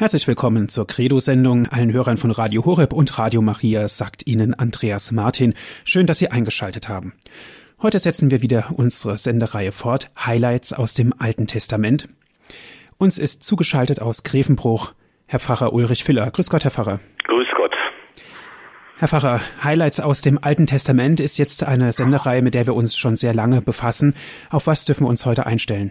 Herzlich 0.00 0.28
willkommen 0.28 0.68
zur 0.68 0.86
Credo-Sendung. 0.86 1.66
Allen 1.66 1.92
Hörern 1.92 2.18
von 2.18 2.30
Radio 2.30 2.64
Horeb 2.64 2.92
und 2.92 3.18
Radio 3.18 3.42
Maria 3.42 3.88
sagt 3.88 4.28
Ihnen 4.28 4.54
Andreas 4.54 5.10
Martin. 5.10 5.54
Schön, 5.84 6.06
dass 6.06 6.20
Sie 6.20 6.30
eingeschaltet 6.30 6.88
haben. 6.88 7.14
Heute 7.82 7.98
setzen 7.98 8.30
wir 8.30 8.40
wieder 8.40 8.66
unsere 8.76 9.18
Sendereihe 9.18 9.72
fort. 9.72 10.12
Highlights 10.16 10.72
aus 10.72 10.94
dem 10.94 11.12
Alten 11.18 11.48
Testament. 11.48 12.08
Uns 12.98 13.18
ist 13.18 13.42
zugeschaltet 13.42 14.00
aus 14.00 14.22
Grevenbruch 14.22 14.92
Herr 15.26 15.40
Pfarrer 15.40 15.72
Ulrich 15.72 16.04
Filler. 16.04 16.30
Grüß 16.30 16.48
Gott, 16.48 16.62
Herr 16.62 16.70
Pfarrer. 16.70 17.00
Grüß 17.24 17.48
Gott. 17.56 17.74
Herr 18.98 19.08
Pfarrer, 19.08 19.40
Highlights 19.64 19.98
aus 19.98 20.20
dem 20.20 20.38
Alten 20.40 20.66
Testament 20.66 21.18
ist 21.18 21.38
jetzt 21.38 21.64
eine 21.64 21.92
Sendereihe, 21.92 22.42
mit 22.42 22.54
der 22.54 22.68
wir 22.68 22.76
uns 22.76 22.96
schon 22.96 23.16
sehr 23.16 23.34
lange 23.34 23.62
befassen. 23.62 24.14
Auf 24.50 24.68
was 24.68 24.84
dürfen 24.84 25.06
wir 25.06 25.10
uns 25.10 25.26
heute 25.26 25.44
einstellen? 25.44 25.90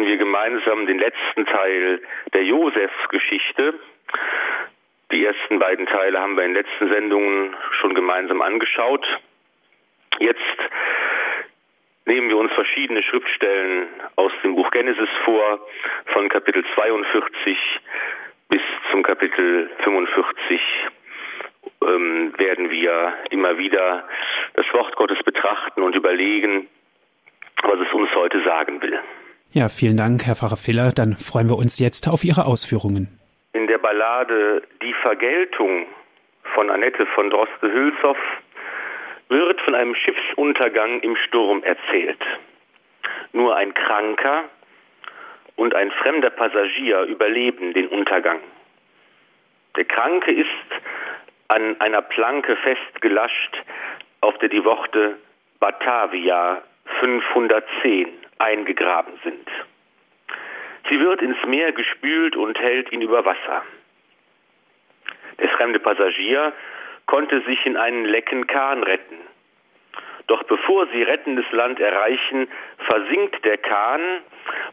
Betrachten 0.00 0.06
wir 0.06 0.16
gemeinsam 0.16 0.86
den 0.86 0.98
letzten 0.98 1.44
Teil 1.44 2.00
der 2.32 2.42
Josefsgeschichte. 2.42 3.74
Die 5.12 5.24
ersten 5.24 5.58
beiden 5.58 5.84
Teile 5.86 6.18
haben 6.18 6.36
wir 6.36 6.44
in 6.44 6.54
den 6.54 6.62
letzten 6.64 6.88
Sendungen 6.88 7.54
schon 7.80 7.94
gemeinsam 7.94 8.40
angeschaut. 8.40 9.06
Jetzt 10.18 10.40
nehmen 12.06 12.30
wir 12.30 12.38
uns 12.38 12.50
verschiedene 12.52 13.02
Schriftstellen 13.02 13.88
aus 14.16 14.32
dem 14.42 14.54
Buch 14.54 14.70
Genesis 14.70 15.10
vor, 15.24 15.60
von 16.14 16.30
Kapitel 16.30 16.64
42 16.74 17.58
bis 18.48 18.62
zum 18.90 19.02
Kapitel 19.02 19.70
45 19.84 20.60
ähm, 21.82 22.32
werden 22.38 22.70
wir 22.70 23.12
immer 23.30 23.58
wieder 23.58 24.08
das 24.54 24.64
Wort 24.72 24.96
Gottes 24.96 25.22
betrachten 25.24 25.82
und 25.82 25.94
überlegen, 25.94 26.68
was 27.62 27.80
es 27.80 27.92
uns 27.92 28.14
heute 28.14 28.42
sagen 28.44 28.80
will. 28.80 28.98
Ja, 29.52 29.68
vielen 29.68 29.96
Dank, 29.96 30.26
Herr 30.26 30.36
Pfarrer 30.36 30.56
Filler. 30.56 30.92
Dann 30.94 31.16
freuen 31.16 31.48
wir 31.48 31.56
uns 31.56 31.80
jetzt 31.80 32.06
auf 32.06 32.22
Ihre 32.22 32.46
Ausführungen. 32.46 33.08
In 33.52 33.66
der 33.66 33.78
Ballade 33.78 34.62
Die 34.80 34.94
Vergeltung 35.02 35.86
von 36.54 36.70
Annette 36.70 37.04
von 37.16 37.30
Droste-Hülshoff 37.30 38.16
wird 39.28 39.60
von 39.62 39.74
einem 39.74 39.96
Schiffsuntergang 39.96 41.00
im 41.00 41.16
Sturm 41.16 41.64
erzählt. 41.64 42.20
Nur 43.32 43.56
ein 43.56 43.74
Kranker 43.74 44.44
und 45.56 45.74
ein 45.74 45.90
fremder 45.90 46.30
Passagier 46.30 47.02
überleben 47.02 47.72
den 47.74 47.88
Untergang. 47.88 48.38
Der 49.76 49.84
Kranke 49.84 50.30
ist 50.30 50.46
an 51.48 51.74
einer 51.80 52.02
Planke 52.02 52.54
festgelascht, 52.54 53.56
auf 54.20 54.38
der 54.38 54.48
die 54.48 54.64
Worte 54.64 55.16
Batavia 55.58 56.62
510 57.00 58.29
eingegraben 58.40 59.14
sind. 59.22 59.48
Sie 60.88 60.98
wird 60.98 61.22
ins 61.22 61.38
Meer 61.46 61.72
gespült 61.72 62.36
und 62.36 62.58
hält 62.58 62.90
ihn 62.92 63.02
über 63.02 63.24
Wasser. 63.24 63.62
Der 65.38 65.48
fremde 65.50 65.78
Passagier 65.78 66.52
konnte 67.06 67.40
sich 67.42 67.64
in 67.66 67.76
einen 67.76 68.04
lecken 68.04 68.46
Kahn 68.46 68.82
retten. 68.82 69.18
Doch 70.26 70.42
bevor 70.44 70.86
sie 70.92 71.02
rettendes 71.02 71.44
Land 71.50 71.80
erreichen, 71.80 72.48
versinkt 72.88 73.44
der 73.44 73.58
Kahn 73.58 74.00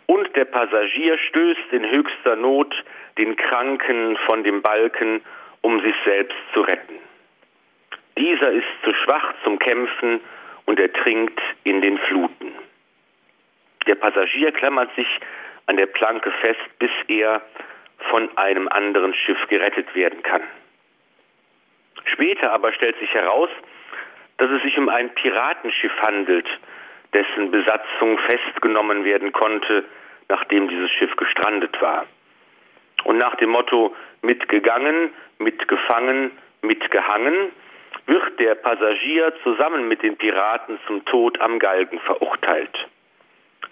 und 0.06 0.36
der 0.36 0.46
Passagier 0.46 1.18
stößt 1.18 1.72
in 1.72 1.90
höchster 1.90 2.36
Not 2.36 2.76
den 3.18 3.36
Kranken 3.36 4.18
von 4.28 4.44
dem 4.44 4.62
Balken, 4.62 5.22
um 5.62 5.82
sich 5.82 5.96
selbst 6.06 6.38
zu 6.54 6.62
retten. 6.62 7.00
Dieser 8.18 8.52
ist 8.52 8.68
zu 8.84 8.94
schwach 8.94 9.34
zum 9.44 9.58
Kämpfen 9.60 10.20
und 10.66 10.80
ertrinkt 10.80 11.40
in 11.64 11.82
den 11.82 11.98
Fluten. 11.98 12.27
Der 13.88 13.96
Passagier 13.96 14.52
klammert 14.52 14.94
sich 14.96 15.08
an 15.66 15.78
der 15.78 15.86
Planke 15.86 16.32
fest, 16.42 16.80
bis 16.80 16.92
er 17.08 17.42
von 18.10 18.30
einem 18.38 18.68
anderen 18.68 19.14
Schiff 19.14 19.40
gerettet 19.48 19.94
werden 19.96 20.22
kann. 20.24 20.44
Später 22.06 22.52
aber 22.52 22.74
stellt 22.74 22.98
sich 23.00 23.14
heraus, 23.14 23.50
dass 24.38 24.52
es 24.52 24.62
sich 24.62 24.78
um 24.78 24.90
ein 24.90 25.14
Piratenschiff 25.14 25.92
handelt, 26.02 26.48
dessen 27.14 27.52
Besatzung 27.52 28.18
festgenommen 28.20 29.04
werden 29.04 29.32
konnte, 29.34 29.84
nachdem 30.30 30.68
dieses 30.68 30.92
Schiff 30.92 31.16
gestrandet 31.16 31.82
war. 31.82 32.06
Und 33.06 33.18
nach 33.18 33.36
dem 33.36 33.50
Motto 33.50 33.96
mitgegangen, 34.22 35.12
mitgefangen, 35.40 36.32
mitgehangen, 36.62 37.52
wird 38.06 38.40
der 38.40 38.56
Passagier 38.56 39.34
zusammen 39.44 39.88
mit 39.88 40.04
den 40.04 40.18
Piraten 40.18 40.80
zum 40.88 41.04
Tod 41.06 41.40
am 41.42 41.60
Galgen 41.60 42.00
verurteilt. 42.00 42.88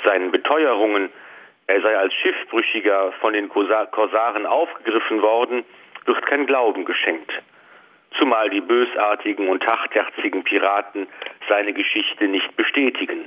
Seinen 0.03 0.31
Beteuerungen, 0.31 1.09
er 1.67 1.81
sei 1.81 1.97
als 1.97 2.13
Schiffbrüchiger 2.13 3.11
von 3.13 3.33
den 3.33 3.49
Korsaren 3.49 4.45
aufgegriffen 4.45 5.21
worden, 5.21 5.63
wird 6.05 6.25
kein 6.25 6.45
Glauben 6.45 6.85
geschenkt, 6.85 7.31
zumal 8.17 8.49
die 8.49 8.61
bösartigen 8.61 9.47
und 9.49 9.63
tachtherzigen 9.63 10.43
Piraten 10.43 11.07
seine 11.49 11.73
Geschichte 11.73 12.27
nicht 12.27 12.55
bestätigen. 12.55 13.25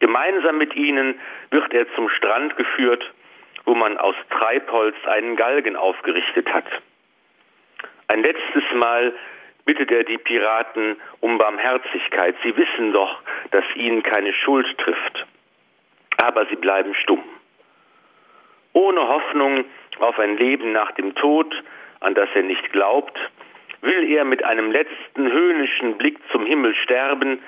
Gemeinsam 0.00 0.58
mit 0.58 0.74
ihnen 0.74 1.18
wird 1.50 1.72
er 1.72 1.86
zum 1.94 2.08
Strand 2.10 2.56
geführt, 2.56 3.04
wo 3.64 3.74
man 3.74 3.98
aus 3.98 4.14
Treibholz 4.30 4.96
einen 5.06 5.36
Galgen 5.36 5.76
aufgerichtet 5.76 6.48
hat. 6.52 6.66
Ein 8.08 8.22
letztes 8.22 8.62
Mal 8.74 9.12
bittet 9.66 9.90
er 9.90 10.04
die 10.04 10.16
Piraten 10.16 10.96
um 11.20 11.36
Barmherzigkeit. 11.36 12.36
Sie 12.42 12.56
wissen 12.56 12.92
doch, 12.92 13.20
dass 13.50 13.64
ihnen 13.74 14.02
keine 14.02 14.32
Schuld 14.32 14.66
trifft. 14.78 15.26
Aber 16.16 16.46
sie 16.46 16.56
bleiben 16.56 16.94
stumm. 16.94 17.22
Ohne 18.72 19.06
Hoffnung 19.06 19.64
auf 19.98 20.18
ein 20.18 20.38
Leben 20.38 20.72
nach 20.72 20.92
dem 20.92 21.14
Tod, 21.14 21.54
an 22.00 22.14
das 22.14 22.28
er 22.34 22.42
nicht 22.42 22.72
glaubt, 22.72 23.18
will 23.82 24.10
er 24.10 24.24
mit 24.24 24.44
einem 24.44 24.70
letzten 24.70 25.30
höhnischen 25.30 25.98
Blick 25.98 26.18
zum 26.30 26.46
Himmel 26.46 26.74
sterben, 26.76 27.42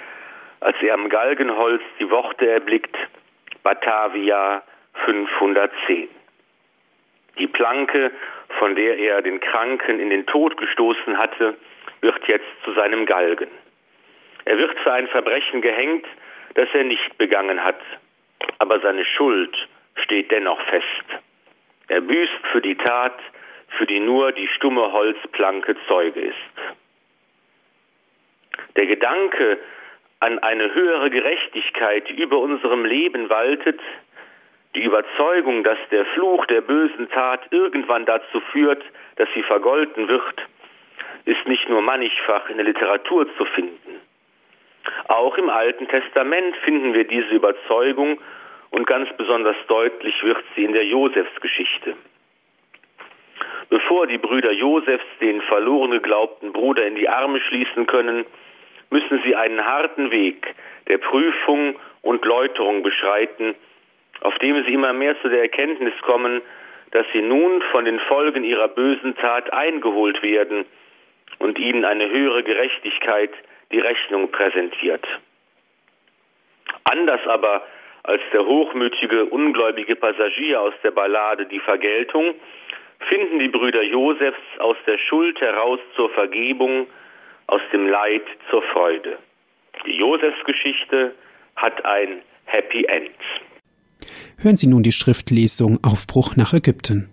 als 0.60 0.76
er 0.82 0.94
am 0.94 1.08
Galgenholz 1.08 1.82
die 2.00 2.10
Worte 2.10 2.50
erblickt, 2.50 2.96
Batavia 3.62 4.62
510. 5.04 6.08
Die 7.38 7.46
Planke, 7.46 8.10
von 8.58 8.74
der 8.74 8.98
er 8.98 9.22
den 9.22 9.38
Kranken 9.40 10.00
in 10.00 10.10
den 10.10 10.26
Tod 10.26 10.56
gestoßen 10.56 11.18
hatte, 11.18 11.56
wird 12.00 12.26
jetzt 12.28 12.46
zu 12.64 12.72
seinem 12.72 13.06
Galgen. 13.06 13.48
Er 14.44 14.58
wird 14.58 14.78
für 14.80 14.92
ein 14.92 15.08
Verbrechen 15.08 15.60
gehängt, 15.60 16.06
das 16.54 16.68
er 16.72 16.84
nicht 16.84 17.18
begangen 17.18 17.62
hat, 17.62 17.80
aber 18.58 18.80
seine 18.80 19.04
Schuld 19.04 19.56
steht 20.02 20.30
dennoch 20.30 20.60
fest. 20.62 21.22
Er 21.88 22.00
büßt 22.00 22.46
für 22.52 22.60
die 22.60 22.76
Tat, 22.76 23.18
für 23.76 23.86
die 23.86 24.00
nur 24.00 24.32
die 24.32 24.48
stumme 24.48 24.92
Holzplanke 24.92 25.76
Zeuge 25.86 26.20
ist. 26.20 26.36
Der 28.76 28.86
Gedanke 28.86 29.58
an 30.20 30.38
eine 30.40 30.74
höhere 30.74 31.10
Gerechtigkeit, 31.10 32.08
die 32.08 32.20
über 32.20 32.38
unserem 32.38 32.84
Leben 32.84 33.28
waltet, 33.30 33.80
die 34.74 34.82
Überzeugung, 34.82 35.64
dass 35.64 35.78
der 35.90 36.04
Fluch 36.06 36.44
der 36.46 36.60
bösen 36.60 37.08
Tat 37.10 37.40
irgendwann 37.50 38.04
dazu 38.04 38.40
führt, 38.52 38.82
dass 39.16 39.28
sie 39.34 39.42
vergolten 39.42 40.08
wird, 40.08 40.42
ist 41.28 41.46
nicht 41.46 41.68
nur 41.68 41.82
mannigfach 41.82 42.48
in 42.48 42.56
der 42.56 42.64
Literatur 42.64 43.26
zu 43.36 43.44
finden. 43.44 44.00
Auch 45.08 45.36
im 45.36 45.50
Alten 45.50 45.86
Testament 45.86 46.56
finden 46.64 46.94
wir 46.94 47.04
diese 47.04 47.34
Überzeugung 47.34 48.18
und 48.70 48.86
ganz 48.86 49.10
besonders 49.18 49.56
deutlich 49.66 50.22
wird 50.22 50.42
sie 50.56 50.64
in 50.64 50.72
der 50.72 50.86
Josefsgeschichte. 50.86 51.96
Bevor 53.68 54.06
die 54.06 54.16
Brüder 54.16 54.52
Josefs 54.52 55.04
den 55.20 55.42
verloren 55.42 55.90
geglaubten 55.90 56.54
Bruder 56.54 56.86
in 56.86 56.94
die 56.94 57.10
Arme 57.10 57.40
schließen 57.42 57.86
können, 57.86 58.24
müssen 58.88 59.20
sie 59.22 59.36
einen 59.36 59.62
harten 59.62 60.10
Weg 60.10 60.54
der 60.86 60.96
Prüfung 60.96 61.76
und 62.00 62.24
Läuterung 62.24 62.82
beschreiten, 62.82 63.54
auf 64.22 64.38
dem 64.38 64.64
sie 64.64 64.72
immer 64.72 64.94
mehr 64.94 65.20
zu 65.20 65.28
der 65.28 65.42
Erkenntnis 65.42 65.92
kommen, 66.00 66.40
dass 66.92 67.04
sie 67.12 67.20
nun 67.20 67.60
von 67.70 67.84
den 67.84 68.00
Folgen 68.00 68.44
ihrer 68.44 68.68
bösen 68.68 69.14
Tat 69.16 69.52
eingeholt 69.52 70.22
werden 70.22 70.64
und 71.38 71.58
ihnen 71.58 71.84
eine 71.84 72.10
höhere 72.10 72.42
Gerechtigkeit 72.42 73.30
die 73.72 73.80
Rechnung 73.80 74.30
präsentiert. 74.30 75.06
Anders 76.84 77.20
aber 77.26 77.62
als 78.02 78.22
der 78.32 78.44
hochmütige, 78.44 79.26
ungläubige 79.26 79.94
Passagier 79.96 80.60
aus 80.60 80.74
der 80.82 80.90
Ballade 80.92 81.46
Die 81.46 81.60
Vergeltung, 81.60 82.34
finden 83.08 83.38
die 83.38 83.48
Brüder 83.48 83.82
Josefs 83.82 84.38
aus 84.58 84.76
der 84.86 84.98
Schuld 84.98 85.40
heraus 85.40 85.78
zur 85.94 86.10
Vergebung, 86.10 86.86
aus 87.46 87.60
dem 87.72 87.86
Leid 87.86 88.24
zur 88.50 88.62
Freude. 88.62 89.18
Die 89.86 89.96
Josefsgeschichte 89.96 91.14
hat 91.56 91.84
ein 91.84 92.22
Happy 92.46 92.84
End. 92.84 93.10
Hören 94.38 94.56
Sie 94.56 94.68
nun 94.68 94.82
die 94.82 94.92
Schriftlesung 94.92 95.78
Aufbruch 95.82 96.36
nach 96.36 96.52
Ägypten. 96.52 97.10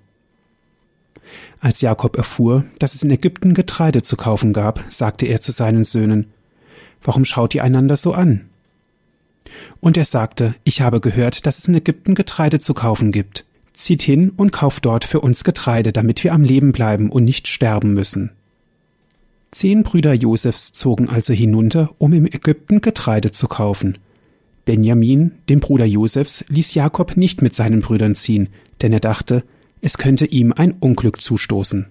Als 1.65 1.81
Jakob 1.81 2.15
erfuhr, 2.15 2.63
dass 2.77 2.94
es 2.94 3.01
in 3.01 3.09
Ägypten 3.09 3.56
Getreide 3.56 4.03
zu 4.03 4.17
kaufen 4.17 4.53
gab, 4.53 4.83
sagte 4.89 5.25
er 5.25 5.41
zu 5.41 5.51
seinen 5.51 5.83
Söhnen, 5.83 6.27
Warum 7.01 7.25
schaut 7.25 7.56
ihr 7.56 7.63
einander 7.63 7.97
so 7.97 8.13
an? 8.13 8.41
Und 9.79 9.97
er 9.97 10.06
sagte, 10.06 10.53
Ich 10.63 10.81
habe 10.81 11.01
gehört, 11.01 11.47
dass 11.47 11.57
es 11.57 11.67
in 11.67 11.73
Ägypten 11.73 12.13
Getreide 12.13 12.59
zu 12.59 12.75
kaufen 12.75 13.12
gibt. 13.12 13.45
zieht 13.73 14.03
hin 14.03 14.31
und 14.38 14.51
kauft 14.51 14.85
dort 14.85 15.06
für 15.06 15.21
uns 15.21 15.44
Getreide, 15.44 15.91
damit 15.91 16.23
wir 16.23 16.33
am 16.33 16.44
Leben 16.44 16.71
bleiben 16.71 17.09
und 17.09 17.23
nicht 17.23 17.47
sterben 17.47 17.95
müssen. 17.95 18.29
Zehn 19.50 19.81
Brüder 19.81 20.13
Josefs 20.13 20.71
zogen 20.71 21.09
also 21.09 21.33
hinunter, 21.33 21.95
um 21.97 22.13
im 22.13 22.27
Ägypten 22.27 22.81
Getreide 22.81 23.31
zu 23.31 23.47
kaufen. 23.47 23.97
Benjamin, 24.65 25.31
den 25.50 25.61
Bruder 25.61 25.85
Josefs, 25.85 26.45
ließ 26.47 26.75
Jakob 26.75 27.18
nicht 27.18 27.41
mit 27.41 27.56
seinen 27.56 27.81
Brüdern 27.81 28.13
ziehen, 28.13 28.50
denn 28.83 28.94
er 28.94 29.00
dachte, 29.00 29.44
es 29.85 29.99
könnte 29.99 30.25
ihm 30.25 30.51
ein 30.57 30.73
Unglück 30.81 31.21
zustoßen. 31.21 31.85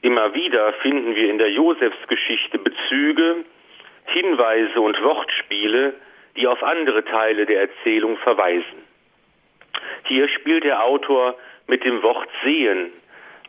Immer 0.00 0.32
wieder 0.32 0.72
finden 0.80 1.14
wir 1.14 1.28
in 1.28 1.36
der 1.36 1.50
Josefsgeschichte 1.50 2.58
Bezüge, 2.58 3.44
Hinweise 4.06 4.80
und 4.80 4.96
Wortspiele, 5.02 5.92
die 6.34 6.46
auf 6.46 6.62
andere 6.62 7.04
Teile 7.04 7.44
der 7.44 7.60
Erzählung 7.60 8.16
verweisen. 8.16 8.80
Hier 10.04 10.28
spielt 10.30 10.64
der 10.64 10.82
Autor 10.82 11.36
mit 11.66 11.84
dem 11.84 12.02
Wort 12.02 12.30
sehen 12.42 12.90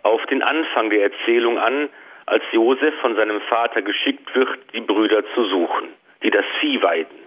auf 0.04 0.26
den 0.26 0.44
Anfang 0.44 0.90
der 0.90 1.04
Erzählung 1.04 1.58
an, 1.58 1.88
als 2.26 2.44
Josef 2.52 2.94
von 3.00 3.16
seinem 3.16 3.40
Vater 3.48 3.82
geschickt 3.82 4.36
wird, 4.36 4.60
die 4.74 4.82
Brüder 4.82 5.24
zu 5.34 5.46
suchen, 5.46 5.88
die 6.24 6.30
das 6.30 6.46
Vieh 6.60 6.82
weiden. 6.82 7.20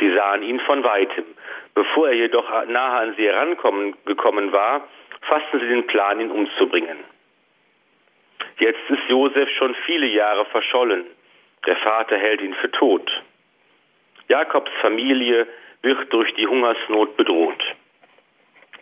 Sie 0.00 0.12
sahen 0.14 0.42
ihn 0.42 0.58
von 0.58 0.82
weitem. 0.82 1.24
Bevor 1.74 2.08
er 2.08 2.14
jedoch 2.14 2.48
nahe 2.66 3.00
an 3.00 3.14
sie 3.16 3.26
herangekommen 3.26 4.52
war, 4.52 4.88
fassten 5.22 5.60
sie 5.60 5.68
den 5.68 5.86
Plan, 5.86 6.20
ihn 6.20 6.30
umzubringen. 6.30 6.98
Jetzt 8.58 8.88
ist 8.88 9.08
Josef 9.08 9.48
schon 9.58 9.74
viele 9.86 10.06
Jahre 10.06 10.44
verschollen. 10.46 11.04
Der 11.66 11.76
Vater 11.76 12.16
hält 12.16 12.40
ihn 12.40 12.54
für 12.54 12.70
tot. 12.70 13.10
Jakobs 14.28 14.70
Familie 14.80 15.46
wird 15.82 16.12
durch 16.12 16.32
die 16.34 16.46
Hungersnot 16.46 17.16
bedroht. 17.16 17.62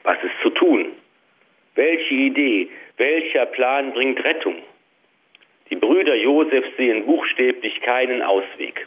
Was 0.03 0.23
ist 0.23 0.35
zu 0.43 0.51
tun? 0.51 0.93
Welche 1.75 2.15
Idee, 2.15 2.71
welcher 2.99 3.47
Plan 3.47 3.93
bringt 3.93 4.23
Rettung? 4.23 4.63
Die 5.71 5.77
Brüder 5.77 6.15
Josef 6.15 6.65
sehen 6.77 7.07
buchstäblich 7.07 7.81
keinen 7.81 8.23
Ausweg. 8.23 8.87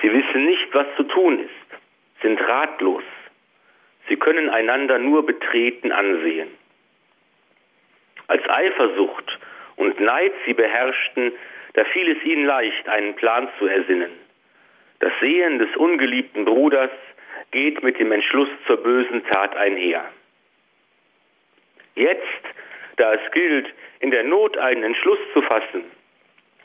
Sie 0.00 0.12
wissen 0.12 0.46
nicht, 0.46 0.68
was 0.72 0.86
zu 0.96 1.02
tun 1.04 1.40
ist, 1.40 2.22
sind 2.22 2.40
ratlos. 2.40 3.02
Sie 4.08 4.16
können 4.16 4.50
einander 4.50 4.98
nur 4.98 5.26
betreten 5.26 5.92
ansehen. 5.92 6.48
Als 8.28 8.42
Eifersucht 8.48 9.38
und 9.76 10.00
Neid 10.00 10.32
sie 10.44 10.54
beherrschten, 10.54 11.32
da 11.74 11.84
fiel 11.84 12.16
es 12.16 12.24
ihnen 12.24 12.46
leicht, 12.46 12.88
einen 12.88 13.14
Plan 13.14 13.48
zu 13.58 13.66
ersinnen. 13.66 14.10
Das 15.00 15.12
Sehen 15.20 15.58
des 15.58 15.74
ungeliebten 15.76 16.44
Bruders 16.44 16.90
geht 17.50 17.82
mit 17.82 17.98
dem 17.98 18.12
Entschluss 18.12 18.48
zur 18.66 18.78
bösen 18.82 19.24
Tat 19.26 19.54
einher. 19.56 20.04
Jetzt, 21.94 22.22
da 22.96 23.14
es 23.14 23.32
gilt, 23.32 23.66
in 24.00 24.10
der 24.10 24.24
Not 24.24 24.56
einen 24.58 24.84
Entschluss 24.84 25.18
zu 25.32 25.42
fassen, 25.42 25.84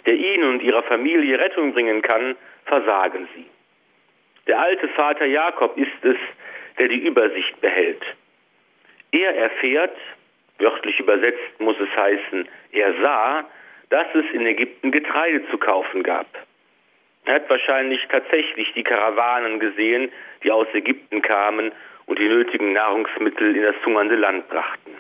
der 0.05 0.15
ihnen 0.15 0.49
und 0.49 0.63
ihrer 0.63 0.83
Familie 0.83 1.39
Rettung 1.39 1.73
bringen 1.73 2.01
kann, 2.01 2.35
versagen 2.65 3.27
sie. 3.35 3.45
Der 4.47 4.59
alte 4.59 4.87
Vater 4.89 5.25
Jakob 5.25 5.77
ist 5.77 6.03
es, 6.03 6.17
der 6.81 6.87
die 6.87 7.05
Übersicht 7.05 7.61
behält. 7.61 8.01
Er 9.11 9.35
erfährt, 9.35 9.95
wörtlich 10.57 10.99
übersetzt 10.99 11.59
muss 11.59 11.75
es 11.79 11.95
heißen, 11.95 12.49
er 12.71 12.93
sah, 13.03 13.45
dass 13.91 14.07
es 14.15 14.25
in 14.33 14.47
Ägypten 14.47 14.91
Getreide 14.91 15.47
zu 15.51 15.59
kaufen 15.59 16.01
gab. 16.01 16.25
Er 17.25 17.35
hat 17.35 17.47
wahrscheinlich 17.51 18.01
tatsächlich 18.09 18.73
die 18.73 18.81
Karawanen 18.81 19.59
gesehen, 19.59 20.11
die 20.43 20.49
aus 20.49 20.65
Ägypten 20.73 21.21
kamen 21.21 21.71
und 22.07 22.17
die 22.17 22.27
nötigen 22.27 22.73
Nahrungsmittel 22.73 23.55
in 23.55 23.61
das 23.61 23.75
hungernde 23.85 24.15
Land 24.15 24.49
brachten. 24.49 24.97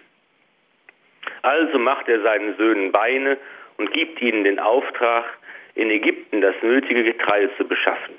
Also 1.41 1.79
macht 1.79 2.07
er 2.07 2.21
seinen 2.21 2.55
Söhnen 2.57 2.91
Beine 2.91 3.39
und 3.77 3.91
gibt 3.91 4.21
ihnen 4.21 4.43
den 4.43 4.59
Auftrag, 4.59 5.25
in 5.73 5.89
Ägypten 5.89 6.41
das 6.41 6.53
nötige 6.61 7.03
Getreide 7.03 7.49
zu 7.57 7.67
beschaffen. 7.67 8.13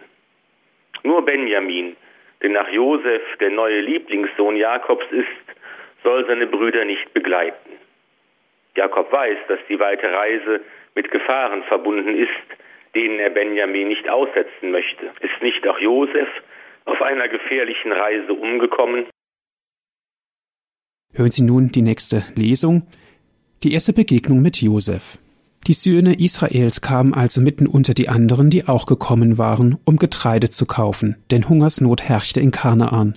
Nur 1.05 1.25
Benjamin, 1.25 1.95
der 2.43 2.51
nach 2.51 2.69
Josef 2.69 3.23
der 3.41 3.51
neue 3.51 3.81
Lieblingssohn 3.81 4.57
Jakobs 4.57 5.07
ist, 5.11 5.27
soll 6.03 6.27
seine 6.27 6.47
Brüder 6.47 6.85
nicht 6.85 7.13
begleiten. 7.15 7.71
Jakob 8.77 9.13
weiß, 9.13 9.39
dass 9.49 9.61
die 9.69 9.79
weite 9.79 10.11
Reise 10.11 10.61
mit 10.95 11.11
Gefahren 11.11 11.63
verbunden 11.65 12.17
ist, 12.17 12.31
denen 12.95 13.19
er 13.19 13.31
Benjamin 13.31 13.89
nicht 13.89 14.09
aussetzen 14.09 14.71
möchte. 14.71 15.07
Ist 15.21 15.43
nicht 15.43 15.67
auch 15.67 15.79
Josef 15.79 16.29
auf 16.85 17.01
einer 17.01 17.29
gefährlichen 17.29 17.93
Reise 17.93 18.33
umgekommen? 18.33 19.07
Hören 21.15 21.31
Sie 21.31 21.45
nun 21.45 21.71
die 21.71 21.83
nächste 21.83 22.25
Lesung, 22.35 22.87
die 23.63 23.73
erste 23.73 23.93
Begegnung 23.93 24.43
mit 24.43 24.61
Josef. 24.61 25.19
Die 25.67 25.75
Söhne 25.75 26.15
Israels 26.15 26.81
kamen 26.81 27.15
also 27.15 27.41
mitten 27.41 27.69
unter 27.69 27.95
die 27.95 28.09
anderen, 28.09 28.51
die 28.51 28.67
auch 28.67 28.87
gekommen 28.87 29.39
waren, 29.39 29.79
um 29.85 29.97
Getreide 29.97 30.51
zu 30.51 30.67
kaufen, 30.67 31.17
denn 31.31 31.49
Hungersnot 31.49 32.03
herrschte 32.03 32.41
in 32.41 32.51
Kanaan. 32.51 33.15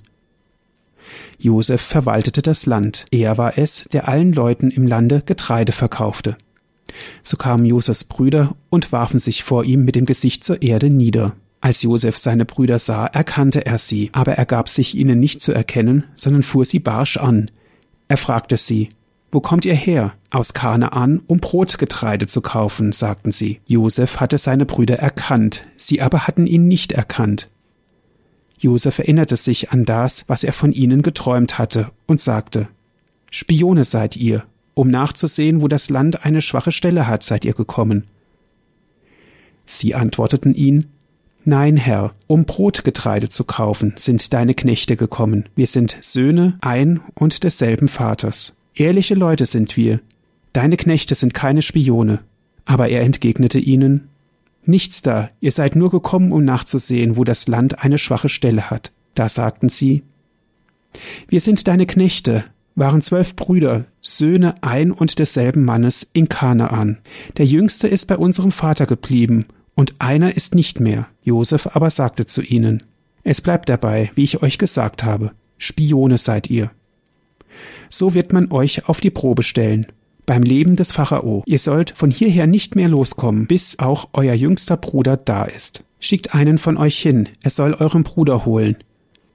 Josef 1.40 1.82
verwaltete 1.82 2.42
das 2.42 2.66
Land, 2.66 3.06
er 3.12 3.38
war 3.38 3.58
es, 3.58 3.86
der 3.92 4.08
allen 4.08 4.32
Leuten 4.32 4.70
im 4.70 4.86
Lande 4.86 5.24
Getreide 5.26 5.72
verkaufte. 5.72 6.38
So 7.24 7.36
kamen 7.36 7.66
Josefs 7.66 8.04
Brüder 8.04 8.56
und 8.70 8.92
warfen 8.92 9.20
sich 9.20 9.44
vor 9.44 9.64
ihm 9.64 9.84
mit 9.84 9.96
dem 9.96 10.06
Gesicht 10.06 10.44
zur 10.44 10.62
Erde 10.62 10.90
nieder. 10.90 11.34
Als 11.62 11.82
Josef 11.82 12.20
seine 12.20 12.46
Brüder 12.46 12.78
sah, 12.78 13.08
erkannte 13.08 13.66
er 13.66 13.80
sie, 13.80 14.12
aber 14.14 14.34
er 14.34 14.46
gab 14.46 14.70
sich 14.70 14.96
ihnen 14.96 15.20
nicht 15.20 15.42
zu 15.42 15.52
erkennen, 15.52 16.04
sondern 16.16 16.44
fuhr 16.44 16.64
sie 16.64 16.80
barsch 16.80 17.18
an. 17.18 17.50
Er 18.08 18.18
fragte 18.18 18.58
sie, 18.58 18.90
wo 19.36 19.42
kommt 19.42 19.66
ihr 19.66 19.76
her? 19.76 20.14
Aus 20.32 20.54
Kanaan, 20.54 21.22
um 21.28 21.40
Brotgetreide 21.40 22.26
zu 22.26 22.40
kaufen, 22.40 22.94
sagten 22.94 23.34
sie. 23.34 23.60
Josef 23.68 24.22
hatte 24.22 24.38
seine 24.38 24.66
Brüder 24.66 24.98
erkannt, 24.98 25.68
sie 25.76 26.02
aber 26.02 26.26
hatten 26.26 26.48
ihn 26.48 26.70
nicht 26.70 26.94
erkannt. 26.94 27.50
Josef 28.58 28.98
erinnerte 28.98 29.36
sich 29.36 29.72
an 29.72 29.84
das, 29.84 30.24
was 30.30 30.46
er 30.46 30.54
von 30.54 30.72
ihnen 30.72 31.02
geträumt 31.02 31.60
hatte, 31.60 31.92
und 32.08 32.22
sagte 32.22 32.70
Spione 33.30 33.84
seid 33.84 34.16
ihr, 34.16 34.46
um 34.74 34.90
nachzusehen, 34.90 35.62
wo 35.62 35.68
das 35.68 35.90
Land 35.90 36.24
eine 36.24 36.40
schwache 36.40 36.72
Stelle 36.72 37.06
hat, 37.06 37.22
seid 37.22 37.44
ihr 37.44 37.54
gekommen. 37.54 38.06
Sie 39.66 39.96
antworteten 39.96 40.56
ihn 40.56 40.86
Nein, 41.44 41.76
Herr, 41.76 42.16
um 42.28 42.46
Brotgetreide 42.46 43.28
zu 43.28 43.44
kaufen, 43.44 43.96
sind 43.98 44.34
deine 44.34 44.54
Knechte 44.54 44.96
gekommen. 44.96 45.50
Wir 45.56 45.68
sind 45.68 45.98
Söhne 46.00 46.58
ein 46.62 47.02
und 47.16 47.44
desselben 47.44 47.90
Vaters. 47.90 48.55
Ehrliche 48.75 49.15
Leute 49.15 49.46
sind 49.46 49.77
wir. 49.77 50.01
Deine 50.51 50.75
Knechte 50.75 51.15
sind 51.15 51.34
keine 51.34 51.62
Spione. 51.62 52.20
Aber 52.65 52.89
er 52.89 53.01
entgegnete 53.01 53.60
ihnen, 53.60 54.10
Nichts 54.67 55.01
da, 55.03 55.29
ihr 55.39 55.51
seid 55.51 55.75
nur 55.75 55.91
gekommen, 55.91 56.32
um 56.32 56.44
nachzusehen, 56.44 57.17
wo 57.17 57.24
das 57.24 57.48
Land 57.48 57.84
eine 57.84 58.00
schwache 58.00 58.29
Stelle 58.29 58.72
hat. 58.72 58.91
Da 59.13 59.29
sagten 59.29 59.70
sie, 59.70 60.03
Wir 61.27 61.39
sind 61.39 61.67
deine 61.67 61.86
Knechte, 61.86 62.44
waren 62.74 63.01
zwölf 63.01 63.36
Brüder, 63.36 63.86
Söhne 64.01 64.55
ein 64.62 64.91
und 64.91 65.20
desselben 65.20 65.63
Mannes 65.63 66.10
in 66.13 66.27
Kanaan. 66.27 66.98
Der 67.38 67.46
jüngste 67.46 67.88
ist 67.88 68.08
bei 68.08 68.17
unserem 68.17 68.51
Vater 68.51 68.88
geblieben, 68.88 69.46
und 69.75 69.94
einer 70.00 70.36
ist 70.36 70.55
nicht 70.55 70.79
mehr. 70.79 71.08
Josef 71.22 71.75
aber 71.75 71.91
sagte 71.91 72.25
zu 72.25 72.41
ihnen, 72.41 72.84
Es 73.24 73.41
bleibt 73.41 73.70
dabei, 73.70 74.12
wie 74.15 74.24
ich 74.24 74.41
euch 74.41 74.58
gesagt 74.58 75.03
habe, 75.03 75.32
Spione 75.60 76.17
seid 76.17 76.50
ihr 76.50 76.72
so 77.90 78.14
wird 78.14 78.34
man 78.34 78.52
euch 78.52 78.88
auf 78.88 79.00
die 79.00 79.12
Probe 79.12 79.44
stellen. 79.44 79.88
Beim 80.26 80.42
Leben 80.42 80.76
des 80.76 80.92
Pharao. 80.92 81.44
Ihr 81.46 81.60
sollt 81.60 81.92
von 81.92 82.10
hierher 82.10 82.48
nicht 82.48 82.76
mehr 82.76 82.88
loskommen, 82.88 83.46
bis 83.46 83.78
auch 83.80 84.10
euer 84.14 84.34
jüngster 84.34 84.78
Bruder 84.78 85.18
da 85.18 85.44
ist. 85.44 85.84
Schickt 86.00 86.34
einen 86.34 86.58
von 86.58 86.78
euch 86.78 86.98
hin, 86.98 87.30
er 87.42 87.52
soll 87.52 87.74
euren 87.74 88.04
Bruder 88.04 88.46
holen. 88.46 88.78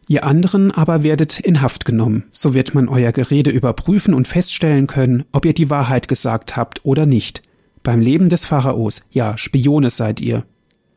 Ihr 0.09 0.25
anderen 0.25 0.73
aber 0.73 1.05
werdet 1.05 1.39
in 1.39 1.63
Haft 1.63 1.85
genommen. 1.85 2.25
So 2.33 2.53
wird 2.53 2.75
man 2.75 2.89
euer 2.89 3.13
Gerede 3.13 3.53
überprüfen 3.53 4.13
und 4.13 4.27
feststellen 4.27 4.89
können, 4.89 5.23
ob 5.31 5.45
ihr 5.45 5.53
die 5.53 5.71
Wahrheit 5.71 6.09
gesagt 6.09 6.57
habt 6.57 6.85
oder 6.85 7.07
nicht. 7.07 7.43
Beim 7.85 8.01
Leben 8.01 8.29
des 8.29 8.45
Pharaos, 8.45 9.03
ja, 9.13 9.39
Spione 9.39 9.89
seid 9.91 10.21
ihr. 10.21 10.45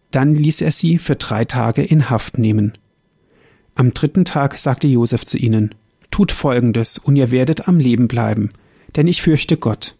Dann 0.09 0.33
ließ 0.33 0.61
er 0.61 0.71
sie 0.71 0.97
für 0.97 1.15
drei 1.15 1.45
Tage 1.45 1.83
in 1.83 2.09
Haft 2.09 2.39
nehmen. 2.39 2.73
Am 3.75 3.93
dritten 3.93 4.25
Tag 4.25 4.57
sagte 4.57 4.87
Josef 4.87 5.25
zu 5.25 5.37
ihnen, 5.37 5.75
Tut 6.13 6.31
Folgendes, 6.31 6.99
und 6.99 7.15
ihr 7.15 7.31
werdet 7.31 7.67
am 7.67 7.79
Leben 7.79 8.07
bleiben, 8.07 8.51
denn 8.95 9.07
ich 9.07 9.23
fürchte 9.23 9.57
Gott. 9.57 9.95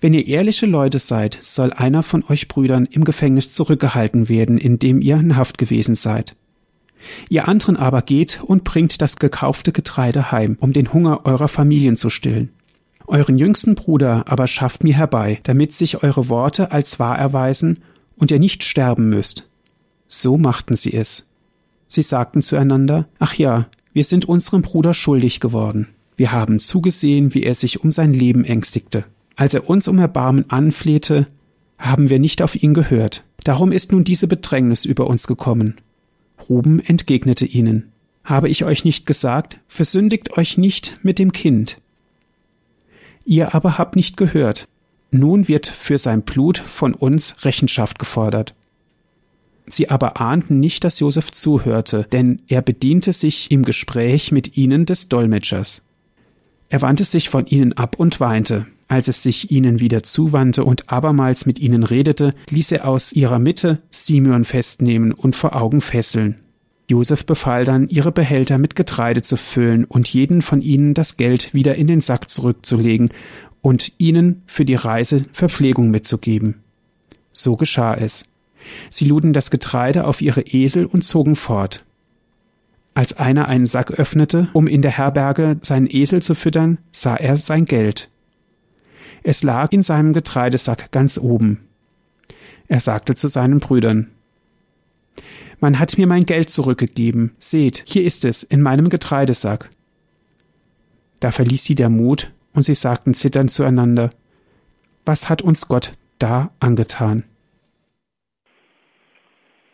Wenn 0.00 0.12
ihr 0.12 0.26
ehrliche 0.26 0.66
Leute 0.66 0.98
seid, 0.98 1.38
soll 1.40 1.72
einer 1.72 2.02
von 2.02 2.24
euch 2.28 2.48
Brüdern 2.48 2.86
im 2.86 3.04
Gefängnis 3.04 3.52
zurückgehalten 3.52 4.28
werden, 4.28 4.58
indem 4.58 5.00
ihr 5.00 5.14
in 5.18 5.36
Haft 5.36 5.56
gewesen 5.56 5.94
seid. 5.94 6.34
Ihr 7.28 7.46
anderen 7.46 7.76
aber 7.76 8.02
geht 8.02 8.42
und 8.42 8.64
bringt 8.64 9.00
das 9.00 9.18
gekaufte 9.18 9.70
Getreide 9.70 10.32
heim, 10.32 10.56
um 10.58 10.72
den 10.72 10.92
Hunger 10.92 11.24
eurer 11.26 11.46
Familien 11.46 11.94
zu 11.94 12.10
stillen. 12.10 12.50
Euren 13.06 13.38
jüngsten 13.38 13.76
Bruder 13.76 14.24
aber 14.26 14.48
schafft 14.48 14.82
mir 14.82 14.94
herbei, 14.94 15.38
damit 15.44 15.72
sich 15.72 16.02
eure 16.02 16.28
Worte 16.28 16.72
als 16.72 16.98
wahr 16.98 17.16
erweisen 17.16 17.84
und 18.16 18.32
ihr 18.32 18.40
nicht 18.40 18.64
sterben 18.64 19.10
müsst. 19.10 19.48
So 20.08 20.38
machten 20.38 20.74
sie 20.74 20.92
es. 20.92 21.28
Sie 21.86 22.02
sagten 22.02 22.42
zueinander, 22.42 23.06
Ach 23.20 23.34
ja, 23.34 23.68
Wir 23.94 24.04
sind 24.04 24.28
unserem 24.28 24.60
Bruder 24.60 24.92
schuldig 24.92 25.38
geworden. 25.38 25.88
Wir 26.16 26.32
haben 26.32 26.58
zugesehen, 26.58 27.32
wie 27.32 27.44
er 27.44 27.54
sich 27.54 27.82
um 27.82 27.92
sein 27.92 28.12
Leben 28.12 28.44
ängstigte. 28.44 29.04
Als 29.36 29.54
er 29.54 29.70
uns 29.70 29.86
um 29.86 29.98
Erbarmen 29.98 30.50
anflehte, 30.50 31.28
haben 31.78 32.10
wir 32.10 32.18
nicht 32.18 32.42
auf 32.42 32.56
ihn 32.56 32.74
gehört. 32.74 33.22
Darum 33.44 33.70
ist 33.70 33.92
nun 33.92 34.02
diese 34.02 34.26
Bedrängnis 34.26 34.84
über 34.84 35.06
uns 35.06 35.28
gekommen. 35.28 35.76
Ruben 36.48 36.80
entgegnete 36.80 37.46
ihnen. 37.46 37.92
Habe 38.24 38.48
ich 38.48 38.64
euch 38.64 38.84
nicht 38.84 39.06
gesagt, 39.06 39.60
versündigt 39.68 40.36
euch 40.36 40.58
nicht 40.58 40.98
mit 41.02 41.20
dem 41.20 41.32
Kind. 41.32 41.78
Ihr 43.24 43.54
aber 43.54 43.78
habt 43.78 43.94
nicht 43.94 44.16
gehört. 44.16 44.66
Nun 45.12 45.46
wird 45.46 45.68
für 45.68 45.98
sein 45.98 46.22
Blut 46.22 46.58
von 46.58 46.94
uns 46.94 47.44
Rechenschaft 47.44 48.00
gefordert. 48.00 48.54
Sie 49.74 49.90
aber 49.90 50.20
ahnten 50.20 50.60
nicht, 50.60 50.84
dass 50.84 51.00
Josef 51.00 51.32
zuhörte, 51.32 52.06
denn 52.12 52.42
er 52.46 52.62
bediente 52.62 53.12
sich 53.12 53.50
im 53.50 53.62
Gespräch 53.62 54.30
mit 54.30 54.56
ihnen 54.56 54.86
des 54.86 55.08
Dolmetschers. 55.08 55.82
Er 56.68 56.82
wandte 56.82 57.04
sich 57.04 57.28
von 57.28 57.46
ihnen 57.46 57.72
ab 57.72 57.96
und 57.98 58.20
weinte. 58.20 58.66
Als 58.86 59.08
es 59.08 59.22
sich 59.22 59.50
ihnen 59.50 59.80
wieder 59.80 60.02
zuwandte 60.02 60.64
und 60.64 60.90
abermals 60.90 61.46
mit 61.46 61.58
ihnen 61.58 61.82
redete, 61.82 62.34
ließ 62.50 62.72
er 62.72 62.86
aus 62.86 63.12
ihrer 63.12 63.38
Mitte 63.38 63.80
Simeon 63.90 64.44
festnehmen 64.44 65.12
und 65.12 65.34
vor 65.34 65.56
Augen 65.56 65.80
fesseln. 65.80 66.36
Josef 66.88 67.24
befahl 67.24 67.64
dann, 67.64 67.88
ihre 67.88 68.12
Behälter 68.12 68.58
mit 68.58 68.76
Getreide 68.76 69.22
zu 69.22 69.36
füllen 69.36 69.84
und 69.84 70.08
jeden 70.08 70.42
von 70.42 70.60
ihnen 70.60 70.94
das 70.94 71.16
Geld 71.16 71.54
wieder 71.54 71.76
in 71.76 71.86
den 71.86 72.00
Sack 72.00 72.28
zurückzulegen 72.28 73.08
und 73.62 73.92
ihnen 73.98 74.42
für 74.46 74.64
die 74.64 74.74
Reise 74.74 75.24
Verpflegung 75.32 75.90
mitzugeben. 75.90 76.62
So 77.32 77.56
geschah 77.56 77.94
es. 77.94 78.24
Sie 78.90 79.06
luden 79.06 79.32
das 79.32 79.50
Getreide 79.50 80.06
auf 80.06 80.20
ihre 80.20 80.42
Esel 80.42 80.86
und 80.86 81.02
zogen 81.02 81.36
fort. 81.36 81.84
Als 82.94 83.12
einer 83.12 83.48
einen 83.48 83.66
Sack 83.66 83.90
öffnete, 83.90 84.48
um 84.52 84.68
in 84.68 84.80
der 84.80 84.92
Herberge 84.92 85.58
seinen 85.62 85.88
Esel 85.90 86.22
zu 86.22 86.34
füttern, 86.34 86.78
sah 86.92 87.16
er 87.16 87.36
sein 87.36 87.64
Geld. 87.64 88.08
Es 89.24 89.42
lag 89.42 89.72
in 89.72 89.82
seinem 89.82 90.12
Getreidesack 90.12 90.92
ganz 90.92 91.18
oben. 91.18 91.60
Er 92.68 92.80
sagte 92.80 93.14
zu 93.14 93.26
seinen 93.26 93.58
Brüdern 93.58 94.10
Man 95.60 95.78
hat 95.78 95.98
mir 95.98 96.06
mein 96.06 96.24
Geld 96.24 96.50
zurückgegeben. 96.50 97.32
Seht, 97.38 97.82
hier 97.86 98.04
ist 98.04 98.24
es, 98.24 98.44
in 98.44 98.62
meinem 98.62 98.88
Getreidesack. 98.88 99.70
Da 101.20 101.30
verließ 101.30 101.64
sie 101.64 101.74
der 101.74 101.90
Mut, 101.90 102.30
und 102.52 102.64
sie 102.64 102.74
sagten 102.74 103.14
zitternd 103.14 103.50
zueinander 103.50 104.10
Was 105.04 105.28
hat 105.28 105.42
uns 105.42 105.68
Gott 105.68 105.96
da 106.18 106.52
angetan? 106.60 107.24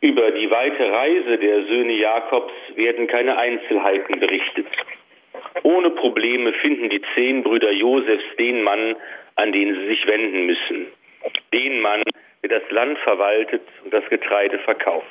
Über 0.03 0.31
die 0.31 0.51
weite 0.51 0.91
Reise 0.91 1.37
der 1.37 1.65
Söhne 1.67 1.93
Jakobs 1.93 2.55
werden 2.75 3.07
keine 3.07 3.37
Einzelheiten 3.37 4.19
berichtet. 4.19 4.67
Ohne 5.63 5.91
Probleme 5.91 6.55
finden 6.55 6.89
die 6.89 7.03
zehn 7.15 7.43
Brüder 7.43 7.71
Josefs 7.71 8.25
den 8.39 8.63
Mann, 8.63 8.97
an 9.37 9.53
den 9.53 9.75
sie 9.75 9.87
sich 9.89 10.07
wenden 10.07 10.47
müssen. 10.47 10.87
Den 11.53 11.81
Mann, 11.81 12.03
der 12.43 12.61
das 12.61 12.71
Land 12.71 12.99
verwaltet 13.01 13.61
und 13.85 13.93
das 13.93 14.09
Getreide 14.09 14.59
verkauft. 14.61 15.07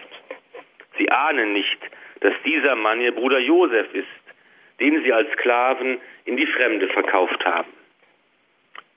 Sie 0.98 1.10
ahnen 1.12 1.54
nicht, 1.54 1.78
dass 2.22 2.34
dieser 2.44 2.76
Mann 2.76 3.00
ihr 3.00 3.14
Bruder 3.14 3.40
Josef 3.40 3.94
ist, 3.94 4.08
den 4.80 5.04
sie 5.04 5.14
als 5.14 5.32
Sklaven 5.34 6.02
in 6.26 6.36
die 6.36 6.48
Fremde 6.48 6.88
verkauft 6.88 7.46
haben. 7.46 7.72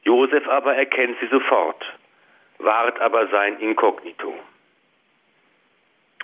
Josef 0.05 0.49
aber 0.49 0.75
erkennt 0.75 1.19
sie 1.21 1.29
sofort, 1.29 1.85
wahrt 2.59 2.99
aber 2.99 3.29
sein 3.29 3.61
Inkognito. 3.61 4.35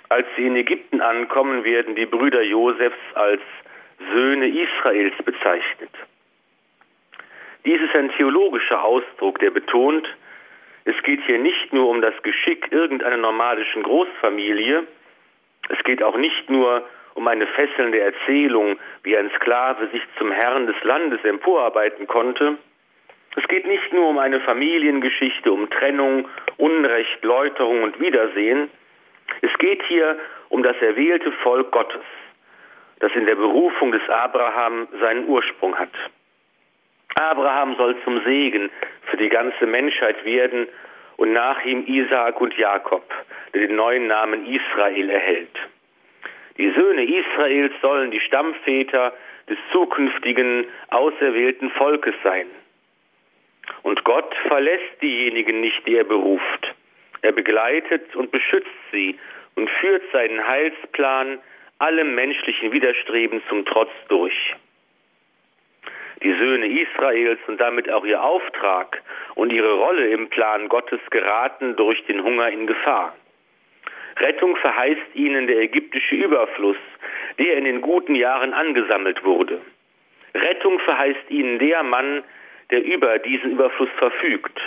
Als 0.09 0.27
sie 0.35 0.47
in 0.47 0.55
Ägypten 0.55 1.01
ankommen, 1.01 1.63
werden 1.63 1.95
die 1.95 2.07
Brüder 2.07 2.41
Josefs 2.41 2.97
als 3.13 3.41
Söhne 4.11 4.47
Israels 4.47 5.15
bezeichnet. 5.23 5.91
Dies 7.63 7.79
ist 7.79 7.95
ein 7.95 8.09
theologischer 8.17 8.83
Ausdruck, 8.83 9.37
der 9.39 9.51
betont, 9.51 10.07
es 10.85 10.95
geht 11.03 11.21
hier 11.25 11.37
nicht 11.37 11.71
nur 11.73 11.89
um 11.89 12.01
das 12.01 12.13
Geschick 12.23 12.71
irgendeiner 12.71 13.17
normalischen 13.17 13.83
Großfamilie, 13.83 14.87
es 15.69 15.83
geht 15.83 16.01
auch 16.01 16.17
nicht 16.17 16.49
nur 16.49 16.87
um 17.13 17.27
eine 17.27 17.45
fesselnde 17.45 17.99
Erzählung, 17.99 18.79
wie 19.03 19.15
ein 19.15 19.29
Sklave 19.35 19.87
sich 19.89 20.01
zum 20.17 20.31
Herrn 20.31 20.65
des 20.65 20.83
Landes 20.83 21.23
emporarbeiten 21.23 22.07
konnte. 22.07 22.57
Es 23.35 23.47
geht 23.47 23.67
nicht 23.67 23.93
nur 23.93 24.09
um 24.09 24.17
eine 24.17 24.39
Familiengeschichte, 24.39 25.51
um 25.51 25.69
Trennung, 25.69 26.27
Unrecht, 26.57 27.23
Läuterung 27.23 27.83
und 27.83 27.99
Wiedersehen, 27.99 28.71
es 29.41 29.53
geht 29.59 29.83
hier 29.83 30.17
um 30.49 30.63
das 30.63 30.75
erwählte 30.81 31.31
Volk 31.43 31.71
Gottes, 31.71 32.01
das 32.99 33.11
in 33.13 33.25
der 33.25 33.35
Berufung 33.35 33.91
des 33.91 34.07
Abraham 34.09 34.87
seinen 34.99 35.27
Ursprung 35.27 35.77
hat. 35.77 35.93
Abraham 37.15 37.75
soll 37.75 37.95
zum 38.03 38.23
Segen 38.23 38.69
für 39.09 39.17
die 39.17 39.29
ganze 39.29 39.65
Menschheit 39.65 40.23
werden 40.25 40.67
und 41.17 41.33
nach 41.33 41.63
ihm 41.65 41.85
Isaak 41.85 42.39
und 42.39 42.57
Jakob, 42.57 43.03
der 43.53 43.67
den 43.67 43.75
neuen 43.75 44.07
Namen 44.07 44.45
Israel 44.45 45.09
erhält. 45.09 45.55
Die 46.57 46.71
Söhne 46.71 47.03
Israels 47.03 47.73
sollen 47.81 48.11
die 48.11 48.19
Stammväter 48.19 49.13
des 49.49 49.57
zukünftigen 49.71 50.65
auserwählten 50.89 51.71
Volkes 51.71 52.15
sein. 52.23 52.47
Und 53.83 54.03
Gott 54.03 54.33
verlässt 54.47 55.01
diejenigen 55.01 55.61
nicht, 55.61 55.85
die 55.87 55.95
er 55.95 56.03
beruft. 56.03 56.68
Er 57.21 57.31
begleitet 57.31 58.15
und 58.15 58.31
beschützt 58.31 58.67
sie 58.91 59.17
und 59.55 59.69
führt 59.69 60.03
seinen 60.13 60.45
Heilsplan 60.47 61.39
allem 61.79 62.15
menschlichen 62.15 62.71
Widerstreben 62.71 63.41
zum 63.49 63.65
Trotz 63.65 63.91
durch. 64.07 64.55
Die 66.21 66.33
Söhne 66.33 66.67
Israels 66.67 67.39
und 67.47 67.59
damit 67.59 67.89
auch 67.89 68.05
ihr 68.05 68.21
Auftrag 68.21 69.01
und 69.35 69.51
ihre 69.51 69.73
Rolle 69.73 70.09
im 70.09 70.29
Plan 70.29 70.67
Gottes 70.67 70.99
geraten 71.11 71.75
durch 71.77 72.03
den 72.05 72.23
Hunger 72.23 72.49
in 72.49 72.67
Gefahr. 72.67 73.15
Rettung 74.17 74.57
verheißt 74.57 75.15
ihnen 75.15 75.47
der 75.47 75.59
ägyptische 75.59 76.15
Überfluss, 76.15 76.77
der 77.37 77.57
in 77.57 77.63
den 77.63 77.79
guten 77.79 78.15
Jahren 78.15 78.53
angesammelt 78.53 79.23
wurde. 79.23 79.61
Rettung 80.35 80.79
verheißt 80.79 81.29
ihnen 81.29 81.57
der 81.59 81.83
Mann, 81.83 82.23
der 82.69 82.83
über 82.83 83.17
diesen 83.19 83.51
Überfluss 83.51 83.89
verfügt 83.97 84.59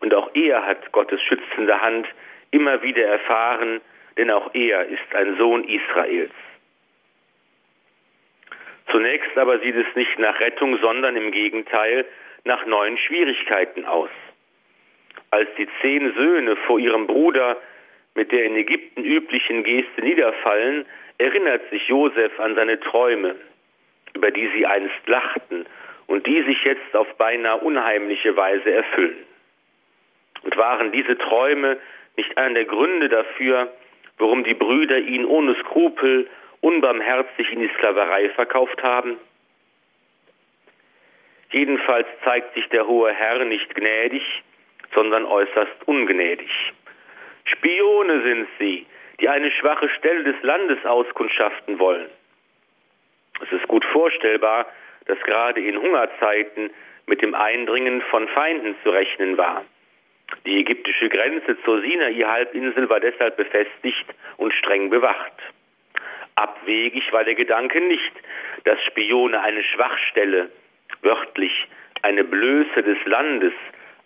und 0.00 0.14
auch 0.14 0.30
er 0.34 0.66
hat 0.66 0.92
Gottes 0.92 1.20
schützende 1.22 1.80
Hand 1.80 2.06
immer 2.50 2.82
wieder 2.82 3.04
erfahren, 3.04 3.80
denn 4.16 4.30
auch 4.30 4.54
er 4.54 4.86
ist 4.86 5.14
ein 5.14 5.36
Sohn 5.36 5.64
Israels. 5.64 6.32
Zunächst 8.90 9.36
aber 9.36 9.58
sieht 9.58 9.74
es 9.76 9.96
nicht 9.96 10.18
nach 10.18 10.38
Rettung, 10.40 10.78
sondern 10.78 11.16
im 11.16 11.32
Gegenteil 11.32 12.06
nach 12.44 12.64
neuen 12.66 12.96
Schwierigkeiten 12.98 13.84
aus. 13.84 14.10
Als 15.30 15.48
die 15.58 15.68
zehn 15.82 16.14
Söhne 16.14 16.56
vor 16.56 16.78
ihrem 16.78 17.06
Bruder 17.06 17.56
mit 18.14 18.32
der 18.32 18.44
in 18.44 18.56
Ägypten 18.56 19.04
üblichen 19.04 19.64
Geste 19.64 20.00
niederfallen, 20.02 20.86
erinnert 21.18 21.68
sich 21.70 21.86
Josef 21.88 22.38
an 22.38 22.54
seine 22.54 22.78
Träume, 22.80 23.34
über 24.14 24.30
die 24.30 24.48
sie 24.54 24.66
einst 24.66 25.06
lachten 25.06 25.66
und 26.06 26.26
die 26.26 26.42
sich 26.42 26.62
jetzt 26.64 26.94
auf 26.94 27.12
beinahe 27.16 27.58
unheimliche 27.58 28.36
Weise 28.36 28.72
erfüllen. 28.72 29.25
Und 30.46 30.56
waren 30.56 30.92
diese 30.92 31.18
Träume 31.18 31.76
nicht 32.16 32.38
einer 32.38 32.54
der 32.54 32.66
Gründe 32.66 33.08
dafür, 33.08 33.68
warum 34.18 34.44
die 34.44 34.54
Brüder 34.54 34.96
ihn 34.96 35.24
ohne 35.24 35.56
Skrupel 35.56 36.30
unbarmherzig 36.60 37.50
in 37.50 37.58
die 37.58 37.70
Sklaverei 37.74 38.28
verkauft 38.28 38.80
haben? 38.80 39.18
Jedenfalls 41.50 42.06
zeigt 42.22 42.54
sich 42.54 42.68
der 42.68 42.86
hohe 42.86 43.12
Herr 43.12 43.44
nicht 43.44 43.74
gnädig, 43.74 44.22
sondern 44.94 45.24
äußerst 45.24 45.86
ungnädig. 45.86 46.50
Spione 47.46 48.22
sind 48.22 48.46
sie, 48.60 48.86
die 49.18 49.28
eine 49.28 49.50
schwache 49.50 49.88
Stelle 49.98 50.22
des 50.22 50.40
Landes 50.42 50.78
auskundschaften 50.86 51.80
wollen. 51.80 52.08
Es 53.42 53.50
ist 53.50 53.66
gut 53.66 53.84
vorstellbar, 53.86 54.66
dass 55.06 55.18
gerade 55.22 55.60
in 55.60 55.76
Hungerzeiten 55.76 56.70
mit 57.06 57.20
dem 57.20 57.34
Eindringen 57.34 58.00
von 58.02 58.28
Feinden 58.28 58.76
zu 58.84 58.90
rechnen 58.90 59.36
war. 59.36 59.64
Die 60.44 60.60
ägyptische 60.60 61.08
Grenze 61.08 61.56
zur 61.64 61.80
Sinai-Halbinsel 61.82 62.88
war 62.88 63.00
deshalb 63.00 63.36
befestigt 63.36 64.06
und 64.36 64.52
streng 64.54 64.90
bewacht. 64.90 65.32
Abwegig 66.36 67.12
war 67.12 67.24
der 67.24 67.34
Gedanke 67.34 67.80
nicht, 67.80 68.12
dass 68.64 68.82
Spione 68.84 69.40
eine 69.40 69.62
Schwachstelle, 69.64 70.50
wörtlich 71.02 71.66
eine 72.02 72.24
Blöße 72.24 72.82
des 72.82 72.98
Landes, 73.06 73.52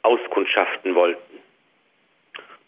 auskundschaften 0.03 0.95
wollten. 0.95 1.41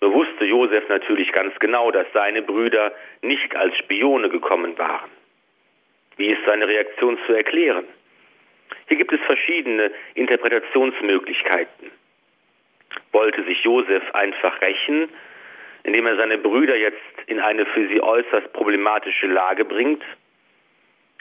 Nur 0.01 0.13
wusste 0.13 0.45
Josef 0.45 0.89
natürlich 0.89 1.33
ganz 1.33 1.59
genau, 1.59 1.91
dass 1.91 2.07
seine 2.13 2.43
Brüder 2.43 2.93
nicht 3.23 3.55
als 3.55 3.77
Spione 3.79 4.29
gekommen 4.29 4.77
waren. 4.79 5.11
Wie 6.17 6.29
ist 6.29 6.45
seine 6.45 6.67
Reaktion 6.67 7.19
zu 7.27 7.33
erklären? 7.33 7.85
Hier 8.89 8.97
gibt 8.97 9.13
es 9.13 9.21
verschiedene 9.23 9.91
Interpretationsmöglichkeiten 10.15 11.91
wollte 13.13 13.43
sich 13.45 13.63
Josef 13.63 14.03
einfach 14.15 14.61
rächen, 14.61 15.09
indem 15.85 16.07
er 16.07 16.17
seine 16.17 16.39
Brüder 16.39 16.77
jetzt 16.77 16.99
in 17.27 17.41
eine 17.41 17.67
für 17.67 17.89
sie 17.89 18.01
äußerst 18.01 18.53
problematische 18.53 19.27
Lage 19.27 19.65
bringt. 19.65 20.03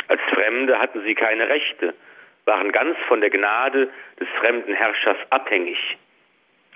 Als 0.07 0.21
Fremde 0.33 0.79
hatten 0.79 1.01
sie 1.03 1.15
keine 1.15 1.49
Rechte, 1.49 1.93
waren 2.45 2.71
ganz 2.71 2.97
von 3.07 3.21
der 3.21 3.29
Gnade 3.29 3.89
des 4.19 4.27
fremden 4.39 4.73
Herrschers 4.73 5.17
abhängig. 5.29 5.77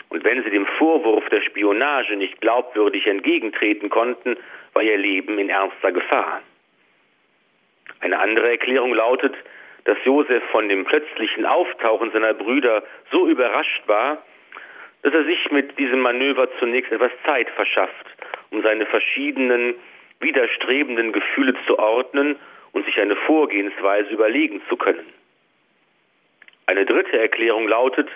Und 0.09 0.23
wenn 0.23 0.43
sie 0.43 0.49
dem 0.49 0.65
Vorwurf 0.77 1.27
der 1.29 1.41
Spionage 1.41 2.15
nicht 2.15 2.39
glaubwürdig 2.41 3.07
entgegentreten 3.07 3.89
konnten, 3.89 4.37
war 4.73 4.83
ihr 4.83 4.97
Leben 4.97 5.39
in 5.39 5.49
ernster 5.49 5.91
Gefahr. 5.91 6.41
Eine 8.01 8.19
andere 8.19 8.49
Erklärung 8.49 8.93
lautet, 8.93 9.35
dass 9.85 9.97
Josef 10.03 10.43
von 10.51 10.67
dem 10.69 10.85
plötzlichen 10.85 11.45
Auftauchen 11.45 12.11
seiner 12.11 12.33
Brüder 12.33 12.83
so 13.11 13.27
überrascht 13.27 13.83
war, 13.87 14.23
dass 15.05 15.13
er 15.13 15.23
sich 15.23 15.51
mit 15.51 15.77
diesem 15.77 15.99
Manöver 15.99 16.49
zunächst 16.57 16.91
etwas 16.91 17.11
Zeit 17.25 17.47
verschafft, 17.51 18.07
um 18.49 18.63
seine 18.63 18.87
verschiedenen 18.87 19.75
widerstrebenden 20.19 21.11
Gefühle 21.11 21.53
zu 21.67 21.77
ordnen 21.77 22.37
und 22.71 22.85
sich 22.87 22.99
eine 22.99 23.15
Vorgehensweise 23.15 24.09
überlegen 24.09 24.63
zu 24.67 24.75
können. 24.75 25.05
Eine 26.65 26.87
dritte 26.87 27.19
Erklärung 27.19 27.67
lautet, 27.67 28.09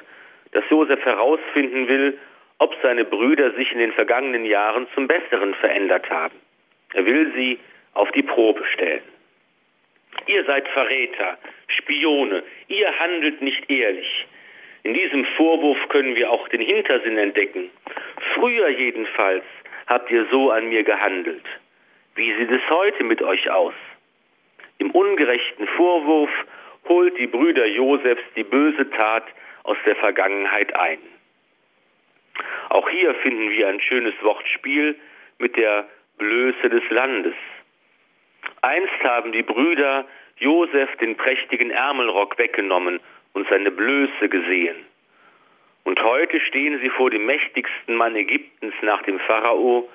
dass 0.52 0.64
Josef 0.72 1.00
herausfinden 1.06 1.88
will, 1.88 2.18
ob 2.58 2.76
seine 2.82 3.06
Brüder 3.06 3.52
sich 3.52 3.72
in 3.72 3.78
den 3.78 3.92
vergangenen 3.92 4.46
Jahren 4.46 4.88
zum 4.96 5.08
Besseren 5.08 5.54
verändert 5.54 6.10
haben. 6.10 6.40
Er 6.96 7.06
will 7.06 7.32
sie 7.36 7.60
auf 7.94 8.12
die 8.14 8.24
Probe 8.24 8.66
stellen. 8.74 9.04
Ihr 10.26 10.44
seid 10.46 10.68
Verräter, 10.70 11.38
Spione, 11.68 12.42
ihr 12.68 12.98
handelt 12.98 13.44
nicht 13.44 13.70
ehrlich. 13.70 14.26
In 14.90 14.96
diesem 14.96 15.24
Vorwurf 15.38 15.78
können 15.90 16.16
wir 16.16 16.32
auch 16.32 16.48
den 16.48 16.62
Hintersinn 16.62 17.20
entdecken. 17.20 17.70
Früher 18.34 18.70
jedenfalls 18.70 19.44
habt 19.86 20.10
ihr 20.10 20.26
so 20.32 20.50
an 20.50 20.68
mir 20.70 20.84
gehandelt. 20.84 21.46
Wie 22.16 22.34
sieht 22.34 22.50
es 22.50 22.68
heute 22.72 23.04
mit 23.04 23.22
euch 23.22 23.52
aus? 23.52 23.76
Im 24.80 24.90
ungerechten 24.90 25.68
Vorwurf 25.78 26.32
holt 26.88 27.16
die 27.20 27.28
Brüder 27.28 27.68
Josefs 27.68 28.24
die 28.36 28.44
böse 28.44 28.90
Tat 28.90 29.26
aus 29.62 29.78
der 29.86 29.96
Vergangenheit 29.96 30.76
ein. 30.76 30.98
Auch 32.70 32.90
hier 32.90 33.14
finden 33.14 33.52
wir 33.52 33.68
ein 33.68 33.82
schönes 33.82 34.16
Wortspiel 34.24 34.96
mit 35.38 35.56
der 35.56 35.88
Blöße 36.18 36.68
des 36.68 36.90
Landes. 36.90 37.36
Einst 38.64 39.04
haben 39.04 39.34
die 39.34 39.44
Brüder 39.44 40.08
Josef 40.38 40.96
den 40.96 41.16
prächtigen 41.16 41.70
Ärmelrock 41.70 42.40
weggenommen 42.40 43.00
und 43.34 43.48
seine 43.50 43.72
Blöße 43.72 44.30
gesehen. 44.30 44.78
Und 45.84 46.02
heute 46.04 46.40
stehen 46.42 46.80
sie 46.82 46.90
vor 46.90 47.10
dem 47.10 47.26
mächtigsten 47.26 47.96
Mann 47.96 48.16
Ägyptens 48.16 48.74
nach 48.82 49.02
dem 49.04 49.20
Pharao, 49.20 49.90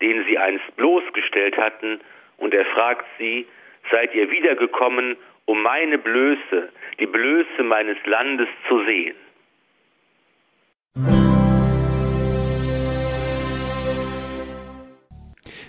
den 0.00 0.24
sie 0.26 0.38
einst 0.38 0.64
bloßgestellt 0.76 1.56
hatten, 1.56 2.00
und 2.38 2.52
er 2.52 2.66
fragt 2.66 3.06
sie, 3.18 3.46
seid 3.90 4.14
ihr 4.14 4.30
wiedergekommen, 4.30 5.16
um 5.46 5.62
meine 5.62 5.98
Blöße, 5.98 6.68
die 7.00 7.06
Blöße 7.06 7.62
meines 7.62 7.96
Landes 8.04 8.48
zu 8.68 8.84
sehen? 8.84 9.14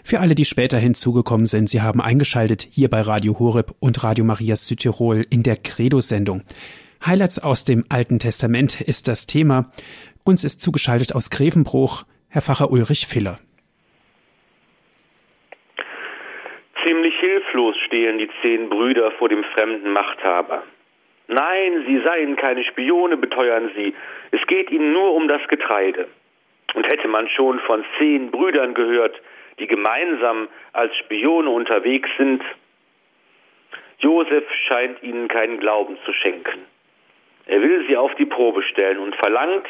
Für 0.03 0.21
alle, 0.21 0.35
die 0.35 0.45
später 0.45 0.77
hinzugekommen 0.77 1.45
sind, 1.45 1.69
Sie 1.69 1.81
haben 1.81 1.99
eingeschaltet 1.99 2.65
hier 2.71 2.89
bei 2.89 3.01
Radio 3.01 3.37
Horeb 3.39 3.75
und 3.81 4.05
Radio 4.05 4.23
Maria 4.23 4.55
Südtirol 4.55 5.25
in 5.29 5.43
der 5.43 5.57
Credo-Sendung. 5.57 6.43
Highlights 7.05 7.43
aus 7.43 7.63
dem 7.63 7.85
Alten 7.89 8.19
Testament 8.19 8.81
ist 8.81 9.07
das 9.07 9.27
Thema. 9.27 9.71
Uns 10.23 10.43
ist 10.43 10.61
zugeschaltet 10.61 11.15
aus 11.15 11.29
Grevenbruch 11.29 12.03
Herr 12.29 12.41
Pfarrer 12.41 12.71
Ulrich 12.71 13.07
Filler. 13.07 13.39
Ziemlich 16.83 17.13
hilflos 17.19 17.75
stehen 17.85 18.17
die 18.17 18.29
zehn 18.41 18.69
Brüder 18.69 19.11
vor 19.11 19.29
dem 19.29 19.43
fremden 19.43 19.91
Machthaber. 19.91 20.63
Nein, 21.27 21.83
sie 21.85 22.01
seien 22.03 22.35
keine 22.35 22.63
Spione, 22.63 23.17
beteuern 23.17 23.71
sie. 23.75 23.93
Es 24.31 24.45
geht 24.47 24.71
ihnen 24.71 24.93
nur 24.93 25.13
um 25.13 25.27
das 25.27 25.45
Getreide. 25.49 26.07
Und 26.73 26.85
hätte 26.87 27.07
man 27.07 27.27
schon 27.29 27.59
von 27.61 27.83
zehn 27.97 28.31
Brüdern 28.31 28.73
gehört, 28.73 29.21
die 29.59 29.67
gemeinsam 29.67 30.47
als 30.73 30.95
Spione 30.97 31.49
unterwegs 31.49 32.09
sind, 32.17 32.43
Josef 33.99 34.43
scheint 34.67 35.01
ihnen 35.01 35.27
keinen 35.27 35.59
Glauben 35.59 35.97
zu 36.05 36.13
schenken. 36.13 36.65
Er 37.47 37.61
will 37.61 37.85
sie 37.87 37.97
auf 37.97 38.13
die 38.15 38.25
Probe 38.25 38.61
stellen 38.63 38.99
und 38.99 39.15
verlangt, 39.15 39.67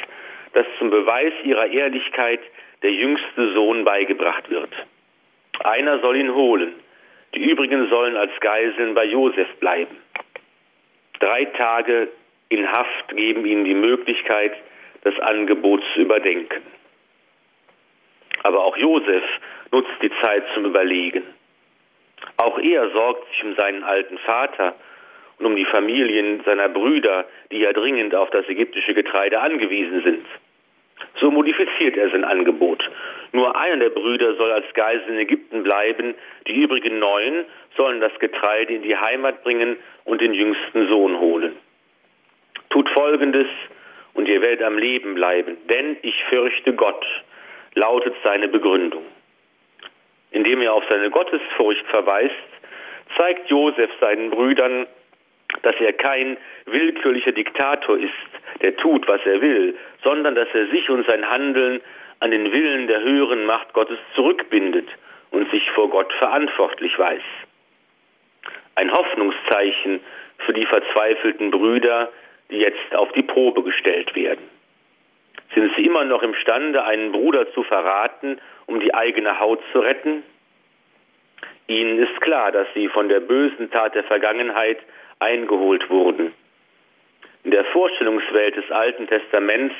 dass 0.53 0.65
zum 0.79 0.89
Beweis 0.89 1.33
ihrer 1.43 1.67
Ehrlichkeit 1.67 2.39
der 2.81 2.91
jüngste 2.91 3.53
Sohn 3.53 3.83
beigebracht 3.83 4.49
wird. 4.49 4.71
Einer 5.63 5.99
soll 5.99 6.17
ihn 6.17 6.33
holen, 6.33 6.73
die 7.35 7.43
übrigen 7.49 7.89
sollen 7.89 8.15
als 8.15 8.31
Geiseln 8.39 8.93
bei 8.93 9.05
Josef 9.05 9.47
bleiben. 9.59 9.95
Drei 11.19 11.45
Tage 11.45 12.09
in 12.49 12.71
Haft 12.71 13.15
geben 13.15 13.45
ihnen 13.45 13.65
die 13.65 13.73
Möglichkeit, 13.73 14.53
das 15.03 15.17
Angebot 15.19 15.83
zu 15.93 16.01
überdenken. 16.01 16.61
Aber 18.43 18.63
auch 18.63 18.77
Josef 18.77 19.23
nutzt 19.71 20.01
die 20.01 20.11
Zeit 20.21 20.43
zum 20.53 20.65
Überlegen. 20.65 21.23
Auch 22.37 22.59
er 22.59 22.89
sorgt 22.91 23.27
sich 23.29 23.43
um 23.43 23.55
seinen 23.55 23.83
alten 23.83 24.17
Vater 24.19 24.75
und 25.39 25.45
um 25.45 25.55
die 25.55 25.65
Familien 25.65 26.41
seiner 26.45 26.69
Brüder, 26.69 27.25
die 27.51 27.59
ja 27.59 27.73
dringend 27.73 28.15
auf 28.15 28.29
das 28.31 28.47
ägyptische 28.49 28.93
Getreide 28.93 29.39
angewiesen 29.39 30.01
sind. 30.03 30.25
So 31.19 31.29
modifiziert 31.29 31.95
er 31.95 32.09
sein 32.09 32.23
Angebot. 32.23 32.83
Nur 33.31 33.55
einer 33.55 33.77
der 33.77 33.89
Brüder 33.89 34.35
soll 34.35 34.51
als 34.51 34.65
Geisel 34.73 35.09
in 35.09 35.19
Ägypten 35.19 35.63
bleiben, 35.63 36.15
die 36.47 36.53
übrigen 36.53 36.99
neun 36.99 37.45
sollen 37.75 38.01
das 38.01 38.17
Getreide 38.19 38.73
in 38.73 38.81
die 38.81 38.97
Heimat 38.97 39.43
bringen 39.43 39.77
und 40.05 40.21
den 40.21 40.33
jüngsten 40.33 40.87
Sohn 40.87 41.19
holen. 41.19 41.55
Tut 42.69 42.89
Folgendes, 42.89 43.47
und 44.17 44.27
ihr 44.27 44.41
werdet 44.41 44.63
am 44.63 44.79
Leben 44.79 45.13
bleiben, 45.13 45.57
denn 45.69 45.95
ich 46.01 46.15
fürchte 46.25 46.73
Gott, 46.73 47.05
lautet 47.75 48.15
seine 48.23 48.47
Begründung. 48.47 49.05
Indem 50.31 50.61
er 50.61 50.73
auf 50.73 50.83
seine 50.89 51.11
Gottesfurcht 51.11 51.85
verweist, 51.85 52.33
zeigt 53.15 53.47
Josef 53.49 53.91
seinen 54.01 54.31
Brüdern, 54.31 54.87
dass 55.61 55.75
er 55.79 55.93
kein 55.93 56.37
willkürlicher 56.65 57.31
Diktator 57.31 57.97
ist, 57.97 58.11
der 58.61 58.75
tut, 58.77 59.07
was 59.07 59.21
er 59.25 59.41
will, 59.41 59.75
sondern 60.03 60.35
dass 60.35 60.47
er 60.53 60.67
sich 60.67 60.89
und 60.89 61.07
sein 61.07 61.29
Handeln 61.29 61.81
an 62.19 62.31
den 62.31 62.51
Willen 62.51 62.87
der 62.87 63.01
höheren 63.01 63.45
Macht 63.45 63.73
Gottes 63.73 63.99
zurückbindet 64.15 64.87
und 65.31 65.49
sich 65.51 65.69
vor 65.71 65.89
Gott 65.89 66.11
verantwortlich 66.13 66.97
weiß. 66.97 67.21
Ein 68.75 68.91
Hoffnungszeichen 68.91 69.99
für 70.39 70.53
die 70.53 70.65
verzweifelten 70.65 71.51
Brüder, 71.51 72.11
die 72.49 72.57
jetzt 72.57 72.95
auf 72.95 73.11
die 73.13 73.23
Probe 73.23 73.63
gestellt 73.63 74.15
werden. 74.15 74.49
Sind 75.53 75.71
sie 75.75 75.85
immer 75.85 76.03
noch 76.03 76.23
imstande, 76.23 76.83
einen 76.83 77.11
Bruder 77.11 77.51
zu 77.53 77.63
verraten, 77.63 78.39
um 78.65 78.79
die 78.79 78.93
eigene 78.93 79.39
Haut 79.39 79.61
zu 79.71 79.79
retten? 79.79 80.23
Ihnen 81.67 81.99
ist 81.99 82.21
klar, 82.21 82.51
dass 82.51 82.67
sie 82.73 82.87
von 82.87 83.09
der 83.09 83.19
bösen 83.19 83.71
Tat 83.71 83.95
der 83.95 84.03
Vergangenheit 84.03 84.77
eingeholt 85.19 85.89
wurden. 85.89 86.33
In 87.43 87.51
der 87.51 87.65
Vorstellungswelt 87.65 88.55
des 88.55 88.69
Alten 88.71 89.07
Testaments 89.07 89.75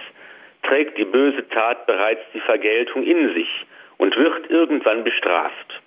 trägt 0.64 0.98
die 0.98 1.06
böse 1.06 1.48
Tat 1.50 1.86
bereits 1.86 2.22
die 2.34 2.40
Vergeltung 2.40 3.04
in 3.04 3.34
sich 3.34 3.50
und 3.98 4.16
wird 4.16 4.50
irgendwann 4.50 5.04
bestraft. 5.04 5.82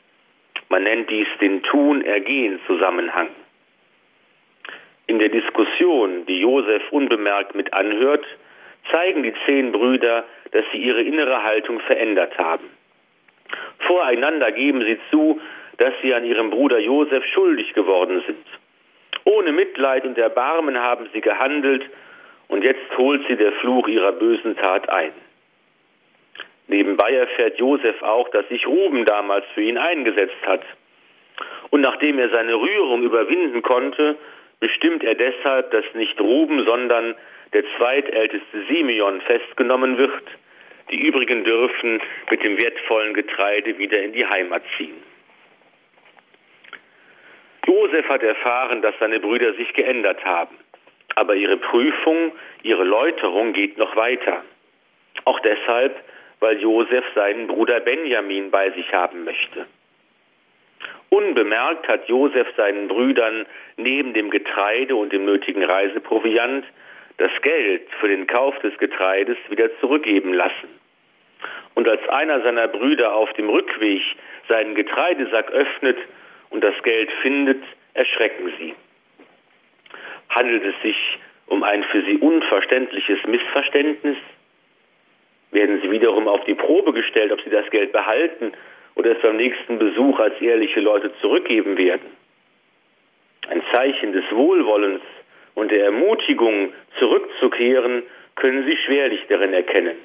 Man 0.68 0.84
nennt 0.84 1.10
dies 1.10 1.26
den 1.40 1.62
Tun-Ergehen-Zusammenhang. 1.62 3.28
In 5.06 5.18
der 5.18 5.28
Diskussion, 5.28 6.24
die 6.26 6.38
Josef 6.38 6.82
unbemerkt 6.92 7.54
mit 7.56 7.72
anhört, 7.72 8.24
zeigen 8.92 9.22
die 9.22 9.34
zehn 9.46 9.72
Brüder, 9.72 10.24
dass 10.52 10.64
sie 10.72 10.78
ihre 10.78 11.02
innere 11.02 11.42
Haltung 11.42 11.80
verändert 11.80 12.36
haben. 12.38 12.70
Voreinander 13.80 14.52
geben 14.52 14.84
sie 14.84 14.98
zu, 15.10 15.40
dass 15.78 15.92
sie 16.02 16.14
an 16.14 16.24
ihrem 16.24 16.50
Bruder 16.50 16.78
Josef 16.78 17.24
schuldig 17.26 17.72
geworden 17.72 18.22
sind. 18.26 18.46
Ohne 19.24 19.52
Mitleid 19.52 20.04
und 20.04 20.18
Erbarmen 20.18 20.78
haben 20.78 21.09
sie 21.12 21.20
gehandelt 21.20 21.85
und 22.48 22.64
jetzt 22.64 22.96
holt 22.96 23.26
sie 23.28 23.37
der 23.37 23.52
Fluch 23.52 23.87
ihrer 23.88 24.12
bösen 24.12 24.56
Tat 24.56 24.88
ein. 24.88 25.12
Nebenbei 26.68 27.12
erfährt 27.12 27.59
Josef 27.59 28.00
auch, 28.02 28.28
dass 28.30 28.48
sich 28.48 28.66
Ruben 28.66 29.04
damals 29.04 29.44
für 29.54 29.62
ihn 29.62 29.78
eingesetzt 29.78 30.46
hat. 30.46 30.62
Und 31.70 31.80
nachdem 31.80 32.18
er 32.18 32.28
seine 32.30 32.54
Rührung 32.54 33.02
überwinden 33.02 33.62
konnte, 33.62 34.16
bestimmt 34.61 35.02
er 35.02 35.14
deshalb, 35.14 35.70
dass 35.72 35.85
nicht 35.94 36.20
Ruben, 36.20 36.64
sondern 36.64 37.14
der 37.52 37.64
zweitälteste 37.76 38.64
Simeon 38.68 39.20
festgenommen 39.22 39.98
wird. 39.98 40.22
Die 40.90 41.00
übrigen 41.00 41.44
dürfen 41.44 42.00
mit 42.30 42.42
dem 42.42 42.61
wertvollen 42.61 43.14
Getreide 43.14 43.78
wieder 43.78 44.00
in 44.02 44.12
die 44.12 44.26
Heimat 44.26 44.62
ziehen. 44.76 45.02
Josef 47.70 48.09
hat 48.09 48.24
erfahren, 48.24 48.83
dass 48.83 48.98
seine 48.98 49.20
Brüder 49.20 49.54
sich 49.54 49.72
geändert 49.74 50.24
haben. 50.24 50.56
Aber 51.14 51.37
ihre 51.37 51.56
Prüfung, 51.56 52.33
ihre 52.64 52.83
Läuterung 52.83 53.52
geht 53.52 53.78
noch 53.78 53.94
weiter. 53.94 54.42
Auch 55.24 55.38
deshalb, 55.38 55.94
weil 56.40 56.61
Josef 56.61 57.04
seinen 57.14 57.46
Bruder 57.46 57.78
Benjamin 57.78 58.50
bei 58.50 58.70
sich 58.70 58.92
haben 58.92 59.22
möchte. 59.22 59.66
Unbemerkt 61.11 61.87
hat 61.87 62.09
Josef 62.09 62.48
seinen 62.56 62.88
Brüdern 62.88 63.46
neben 63.76 64.14
dem 64.14 64.30
Getreide 64.30 64.96
und 64.96 65.12
dem 65.12 65.24
nötigen 65.24 65.62
Reiseproviant 65.62 66.64
das 67.18 67.30
Geld 67.42 67.87
für 68.00 68.09
den 68.09 68.26
Kauf 68.26 68.59
des 68.61 68.76
Getreides 68.78 69.37
wieder 69.48 69.68
zurückgeben 69.78 70.33
lassen. 70.33 70.68
Und 71.74 71.87
als 71.88 72.06
einer 72.09 72.40
seiner 72.40 72.66
Brüder 72.66 73.14
auf 73.14 73.33
dem 73.35 73.48
Rückweg 73.48 74.02
seinen 74.48 74.74
Getreidesack 74.74 75.52
öffnet 75.52 75.98
und 76.50 76.62
das 76.62 76.74
Geld 76.82 77.10
findet, 77.22 77.62
erschrecken 77.94 78.52
sie. 78.58 78.74
Handelt 80.28 80.64
es 80.64 80.82
sich 80.82 80.96
um 81.46 81.62
ein 81.62 81.82
für 81.84 82.02
sie 82.02 82.18
unverständliches 82.18 83.18
Missverständnis? 83.26 84.16
Werden 85.50 85.80
sie 85.82 85.90
wiederum 85.90 86.28
auf 86.28 86.44
die 86.44 86.54
Probe 86.54 86.92
gestellt, 86.92 87.32
ob 87.32 87.40
sie 87.42 87.50
das 87.50 87.68
Geld 87.70 87.92
behalten 87.92 88.52
oder 88.94 89.12
es 89.12 89.22
beim 89.22 89.36
nächsten 89.36 89.78
Besuch 89.78 90.18
als 90.20 90.40
ehrliche 90.40 90.80
Leute 90.80 91.12
zurückgeben 91.20 91.76
werden? 91.76 92.06
Ein 93.48 93.62
Zeichen 93.72 94.12
des 94.12 94.24
Wohlwollens 94.30 95.02
und 95.54 95.72
der 95.72 95.84
Ermutigung, 95.86 96.72
zurückzukehren, 96.98 98.04
können 98.36 98.64
sie 98.64 98.76
schwerlich 98.76 99.20
darin 99.28 99.52
erkennen. 99.52 99.96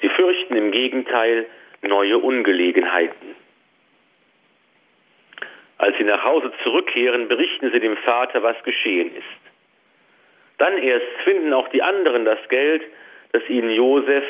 Sie 0.00 0.08
fürchten 0.08 0.56
im 0.56 0.70
Gegenteil 0.70 1.46
neue 1.82 2.18
Ungelegenheiten. 2.18 3.34
Als 5.78 5.96
sie 5.98 6.04
nach 6.04 6.24
Hause 6.24 6.52
zurückkehren, 6.62 7.28
berichten 7.28 7.70
sie 7.70 7.80
dem 7.80 7.96
Vater, 7.98 8.42
was 8.42 8.60
geschehen 8.62 9.14
ist. 9.14 9.46
Dann 10.58 10.78
erst 10.78 11.06
finden 11.24 11.52
auch 11.52 11.68
die 11.68 11.82
anderen 11.82 12.24
das 12.24 12.38
Geld, 12.48 12.82
das 13.32 13.42
ihnen 13.48 13.70
Josef 13.70 14.24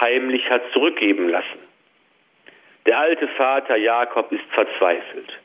heimlich 0.00 0.48
hat 0.50 0.62
zurückgeben 0.72 1.28
lassen. 1.28 1.60
Der 2.86 2.98
alte 2.98 3.28
Vater 3.28 3.76
Jakob 3.76 4.32
ist 4.32 4.44
verzweifelt. 4.50 5.38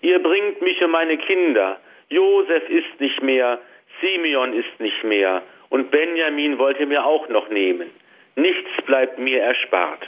Ihr 0.00 0.20
bringt 0.20 0.60
mich 0.62 0.82
und 0.82 0.90
meine 0.90 1.16
Kinder. 1.16 1.78
Josef 2.08 2.68
ist 2.68 3.00
nicht 3.00 3.22
mehr, 3.22 3.60
Simeon 4.00 4.52
ist 4.52 4.80
nicht 4.80 5.04
mehr 5.04 5.42
und 5.70 5.90
Benjamin 5.92 6.58
wollte 6.58 6.86
mir 6.86 7.04
auch 7.04 7.28
noch 7.28 7.48
nehmen. 7.48 7.90
Nichts 8.34 8.70
bleibt 8.84 9.18
mir 9.18 9.42
erspart. 9.42 10.04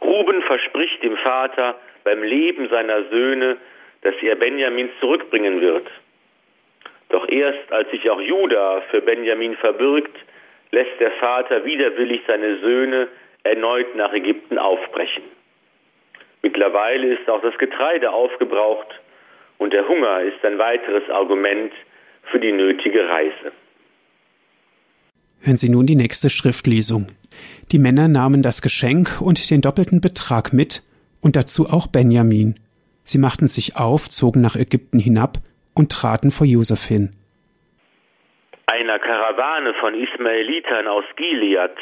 Ruben 0.00 0.42
verspricht 0.42 1.02
dem 1.02 1.16
Vater 1.18 1.78
beim 2.04 2.22
Leben 2.22 2.68
seiner 2.68 3.04
Söhne, 3.10 3.56
dass 4.02 4.14
er 4.22 4.36
Benjamin 4.36 4.88
zurückbringen 5.00 5.60
wird. 5.60 5.86
Doch 7.10 7.28
erst 7.28 7.70
als 7.72 7.90
sich 7.90 8.08
auch 8.08 8.20
Juda 8.20 8.82
für 8.90 9.00
Benjamin 9.00 9.56
verbirgt, 9.56 10.16
lässt 10.70 11.00
der 11.00 11.10
Vater 11.12 11.64
widerwillig 11.64 12.22
seine 12.26 12.58
Söhne 12.60 13.08
erneut 13.42 13.94
nach 13.96 14.12
Ägypten 14.12 14.58
aufbrechen. 14.58 15.24
Mittlerweile 16.42 17.14
ist 17.14 17.28
auch 17.28 17.42
das 17.42 17.56
Getreide 17.58 18.12
aufgebraucht 18.12 18.88
und 19.58 19.72
der 19.72 19.86
Hunger 19.88 20.22
ist 20.22 20.42
ein 20.44 20.58
weiteres 20.58 21.08
Argument 21.10 21.72
für 22.30 22.38
die 22.38 22.52
nötige 22.52 23.08
Reise. 23.08 23.52
Hören 25.40 25.56
Sie 25.56 25.68
nun 25.68 25.86
die 25.86 25.96
nächste 25.96 26.30
Schriftlesung. 26.30 27.08
Die 27.72 27.78
Männer 27.78 28.08
nahmen 28.08 28.42
das 28.42 28.62
Geschenk 28.62 29.20
und 29.20 29.50
den 29.50 29.62
doppelten 29.62 30.00
Betrag 30.00 30.52
mit 30.52 30.82
und 31.20 31.36
dazu 31.36 31.66
auch 31.70 31.86
Benjamin. 31.86 32.58
Sie 33.04 33.18
machten 33.18 33.46
sich 33.46 33.76
auf, 33.76 34.08
zogen 34.08 34.40
nach 34.40 34.56
Ägypten 34.56 34.98
hinab 34.98 35.38
und 35.74 35.92
traten 35.92 36.30
vor 36.30 36.46
Josef 36.46 36.84
hin. 36.84 37.10
Einer 38.66 38.98
Karawane 38.98 39.74
von 39.74 39.94
Ismaelitern 39.94 40.86
aus 40.86 41.04
Gilead, 41.16 41.76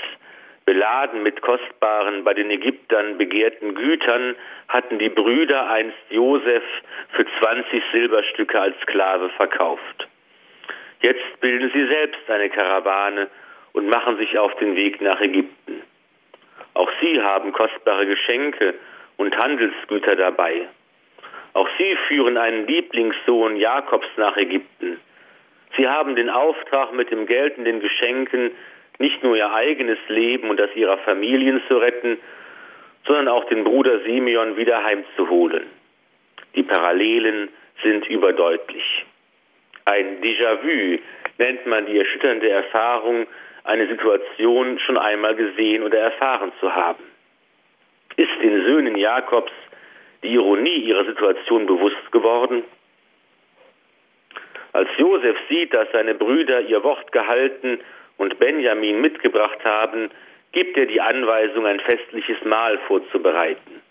beladen 0.64 1.22
mit 1.22 1.40
kostbaren, 1.42 2.24
bei 2.24 2.34
den 2.34 2.50
Ägyptern 2.50 3.18
begehrten 3.18 3.74
Gütern, 3.74 4.36
hatten 4.68 4.98
die 4.98 5.08
Brüder 5.08 5.70
einst 5.70 5.96
Josef 6.10 6.62
für 7.12 7.26
20 7.42 7.82
Silberstücke 7.92 8.60
als 8.60 8.78
Sklave 8.82 9.30
verkauft. 9.30 10.08
Jetzt 11.00 11.40
bilden 11.40 11.70
sie 11.72 11.86
selbst 11.86 12.30
eine 12.30 12.50
Karawane 12.50 13.28
und 13.72 13.88
machen 13.88 14.16
sich 14.18 14.38
auf 14.38 14.54
den 14.56 14.74
Weg 14.76 15.00
nach 15.00 15.20
Ägypten. 15.20 15.82
Auch 16.74 16.90
sie 17.00 17.20
haben 17.20 17.52
kostbare 17.52 18.06
Geschenke 18.06 18.74
und 19.18 19.36
Handelsgüter 19.36 20.16
dabei. 20.16 20.66
Auch 21.52 21.68
sie 21.76 21.96
führen 22.08 22.38
einen 22.38 22.66
Lieblingssohn 22.66 23.56
Jakobs 23.56 24.08
nach 24.16 24.36
Ägypten. 24.36 24.98
Sie 25.76 25.86
haben 25.86 26.16
den 26.16 26.30
Auftrag, 26.30 26.92
mit 26.94 27.10
dem 27.10 27.26
Geld 27.26 27.58
und 27.58 27.64
den 27.64 27.80
Geschenken 27.80 28.52
nicht 28.98 29.22
nur 29.22 29.36
ihr 29.36 29.52
eigenes 29.52 29.98
Leben 30.08 30.48
und 30.50 30.58
das 30.58 30.74
ihrer 30.74 30.98
Familien 30.98 31.60
zu 31.68 31.76
retten, 31.76 32.18
sondern 33.06 33.28
auch 33.28 33.44
den 33.44 33.64
Bruder 33.64 34.00
Simeon 34.00 34.56
wieder 34.56 34.82
heimzuholen. 34.82 35.66
Die 36.54 36.62
Parallelen 36.62 37.48
sind 37.82 38.06
überdeutlich. 38.08 39.04
Ein 39.84 40.20
Déjà-vu 40.20 40.98
nennt 41.38 41.66
man 41.66 41.86
die 41.86 41.98
erschütternde 41.98 42.48
Erfahrung, 42.48 43.26
eine 43.64 43.86
Situation 43.86 44.78
schon 44.80 44.98
einmal 44.98 45.34
gesehen 45.34 45.82
oder 45.82 45.98
erfahren 45.98 46.52
zu 46.60 46.74
haben. 46.74 47.04
Ist 48.18 48.42
den 48.42 48.64
Söhnen 48.64 48.96
Jakobs 48.96 49.52
die 50.24 50.34
Ironie 50.34 50.74
ihrer 50.74 51.04
Situation 51.04 51.66
bewusst 51.66 52.10
geworden? 52.10 52.64
Als 54.72 54.88
Josef 54.96 55.36
sieht, 55.48 55.72
dass 55.72 55.86
seine 55.92 56.16
Brüder 56.16 56.62
ihr 56.62 56.82
Wort 56.82 57.12
gehalten 57.12 57.78
und 58.16 58.40
Benjamin 58.40 59.00
mitgebracht 59.00 59.64
haben, 59.64 60.10
gibt 60.50 60.76
er 60.76 60.86
die 60.86 61.00
Anweisung, 61.00 61.64
ein 61.64 61.78
festliches 61.78 62.44
Mahl 62.44 62.78
vorzubereiten. 62.88 63.82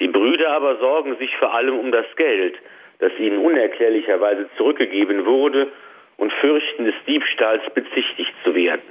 Die 0.00 0.08
Brüder 0.08 0.50
aber 0.50 0.78
sorgen 0.78 1.16
sich 1.18 1.36
vor 1.36 1.54
allem 1.54 1.78
um 1.78 1.92
das 1.92 2.06
Geld, 2.16 2.58
das 2.98 3.12
ihnen 3.20 3.38
unerklärlicherweise 3.38 4.48
zurückgegeben 4.56 5.24
wurde, 5.24 5.70
und 6.16 6.32
fürchten 6.32 6.84
des 6.84 6.96
Diebstahls 7.06 7.62
bezichtigt 7.74 8.34
zu 8.42 8.52
werden. 8.56 8.82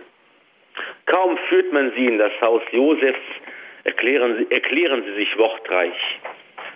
Kaum 1.08 1.38
führt 1.50 1.74
man 1.74 1.92
sie 1.92 2.06
in 2.06 2.18
das 2.18 2.32
Haus 2.40 2.62
Josefs, 2.72 3.20
erklären 3.88 4.38
sie, 4.38 4.54
erklären 4.54 5.04
sie 5.04 5.14
sich 5.14 5.38
wortreich. 5.38 6.20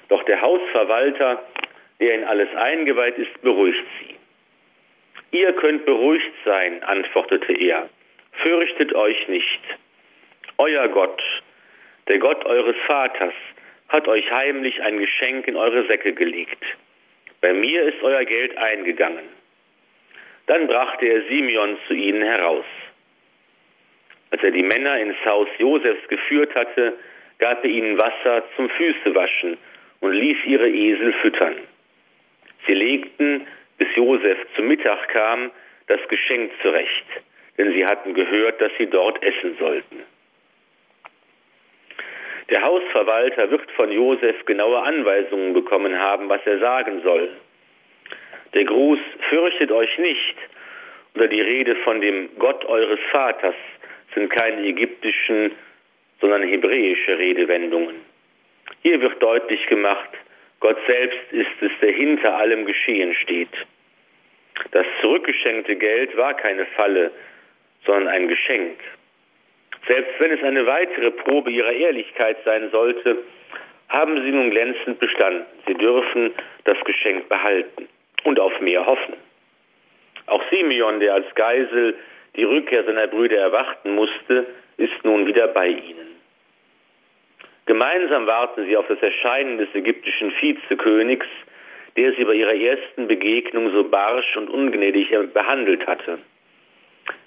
Doch 0.07 0.23
der 0.23 0.41
Hausverwalter, 0.41 1.43
der 1.99 2.15
in 2.15 2.23
alles 2.23 2.49
eingeweiht 2.55 3.17
ist, 3.17 3.41
beruhigt 3.41 3.85
sie. 3.99 4.15
Ihr 5.37 5.53
könnt 5.53 5.85
beruhigt 5.85 6.33
sein, 6.45 6.81
antwortete 6.83 7.53
er. 7.53 7.89
Fürchtet 8.41 8.93
euch 8.95 9.27
nicht. 9.27 9.59
Euer 10.57 10.87
Gott, 10.87 11.21
der 12.07 12.19
Gott 12.19 12.45
eures 12.45 12.77
Vaters, 12.87 13.33
hat 13.89 14.07
euch 14.07 14.29
heimlich 14.31 14.81
ein 14.81 14.97
Geschenk 14.97 15.47
in 15.47 15.57
eure 15.57 15.85
Säcke 15.87 16.13
gelegt. 16.13 16.63
Bei 17.41 17.53
mir 17.53 17.83
ist 17.83 18.01
euer 18.03 18.23
Geld 18.23 18.57
eingegangen. 18.57 19.27
Dann 20.47 20.67
brachte 20.67 21.05
er 21.05 21.23
Simeon 21.23 21.77
zu 21.87 21.93
ihnen 21.93 22.21
heraus. 22.21 22.65
Als 24.31 24.43
er 24.43 24.51
die 24.51 24.63
Männer 24.63 24.99
ins 24.99 25.17
Haus 25.25 25.47
Josefs 25.57 26.07
geführt 26.07 26.55
hatte, 26.55 26.93
gab 27.39 27.63
er 27.63 27.69
ihnen 27.69 27.99
Wasser 27.99 28.43
zum 28.55 28.69
Füßewaschen 28.69 29.57
und 29.99 30.13
ließ 30.13 30.37
ihre 30.45 30.69
Esel 30.69 31.13
füttern. 31.21 31.55
Sie 32.65 32.73
legten, 32.73 33.47
bis 33.77 33.87
Josef 33.95 34.37
zu 34.55 34.61
Mittag 34.61 35.09
kam, 35.09 35.51
das 35.87 35.99
Geschenk 36.07 36.51
zurecht, 36.61 37.05
denn 37.57 37.73
sie 37.73 37.85
hatten 37.85 38.13
gehört, 38.13 38.61
dass 38.61 38.71
sie 38.77 38.87
dort 38.87 39.21
essen 39.23 39.57
sollten. 39.59 40.03
Der 42.49 42.61
Hausverwalter 42.63 43.49
wird 43.49 43.69
von 43.71 43.91
Josef 43.91 44.45
genaue 44.45 44.81
Anweisungen 44.81 45.53
bekommen 45.53 45.97
haben, 45.97 46.29
was 46.29 46.41
er 46.45 46.59
sagen 46.59 47.01
soll. 47.01 47.29
Der 48.53 48.65
Gruß 48.65 48.99
Fürchtet 49.29 49.71
euch 49.71 49.97
nicht 49.97 50.35
oder 51.15 51.27
die 51.27 51.41
Rede 51.41 51.75
von 51.77 52.01
dem 52.01 52.29
Gott 52.37 52.65
eures 52.65 52.99
Vaters 53.11 53.55
sind 54.13 54.29
keine 54.29 54.65
ägyptischen, 54.65 55.51
sondern 56.19 56.43
hebräische 56.43 57.17
Redewendungen. 57.17 57.95
Hier 58.83 59.01
wird 59.01 59.21
deutlich 59.21 59.65
gemacht, 59.67 60.09
Gott 60.59 60.77
selbst 60.87 61.31
ist 61.31 61.61
es, 61.61 61.71
der 61.81 61.91
hinter 61.91 62.35
allem 62.35 62.65
Geschehen 62.65 63.13
steht. 63.15 63.49
Das 64.71 64.85
zurückgeschenkte 65.01 65.75
Geld 65.75 66.15
war 66.15 66.35
keine 66.35 66.65
Falle, 66.67 67.11
sondern 67.85 68.07
ein 68.09 68.27
Geschenk. 68.27 68.79
Selbst 69.87 70.19
wenn 70.19 70.31
es 70.31 70.43
eine 70.43 70.65
weitere 70.67 71.09
Probe 71.09 71.49
ihrer 71.49 71.71
Ehrlichkeit 71.71 72.37
sein 72.45 72.69
sollte, 72.69 73.17
haben 73.89 74.21
sie 74.23 74.31
nun 74.31 74.51
glänzend 74.51 74.99
bestanden. 74.99 75.45
Sie 75.67 75.73
dürfen 75.73 76.33
das 76.65 76.77
Geschenk 76.85 77.27
behalten 77.27 77.87
und 78.23 78.39
auf 78.39 78.59
mehr 78.61 78.85
hoffen. 78.85 79.15
Auch 80.27 80.43
Simeon, 80.51 80.99
der 80.99 81.15
als 81.15 81.35
Geisel 81.35 81.95
die 82.35 82.43
Rückkehr 82.43 82.83
seiner 82.83 83.07
Brüder 83.07 83.37
erwarten 83.37 83.95
musste, 83.95 84.47
ist 84.77 85.03
nun 85.03 85.25
wieder 85.27 85.47
bei 85.49 85.67
ihnen. 85.67 86.11
Gemeinsam 87.65 88.25
warten 88.25 88.65
sie 88.65 88.75
auf 88.75 88.87
das 88.87 89.01
Erscheinen 89.01 89.57
des 89.57 89.73
ägyptischen 89.73 90.33
Vizekönigs, 90.39 91.27
der 91.95 92.13
sie 92.13 92.23
bei 92.23 92.33
ihrer 92.33 92.55
ersten 92.55 93.07
Begegnung 93.07 93.71
so 93.71 93.83
barsch 93.83 94.35
und 94.37 94.49
ungnädig 94.49 95.09
behandelt 95.33 95.85
hatte. 95.87 96.19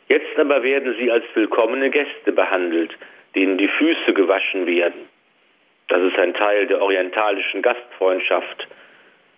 Jetzt 0.09 0.39
aber 0.39 0.63
werden 0.63 0.97
sie 0.99 1.11
als 1.11 1.25
willkommene 1.35 1.91
Gäste 1.91 2.33
behandelt, 2.33 2.97
denen 3.35 3.59
die 3.59 3.69
Füße 3.69 4.13
gewaschen 4.13 4.67
werden. 4.67 5.09
Das 5.89 6.03
ist 6.03 6.19
ein 6.19 6.35
Teil 6.35 6.67
der 6.67 6.81
orientalischen 6.81 7.63
Gastfreundschaft. 7.63 8.67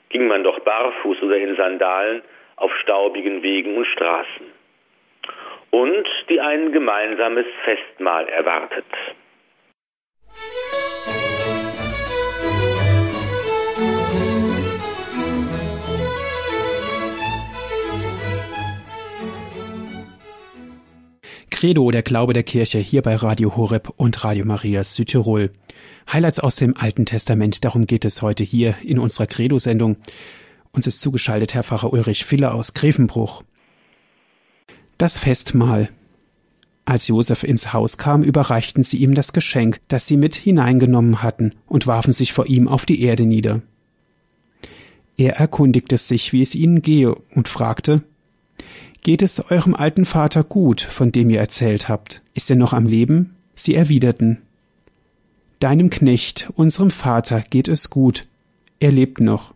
Ging 0.08 0.26
man 0.28 0.44
doch 0.44 0.60
barfuß 0.60 1.22
oder 1.22 1.36
in 1.36 1.56
Sandalen 1.56 2.22
auf 2.56 2.74
staubigen 2.78 3.42
Wegen 3.42 3.76
und 3.76 3.86
Straßen. 3.86 4.55
Und 5.78 6.06
die 6.30 6.40
ein 6.40 6.72
gemeinsames 6.72 7.44
Festmahl 7.62 8.26
erwartet. 8.30 8.86
Credo, 21.50 21.90
der 21.90 22.02
Glaube 22.02 22.32
der 22.32 22.42
Kirche, 22.42 22.78
hier 22.78 23.02
bei 23.02 23.14
Radio 23.14 23.54
Horeb 23.54 23.90
und 23.98 24.24
Radio 24.24 24.46
Maria 24.46 24.82
Südtirol. 24.82 25.50
Highlights 26.10 26.40
aus 26.40 26.56
dem 26.56 26.74
Alten 26.74 27.04
Testament, 27.04 27.66
darum 27.66 27.86
geht 27.86 28.06
es 28.06 28.22
heute 28.22 28.44
hier 28.44 28.76
in 28.82 28.98
unserer 28.98 29.26
Credo-Sendung. 29.26 29.98
Uns 30.72 30.86
ist 30.86 31.02
zugeschaltet 31.02 31.52
Herr 31.52 31.64
Pfarrer 31.64 31.92
Ulrich 31.92 32.24
Filler 32.24 32.54
aus 32.54 32.72
Grevenbruch. 32.72 33.42
Das 34.98 35.18
Festmahl. 35.18 35.90
Als 36.86 37.08
Josef 37.08 37.42
ins 37.42 37.74
Haus 37.74 37.98
kam, 37.98 38.22
überreichten 38.22 38.82
sie 38.82 38.98
ihm 38.98 39.14
das 39.14 39.34
Geschenk, 39.34 39.80
das 39.88 40.06
sie 40.06 40.16
mit 40.16 40.34
hineingenommen 40.34 41.22
hatten, 41.22 41.52
und 41.66 41.86
warfen 41.86 42.14
sich 42.14 42.32
vor 42.32 42.46
ihm 42.46 42.66
auf 42.66 42.86
die 42.86 43.02
Erde 43.02 43.26
nieder. 43.26 43.60
Er 45.18 45.36
erkundigte 45.36 45.98
sich, 45.98 46.32
wie 46.32 46.40
es 46.40 46.54
ihnen 46.54 46.80
gehe, 46.80 47.14
und 47.34 47.48
fragte, 47.48 48.02
Geht 49.02 49.22
es 49.22 49.50
eurem 49.50 49.74
alten 49.74 50.04
Vater 50.04 50.42
gut, 50.44 50.80
von 50.80 51.12
dem 51.12 51.28
ihr 51.28 51.40
erzählt 51.40 51.88
habt? 51.88 52.22
Ist 52.34 52.50
er 52.50 52.56
noch 52.56 52.72
am 52.72 52.86
Leben? 52.86 53.36
Sie 53.54 53.74
erwiderten. 53.74 54.38
Deinem 55.60 55.90
Knecht, 55.90 56.50
unserem 56.56 56.90
Vater, 56.90 57.42
geht 57.42 57.68
es 57.68 57.90
gut. 57.90 58.26
Er 58.80 58.92
lebt 58.92 59.20
noch. 59.20 59.54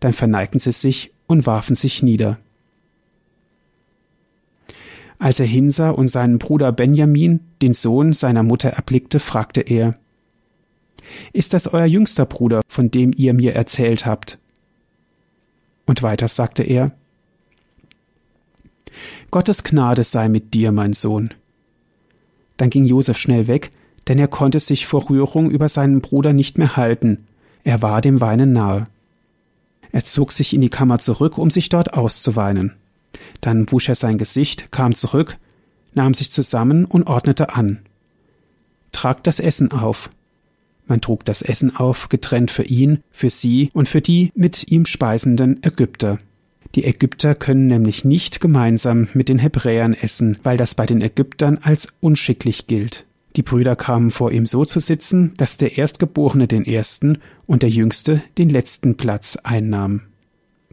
Dann 0.00 0.12
verneigten 0.12 0.58
sie 0.58 0.72
sich 0.72 1.12
und 1.26 1.46
warfen 1.46 1.74
sich 1.74 2.02
nieder. 2.02 2.38
Als 5.22 5.38
er 5.38 5.46
hinsah 5.46 5.90
und 5.90 6.08
seinen 6.08 6.40
Bruder 6.40 6.72
Benjamin, 6.72 7.38
den 7.62 7.74
Sohn 7.74 8.12
seiner 8.12 8.42
Mutter, 8.42 8.70
erblickte, 8.70 9.20
fragte 9.20 9.60
er 9.60 9.94
Ist 11.32 11.54
das 11.54 11.68
euer 11.68 11.84
jüngster 11.84 12.26
Bruder, 12.26 12.62
von 12.66 12.90
dem 12.90 13.12
ihr 13.16 13.32
mir 13.32 13.54
erzählt 13.54 14.04
habt? 14.04 14.40
Und 15.86 16.02
weiter 16.02 16.26
sagte 16.26 16.64
er 16.64 16.90
Gottes 19.30 19.62
Gnade 19.62 20.02
sei 20.02 20.28
mit 20.28 20.54
dir, 20.54 20.72
mein 20.72 20.92
Sohn. 20.92 21.32
Dann 22.56 22.70
ging 22.70 22.84
Josef 22.84 23.16
schnell 23.16 23.46
weg, 23.46 23.70
denn 24.08 24.18
er 24.18 24.26
konnte 24.26 24.58
sich 24.58 24.88
vor 24.88 25.08
Rührung 25.08 25.52
über 25.52 25.68
seinen 25.68 26.00
Bruder 26.00 26.32
nicht 26.32 26.58
mehr 26.58 26.74
halten. 26.76 27.28
Er 27.62 27.80
war 27.80 28.00
dem 28.00 28.20
Weinen 28.20 28.52
nahe. 28.52 28.88
Er 29.92 30.02
zog 30.02 30.32
sich 30.32 30.52
in 30.52 30.62
die 30.62 30.68
Kammer 30.68 30.98
zurück, 30.98 31.38
um 31.38 31.48
sich 31.48 31.68
dort 31.68 31.94
auszuweinen. 31.94 32.74
Dann 33.40 33.70
wusch 33.70 33.88
er 33.88 33.94
sein 33.94 34.18
Gesicht, 34.18 34.72
kam 34.72 34.94
zurück, 34.94 35.36
nahm 35.94 36.14
sich 36.14 36.30
zusammen 36.30 36.84
und 36.84 37.06
ordnete 37.06 37.54
an. 37.54 37.80
Tragt 38.92 39.26
das 39.26 39.40
Essen 39.40 39.72
auf. 39.72 40.10
Man 40.86 41.00
trug 41.00 41.24
das 41.24 41.42
Essen 41.42 41.74
auf, 41.74 42.08
getrennt 42.08 42.50
für 42.50 42.64
ihn, 42.64 43.02
für 43.10 43.30
sie 43.30 43.70
und 43.72 43.88
für 43.88 44.00
die 44.00 44.32
mit 44.34 44.70
ihm 44.70 44.84
speisenden 44.84 45.62
Ägypter. 45.62 46.18
Die 46.74 46.84
Ägypter 46.84 47.34
können 47.34 47.66
nämlich 47.66 48.04
nicht 48.04 48.40
gemeinsam 48.40 49.08
mit 49.14 49.28
den 49.28 49.38
Hebräern 49.38 49.92
essen, 49.92 50.38
weil 50.42 50.56
das 50.56 50.74
bei 50.74 50.86
den 50.86 51.02
Ägyptern 51.02 51.58
als 51.58 51.88
unschicklich 52.00 52.66
gilt. 52.66 53.04
Die 53.36 53.42
Brüder 53.42 53.76
kamen 53.76 54.10
vor 54.10 54.32
ihm 54.32 54.46
so 54.46 54.64
zu 54.64 54.80
sitzen, 54.80 55.32
dass 55.36 55.56
der 55.56 55.78
Erstgeborene 55.78 56.46
den 56.46 56.64
ersten 56.64 57.18
und 57.46 57.62
der 57.62 57.70
Jüngste 57.70 58.22
den 58.36 58.48
letzten 58.48 58.96
Platz 58.96 59.36
einnahm. 59.36 60.02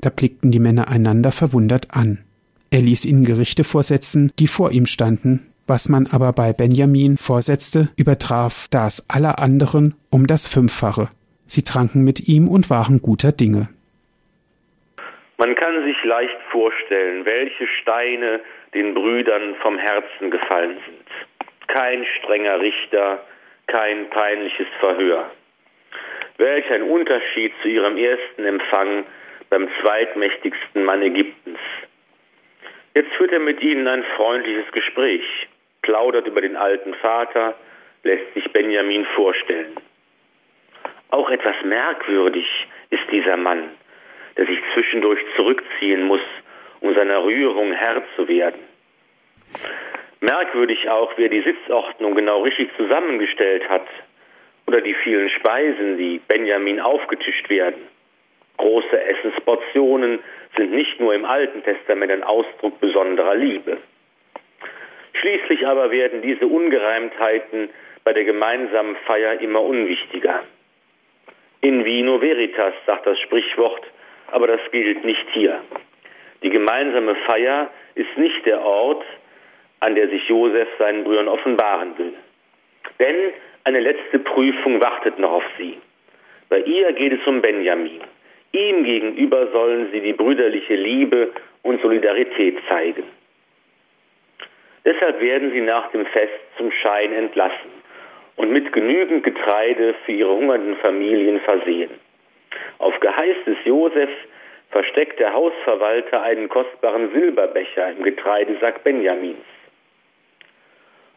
Da 0.01 0.09
blickten 0.09 0.51
die 0.51 0.59
Männer 0.59 0.87
einander 0.87 1.31
verwundert 1.31 1.93
an. 1.93 2.19
Er 2.71 2.81
ließ 2.81 3.05
ihnen 3.05 3.25
Gerichte 3.25 3.63
vorsetzen, 3.63 4.31
die 4.37 4.47
vor 4.47 4.71
ihm 4.71 4.85
standen, 4.85 5.51
was 5.65 5.89
man 5.89 6.07
aber 6.07 6.33
bei 6.33 6.53
Benjamin 6.53 7.17
vorsetzte, 7.17 7.89
übertraf 7.97 8.67
das 8.69 9.09
aller 9.09 9.39
anderen 9.39 9.95
um 10.11 10.27
das 10.27 10.47
Fünffache. 10.47 11.09
Sie 11.47 11.63
tranken 11.63 12.03
mit 12.03 12.27
ihm 12.27 12.47
und 12.47 12.69
waren 12.69 13.01
guter 13.01 13.31
Dinge. 13.31 13.69
Man 15.37 15.55
kann 15.55 15.83
sich 15.83 15.97
leicht 16.03 16.37
vorstellen, 16.51 17.25
welche 17.25 17.65
Steine 17.81 18.41
den 18.75 18.93
Brüdern 18.93 19.55
vom 19.61 19.77
Herzen 19.79 20.29
gefallen 20.29 20.77
sind. 20.85 21.07
Kein 21.67 22.05
strenger 22.17 22.59
Richter, 22.59 23.23
kein 23.65 24.09
peinliches 24.11 24.67
Verhör. 24.79 25.31
Welch 26.37 26.69
ein 26.71 26.83
Unterschied 26.83 27.51
zu 27.63 27.67
ihrem 27.67 27.97
ersten 27.97 28.45
Empfang 28.45 29.05
beim 29.49 29.67
zweitmächtigsten 29.81 30.83
Mann 30.83 31.01
Ägyptens. 31.01 31.59
Jetzt 32.93 33.11
führt 33.13 33.31
er 33.31 33.39
mit 33.39 33.61
ihnen 33.61 33.87
ein 33.87 34.03
freundliches 34.15 34.71
Gespräch, 34.71 35.23
plaudert 35.81 36.27
über 36.27 36.41
den 36.41 36.55
alten 36.55 36.93
Vater, 36.95 37.55
lässt 38.03 38.33
sich 38.33 38.51
Benjamin 38.51 39.05
vorstellen. 39.15 39.75
Auch 41.11 41.29
etwas 41.29 41.55
merkwürdig 41.63 42.45
ist 42.89 43.03
dieser 43.11 43.37
Mann 43.37 43.69
der 44.39 44.47
sich 44.47 44.59
zwischendurch 44.73 45.19
zurückziehen 45.35 46.03
muss, 46.03 46.21
um 46.79 46.95
seiner 46.95 47.25
Rührung 47.25 47.73
Herr 47.73 48.01
zu 48.15 48.25
werden. 48.29 48.61
Merkwürdig 50.21 50.89
auch, 50.89 51.11
wer 51.17 51.27
die 51.27 51.41
Sitzordnung 51.41 52.15
genau 52.15 52.43
richtig 52.43 52.69
zusammengestellt 52.77 53.67
hat 53.67 53.85
oder 54.65 54.79
die 54.79 54.93
vielen 54.93 55.29
Speisen, 55.29 55.97
die 55.97 56.21
Benjamin 56.25 56.79
aufgetischt 56.79 57.49
werden. 57.49 57.81
Große 58.59 59.01
Essensportionen 59.01 60.19
sind 60.57 60.73
nicht 60.73 60.99
nur 60.99 61.15
im 61.15 61.23
Alten 61.23 61.63
Testament 61.63 62.11
ein 62.11 62.23
Ausdruck 62.23 62.77
besonderer 62.81 63.33
Liebe. 63.35 63.77
Schließlich 65.13 65.65
aber 65.65 65.91
werden 65.91 66.21
diese 66.21 66.45
Ungereimtheiten 66.45 67.69
bei 68.03 68.11
der 68.11 68.25
gemeinsamen 68.25 68.97
Feier 69.05 69.39
immer 69.39 69.61
unwichtiger. 69.61 70.43
In 71.61 71.85
vino 71.85 72.19
veritas, 72.19 72.73
sagt 72.85 73.05
das 73.05 73.17
Sprichwort, 73.21 73.81
aber 74.27 74.47
das 74.47 74.59
gilt 74.71 75.05
nicht 75.05 75.25
hier. 75.31 75.61
Die 76.43 76.49
gemeinsame 76.49 77.15
Feier 77.27 77.69
ist 77.95 78.17
nicht 78.17 78.45
der 78.45 78.61
Ort, 78.61 79.05
an 79.79 79.95
der 79.95 80.09
sich 80.09 80.27
Josef 80.27 80.67
seinen 80.77 81.05
Brüdern 81.05 81.29
offenbaren 81.29 81.97
will. 81.97 82.13
Denn 82.99 83.31
eine 83.63 83.79
letzte 83.79 84.19
Prüfung 84.19 84.83
wartet 84.83 85.17
noch 85.17 85.31
auf 85.31 85.45
sie. 85.57 85.77
Bei 86.49 86.59
ihr 86.59 86.91
geht 86.91 87.13
es 87.13 87.25
um 87.25 87.41
Benjamin. 87.41 88.01
Ihm 88.51 88.83
gegenüber 88.83 89.47
sollen 89.51 89.91
sie 89.91 90.01
die 90.01 90.13
brüderliche 90.13 90.75
Liebe 90.75 91.31
und 91.61 91.81
Solidarität 91.81 92.57
zeigen. 92.67 93.03
Deshalb 94.85 95.19
werden 95.19 95.51
sie 95.51 95.61
nach 95.61 95.91
dem 95.91 96.05
Fest 96.07 96.39
zum 96.57 96.71
Schein 96.71 97.13
entlassen 97.13 97.71
und 98.37 98.51
mit 98.51 98.71
genügend 98.71 99.23
Getreide 99.23 99.93
für 100.05 100.13
ihre 100.13 100.33
hungernden 100.33 100.77
Familien 100.77 101.41
versehen. 101.41 101.91
Auf 102.79 102.99
Geheiß 102.99 103.35
des 103.45 103.57
Josef 103.65 104.09
versteckt 104.71 105.19
der 105.19 105.33
Hausverwalter 105.33 106.21
einen 106.21 106.49
kostbaren 106.49 107.11
Silberbecher 107.11 107.91
im 107.91 108.03
Getreidesack 108.03 108.83
Benjamins. 108.83 109.45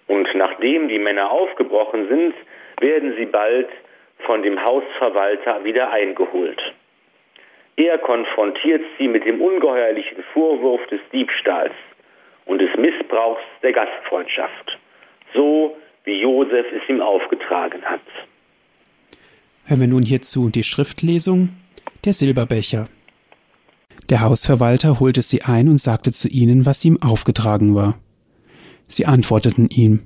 Und 0.09 0.35
nachdem 0.35 0.89
die 0.89 0.99
Männer 0.99 1.31
aufgebrochen 1.31 2.09
sind, 2.09 2.35
werden 2.81 3.15
sie 3.17 3.27
bald 3.27 3.69
von 4.27 4.43
dem 4.43 4.63
Hausverwalter 4.63 5.65
wieder 5.65 5.91
eingeholt. 5.91 6.61
Er 7.77 7.99
konfrontiert 7.99 8.83
sie 8.99 9.09
mit 9.09 9.25
dem 9.25 9.41
ungeheuerlichen 9.41 10.23
Vorwurf 10.35 10.87
des 10.89 11.01
Diebstahls 11.13 11.73
und 12.45 12.59
des 12.59 12.71
Missbrauchs 12.77 13.43
der 13.63 13.73
Gastfreundschaft, 13.73 14.79
so 15.35 15.77
wie 16.05 16.21
Josef 16.21 16.67
es 16.73 16.89
ihm 16.89 17.01
aufgetragen 17.01 17.83
hat. 17.83 18.01
Hören 19.65 19.81
wir 19.81 19.89
nun 19.89 20.03
hierzu 20.03 20.49
die 20.49 20.65
Schriftlesung 20.65 21.51
Der 22.05 22.13
Silberbecher. 22.13 22.89
Der 24.11 24.21
Hausverwalter 24.21 25.01
holte 25.01 25.23
sie 25.23 25.43
ein 25.43 25.69
und 25.69 25.79
sagte 25.79 26.11
zu 26.11 26.29
ihnen, 26.29 26.67
was 26.67 26.85
ihm 26.85 27.01
aufgetragen 27.01 27.75
war. 27.75 27.99
Sie 28.89 29.07
antworteten 29.07 29.69
ihm 29.71 30.01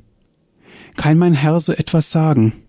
Kann 0.96 1.18
mein 1.18 1.35
Herr 1.35 1.59
so 1.59 1.72
etwas 1.72 2.12
sagen? 2.12 2.65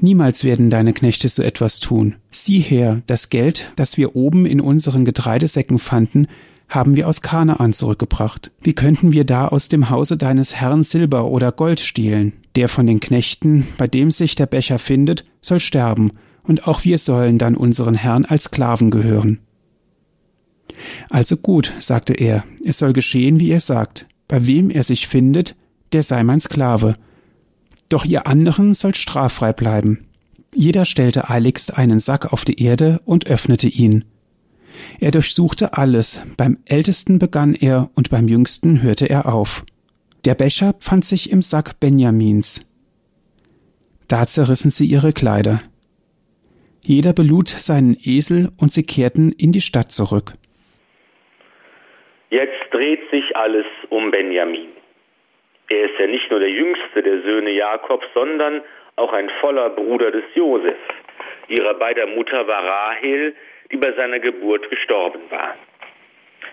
Niemals 0.00 0.44
werden 0.44 0.70
deine 0.70 0.92
Knechte 0.92 1.28
so 1.28 1.42
etwas 1.42 1.80
tun. 1.80 2.16
Sieh 2.30 2.60
her, 2.60 3.02
das 3.06 3.30
Geld, 3.30 3.72
das 3.76 3.96
wir 3.96 4.16
oben 4.16 4.46
in 4.46 4.60
unseren 4.60 5.04
Getreidesäcken 5.04 5.78
fanden, 5.78 6.26
haben 6.68 6.96
wir 6.96 7.08
aus 7.08 7.22
Kanaan 7.22 7.72
zurückgebracht. 7.72 8.50
Wie 8.60 8.72
könnten 8.72 9.12
wir 9.12 9.24
da 9.24 9.48
aus 9.48 9.68
dem 9.68 9.90
Hause 9.90 10.16
deines 10.16 10.56
Herrn 10.56 10.82
Silber 10.82 11.26
oder 11.26 11.52
Gold 11.52 11.80
stehlen? 11.80 12.32
Der 12.56 12.68
von 12.68 12.86
den 12.86 13.00
Knechten, 13.00 13.66
bei 13.78 13.86
dem 13.86 14.10
sich 14.10 14.34
der 14.34 14.46
Becher 14.46 14.78
findet, 14.78 15.24
soll 15.40 15.60
sterben, 15.60 16.12
und 16.42 16.66
auch 16.66 16.84
wir 16.84 16.98
sollen 16.98 17.38
dann 17.38 17.56
unseren 17.56 17.94
Herrn 17.94 18.24
als 18.24 18.44
Sklaven 18.44 18.90
gehören. 18.90 19.40
Also 21.08 21.36
gut, 21.36 21.72
sagte 21.80 22.14
er, 22.14 22.44
es 22.64 22.78
soll 22.78 22.92
geschehen, 22.92 23.40
wie 23.40 23.48
ihr 23.48 23.60
sagt. 23.60 24.06
Bei 24.28 24.46
wem 24.46 24.70
er 24.70 24.82
sich 24.82 25.06
findet, 25.06 25.54
der 25.92 26.02
sei 26.02 26.22
mein 26.22 26.40
Sklave. 26.40 26.94
Doch 27.88 28.04
ihr 28.04 28.26
anderen 28.26 28.74
sollt 28.74 28.96
straffrei 28.96 29.52
bleiben. 29.52 30.06
Jeder 30.54 30.84
stellte 30.84 31.28
eiligst 31.28 31.76
einen 31.76 31.98
Sack 31.98 32.32
auf 32.32 32.44
die 32.44 32.62
Erde 32.62 33.00
und 33.04 33.26
öffnete 33.26 33.68
ihn. 33.68 34.04
Er 35.00 35.10
durchsuchte 35.10 35.76
alles, 35.76 36.22
beim 36.36 36.58
ältesten 36.66 37.18
begann 37.18 37.54
er 37.54 37.90
und 37.94 38.10
beim 38.10 38.28
jüngsten 38.28 38.82
hörte 38.82 39.08
er 39.08 39.26
auf. 39.32 39.64
Der 40.24 40.34
Becher 40.34 40.74
fand 40.80 41.04
sich 41.04 41.30
im 41.30 41.42
Sack 41.42 41.78
Benjamins. 41.78 42.72
Da 44.08 44.24
zerrissen 44.24 44.70
sie 44.70 44.86
ihre 44.86 45.12
Kleider. 45.12 45.62
Jeder 46.82 47.12
belud 47.12 47.48
seinen 47.48 47.96
Esel 48.00 48.50
und 48.56 48.72
sie 48.72 48.84
kehrten 48.84 49.32
in 49.32 49.52
die 49.52 49.60
Stadt 49.60 49.90
zurück. 49.90 50.34
Jetzt 52.30 52.72
dreht 52.72 53.00
sich 53.10 53.36
alles 53.36 53.66
um 53.90 54.10
Benjamin. 54.10 54.68
Er 55.68 55.90
ist 55.90 55.98
ja 55.98 56.06
nicht 56.06 56.30
nur 56.30 56.40
der 56.40 56.50
jüngste 56.50 57.02
der 57.02 57.22
Söhne 57.22 57.50
Jakobs, 57.50 58.06
sondern 58.14 58.62
auch 58.96 59.12
ein 59.12 59.28
voller 59.40 59.70
Bruder 59.70 60.10
des 60.10 60.24
Josef. 60.34 60.78
Ihrer 61.48 61.74
beider 61.74 62.06
Mutter 62.06 62.46
war 62.46 62.64
Rahel, 62.64 63.34
die 63.70 63.76
bei 63.76 63.92
seiner 63.92 64.20
Geburt 64.20 64.68
gestorben 64.70 65.22
war. 65.30 65.56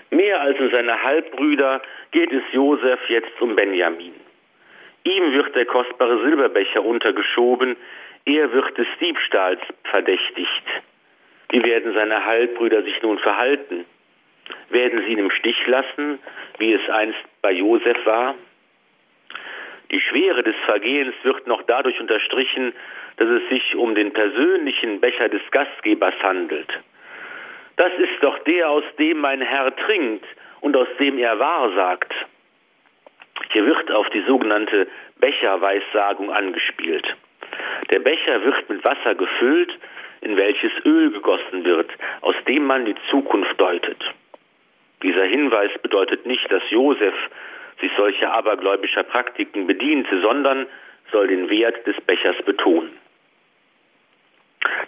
Mehr 0.09 0.41
als 0.41 0.59
um 0.59 0.69
seine 0.71 1.01
Halbbrüder 1.01 1.81
geht 2.11 2.31
es 2.31 2.43
Josef 2.51 2.99
jetzt 3.09 3.39
um 3.41 3.55
Benjamin. 3.55 4.13
Ihm 5.03 5.33
wird 5.33 5.55
der 5.55 5.65
kostbare 5.65 6.23
Silberbecher 6.23 6.83
untergeschoben, 6.83 7.75
er 8.25 8.51
wird 8.53 8.77
des 8.77 8.87
Diebstahls 9.01 9.59
verdächtigt. 9.83 10.63
Wie 11.49 11.63
werden 11.63 11.93
seine 11.93 12.25
Halbbrüder 12.25 12.83
sich 12.83 13.01
nun 13.01 13.19
verhalten? 13.19 13.85
Werden 14.69 15.03
sie 15.03 15.13
ihn 15.13 15.19
im 15.19 15.31
Stich 15.31 15.67
lassen, 15.67 16.19
wie 16.57 16.73
es 16.73 16.89
einst 16.89 17.19
bei 17.41 17.51
Josef 17.51 17.97
war? 18.05 18.35
Die 19.93 20.01
Schwere 20.01 20.41
des 20.41 20.55
Vergehens 20.65 21.13
wird 21.21 21.45
noch 21.45 21.61
dadurch 21.67 21.99
unterstrichen, 21.99 22.73
dass 23.17 23.29
es 23.29 23.47
sich 23.49 23.75
um 23.75 23.93
den 23.93 24.11
persönlichen 24.11 24.99
Becher 24.99 25.29
des 25.29 25.43
Gastgebers 25.51 26.15
handelt. 26.23 26.67
Das 27.75 27.91
ist 27.99 28.21
doch 28.21 28.39
der, 28.39 28.71
aus 28.71 28.83
dem 28.97 29.19
mein 29.19 29.41
Herr 29.41 29.75
trinkt 29.75 30.25
und 30.61 30.75
aus 30.75 30.87
dem 30.97 31.19
er 31.19 31.37
wahrsagt. 31.37 32.11
Hier 33.51 33.67
wird 33.67 33.91
auf 33.91 34.09
die 34.09 34.21
sogenannte 34.21 34.87
Becherweissagung 35.19 36.31
angespielt. 36.31 37.05
Der 37.91 37.99
Becher 37.99 38.43
wird 38.43 38.67
mit 38.71 38.83
Wasser 38.83 39.13
gefüllt, 39.13 39.77
in 40.21 40.35
welches 40.37 40.71
Öl 40.85 41.11
gegossen 41.11 41.65
wird, 41.65 41.91
aus 42.21 42.35
dem 42.47 42.65
man 42.65 42.85
die 42.85 42.95
Zukunft 43.11 43.61
deutet. 43.61 44.03
Dieser 45.03 45.25
Hinweis 45.25 45.71
bedeutet 45.83 46.25
nicht, 46.25 46.51
dass 46.51 46.63
Josef 46.71 47.13
sich 47.83 47.91
solcher 47.97 48.33
abergläubischer 48.33 49.03
Praktiken 49.03 49.67
bediente, 49.67 50.21
sondern 50.21 50.67
soll 51.11 51.27
den 51.27 51.49
Wert 51.49 51.85
des 51.85 51.99
Bechers 52.01 52.37
betonen. 52.45 52.97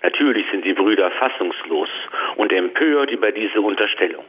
Natürlich 0.02 0.46
sind 0.50 0.64
die 0.64 0.74
Brüder 0.74 1.12
fassungslos 1.12 1.90
und 2.38 2.54
empört 2.54 3.12
über 3.12 3.34
diese 3.34 3.60
Unterstellung. 3.60 4.24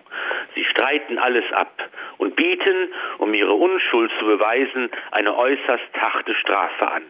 Sie 0.56 0.64
streiten 0.64 1.18
alles 1.18 1.44
ab 1.52 1.72
und 2.18 2.34
bieten, 2.34 2.88
um 3.18 3.32
ihre 3.34 3.52
Unschuld 3.52 4.10
zu 4.18 4.26
beweisen, 4.26 4.90
eine 5.12 5.36
äußerst 5.36 5.94
harte 5.96 6.34
Strafe 6.34 6.90
an. 6.90 7.02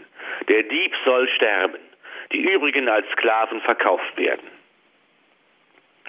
Der 0.49 0.62
Dieb 0.64 0.92
soll 1.07 1.27
sterben, 1.31 1.79
die 2.33 2.53
übrigen 2.53 2.90
als 2.90 3.09
Sklaven 3.12 3.62
verkauft 3.62 4.19
werden. 4.19 4.56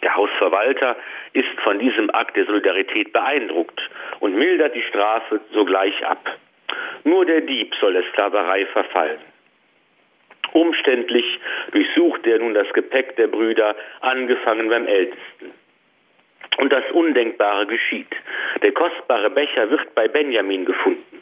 Der 0.03 0.15
Hausverwalter 0.15 0.95
ist 1.33 1.59
von 1.63 1.79
diesem 1.79 2.13
Akt 2.13 2.35
der 2.35 2.45
Solidarität 2.45 3.13
beeindruckt 3.13 3.81
und 4.19 4.35
mildert 4.35 4.75
die 4.75 4.83
Strafe 4.83 5.39
sogleich 5.51 6.05
ab. 6.05 6.37
Nur 7.03 7.25
der 7.25 7.41
Dieb 7.41 7.73
soll 7.79 7.93
der 7.93 8.03
Sklaverei 8.11 8.65
verfallen. 8.67 9.19
Umständlich 10.53 11.39
durchsucht 11.71 12.25
er 12.25 12.39
nun 12.39 12.53
das 12.53 12.71
Gepäck 12.73 13.15
der 13.15 13.27
Brüder, 13.27 13.75
angefangen 14.01 14.69
beim 14.69 14.87
Ältesten. 14.87 15.51
Und 16.57 16.71
das 16.71 16.83
Undenkbare 16.91 17.67
geschieht. 17.67 18.13
Der 18.63 18.71
kostbare 18.71 19.29
Becher 19.29 19.69
wird 19.69 19.93
bei 19.93 20.07
Benjamin 20.07 20.65
gefunden. 20.65 21.21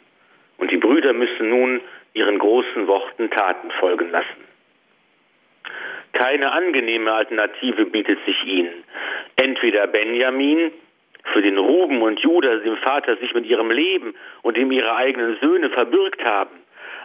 Und 0.58 0.70
die 0.70 0.78
Brüder 0.78 1.12
müssen 1.12 1.50
nun 1.50 1.80
ihren 2.14 2.38
großen 2.38 2.86
Worten 2.86 3.30
Taten 3.30 3.70
folgen 3.72 4.10
lassen. 4.10 4.45
Keine 6.16 6.50
angenehme 6.50 7.12
Alternative 7.12 7.84
bietet 7.84 8.18
sich 8.24 8.42
ihnen. 8.44 8.84
Entweder 9.36 9.86
Benjamin, 9.86 10.72
für 11.32 11.42
den 11.42 11.58
Ruben 11.58 12.00
und 12.00 12.20
Judah 12.20 12.56
dem 12.56 12.76
Vater 12.78 13.16
sich 13.16 13.34
mit 13.34 13.44
ihrem 13.44 13.70
Leben 13.70 14.14
und 14.40 14.56
dem 14.56 14.72
ihre 14.72 14.94
eigenen 14.96 15.36
Söhne 15.40 15.68
verbürgt 15.68 16.24
haben, 16.24 16.56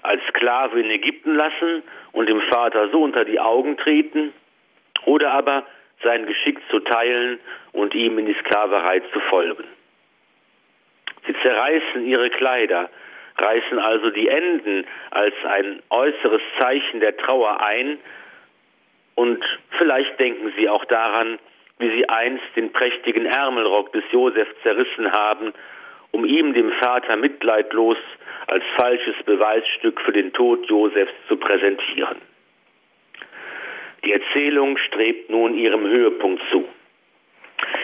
als 0.04 0.22
Sklave 0.30 0.80
in 0.80 0.90
Ägypten 0.90 1.36
lassen 1.36 1.84
und 2.14 2.30
dem 2.30 2.40
Vater 2.44 2.88
so 2.90 3.04
unter 3.04 3.26
die 3.26 3.40
Augen 3.40 3.76
treten, 3.78 4.32
oder 5.06 5.32
aber 5.32 5.66
sein 6.04 6.26
Geschick 6.26 6.60
zu 6.70 6.80
teilen 6.80 7.40
und 7.74 7.94
ihm 7.94 8.18
in 8.18 8.28
die 8.28 8.36
Sklaverei 8.36 9.02
zu 9.12 9.20
folgen. 9.22 9.66
Sie 11.28 11.36
zerreißen 11.42 12.06
ihre 12.06 12.30
Kleider, 12.30 12.90
reißen 13.38 13.80
also 13.80 14.10
die 14.12 14.30
Enden 14.30 14.86
als 15.10 15.34
ein 15.44 15.82
äußeres 15.90 16.42
Zeichen 16.60 17.02
der 17.02 17.18
Trauer 17.18 17.60
ein, 17.60 17.98
und 19.16 19.44
vielleicht 19.78 20.20
denken 20.20 20.54
Sie 20.58 20.70
auch 20.70 20.86
daran, 20.86 21.40
wie 21.80 21.90
Sie 21.90 22.08
einst 22.08 22.44
den 22.56 22.72
prächtigen 22.72 23.26
Ärmelrock 23.26 23.92
des 23.92 24.04
Josef 24.12 24.48
zerrissen 24.64 25.12
haben, 25.12 25.54
um 26.12 26.26
ihm, 26.26 26.54
dem 26.54 26.72
Vater, 26.82 27.16
mitleidlos 27.16 27.98
als 28.48 28.64
falsches 28.78 29.16
Beweisstück 29.26 30.00
für 30.02 30.12
den 30.12 30.34
Tod 30.34 30.66
Josefs 30.70 31.14
zu 31.28 31.38
präsentieren. 31.38 32.18
Die 34.04 34.14
Erzählung 34.14 34.78
strebt 34.78 35.30
nun 35.30 35.58
ihrem 35.58 35.88
Höhepunkt 35.88 36.42
zu. 36.52 36.68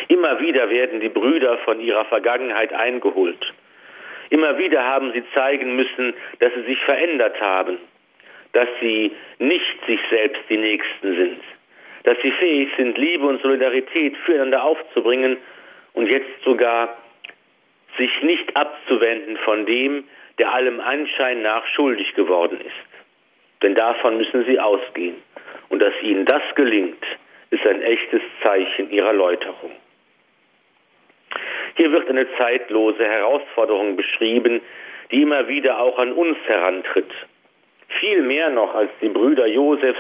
Immer 0.08 0.40
wieder 0.40 0.70
werden 0.70 1.00
die 1.00 1.10
Brüder 1.10 1.58
von 1.60 1.80
ihrer 1.80 2.06
Vergangenheit 2.06 2.74
eingeholt. 2.74 3.54
Immer 4.30 4.58
wieder 4.58 4.84
haben 4.84 5.14
sie 5.14 5.24
zeigen 5.34 5.76
müssen, 5.76 6.14
dass 6.40 6.54
sie 6.54 6.64
sich 6.64 6.80
verändert 6.84 7.40
haben, 7.40 7.78
dass 8.54 8.68
sie 8.82 9.12
nicht 9.40 9.86
sich 9.86 10.00
selbst 10.10 10.42
die 10.50 10.58
Nächsten 10.58 11.16
sind, 11.16 11.42
dass 12.04 12.18
sie 12.22 12.32
fähig 12.32 12.70
sind, 12.78 12.98
Liebe 12.98 13.26
und 13.26 13.42
Solidarität 13.42 14.16
füreinander 14.26 14.64
aufzubringen 14.64 15.38
und 15.94 16.08
jetzt 16.08 16.44
sogar 16.44 16.98
sich 17.98 18.12
nicht 18.22 18.56
abzuwenden 18.56 19.38
von 19.38 19.66
dem, 19.66 20.04
der 20.38 20.54
allem 20.54 20.80
Anschein 20.80 21.42
nach 21.42 21.66
schuldig 21.68 22.14
geworden 22.14 22.60
ist. 22.62 23.62
Denn 23.62 23.76
davon 23.76 24.18
müssen 24.18 24.46
sie 24.46 24.60
ausgehen. 24.60 25.16
Und 25.70 25.80
dass 25.80 25.94
ihnen 26.02 26.26
das 26.26 26.44
gelingt, 26.56 27.04
ist 27.50 27.66
ein 27.66 27.82
echtes 27.82 28.22
Zeichen 28.44 28.92
ihrer 28.92 29.14
Läuterung. 29.14 29.72
Hier 31.76 31.92
wird 31.92 32.10
eine 32.10 32.28
zeitlose 32.38 33.04
Herausforderung 33.04 33.96
beschrieben, 33.96 34.62
die 35.12 35.22
immer 35.22 35.48
wieder 35.48 35.80
auch 35.80 35.98
an 36.00 36.12
uns 36.12 36.38
herantritt. 36.48 37.12
Viel 38.00 38.22
mehr 38.22 38.50
noch 38.50 38.76
als 38.76 38.92
die 39.02 39.10
Brüder 39.10 39.48
Josefs 39.48 40.00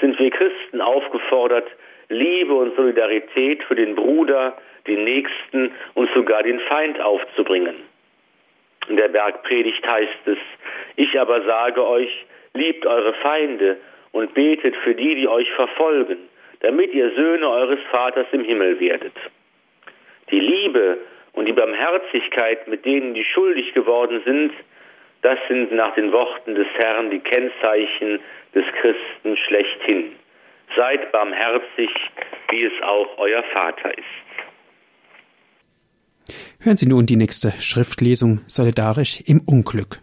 sind 0.00 0.18
wir 0.18 0.30
Christen 0.30 0.80
aufgefordert, 0.80 1.66
Liebe 2.08 2.54
und 2.54 2.74
Solidarität 2.76 3.62
für 3.64 3.74
den 3.74 3.94
Bruder, 3.94 4.56
den 4.86 5.04
Nächsten 5.04 5.72
und 5.94 6.10
sogar 6.14 6.42
den 6.42 6.58
Feind 6.60 7.00
aufzubringen. 7.00 7.76
In 8.88 8.96
der 8.96 9.08
Bergpredigt 9.08 9.86
heißt 9.90 10.26
es, 10.26 10.38
ich 10.96 11.18
aber 11.20 11.42
sage 11.42 11.86
euch, 11.86 12.10
liebt 12.54 12.84
eure 12.86 13.12
Feinde 13.14 13.76
und 14.12 14.34
betet 14.34 14.74
für 14.76 14.94
die, 14.94 15.14
die 15.14 15.28
euch 15.28 15.50
verfolgen, 15.52 16.18
damit 16.60 16.92
ihr 16.92 17.10
Söhne 17.12 17.48
eures 17.48 17.80
Vaters 17.90 18.26
im 18.32 18.44
Himmel 18.44 18.80
werdet. 18.80 19.14
Die 20.30 20.40
Liebe 20.40 20.98
und 21.32 21.46
die 21.46 21.52
Barmherzigkeit, 21.52 22.66
mit 22.66 22.84
denen 22.84 23.14
die 23.14 23.24
schuldig 23.24 23.72
geworden 23.72 24.20
sind, 24.24 24.52
das 25.22 25.38
sind 25.48 25.72
nach 25.72 25.94
den 25.94 26.12
Worten 26.12 26.54
des 26.54 26.66
Herrn 26.78 27.10
die 27.10 27.20
Kennzeichen 27.20 28.20
des 28.54 28.64
Christen 28.80 29.36
schlechthin. 29.36 30.12
Seid 30.76 31.12
barmherzig, 31.12 31.90
wie 32.50 32.64
es 32.64 32.82
auch 32.82 33.18
euer 33.18 33.42
Vater 33.52 33.96
ist. 33.96 34.04
Hören 36.60 36.76
Sie 36.76 36.88
nun 36.88 37.06
die 37.06 37.16
nächste 37.16 37.50
Schriftlesung 37.52 38.40
solidarisch 38.46 39.22
im 39.26 39.40
Unglück. 39.40 40.00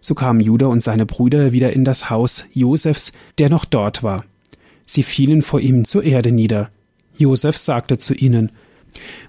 So 0.00 0.14
kamen 0.14 0.40
Judah 0.40 0.66
und 0.66 0.80
seine 0.80 1.06
Brüder 1.06 1.52
wieder 1.52 1.72
in 1.72 1.84
das 1.84 2.10
Haus 2.10 2.48
Josefs, 2.52 3.12
der 3.38 3.48
noch 3.48 3.64
dort 3.64 4.02
war. 4.02 4.24
Sie 4.84 5.02
fielen 5.02 5.42
vor 5.42 5.60
ihm 5.60 5.84
zur 5.84 6.02
Erde 6.02 6.32
nieder. 6.32 6.70
Josef 7.16 7.56
sagte 7.56 7.98
zu 7.98 8.14
ihnen, 8.14 8.52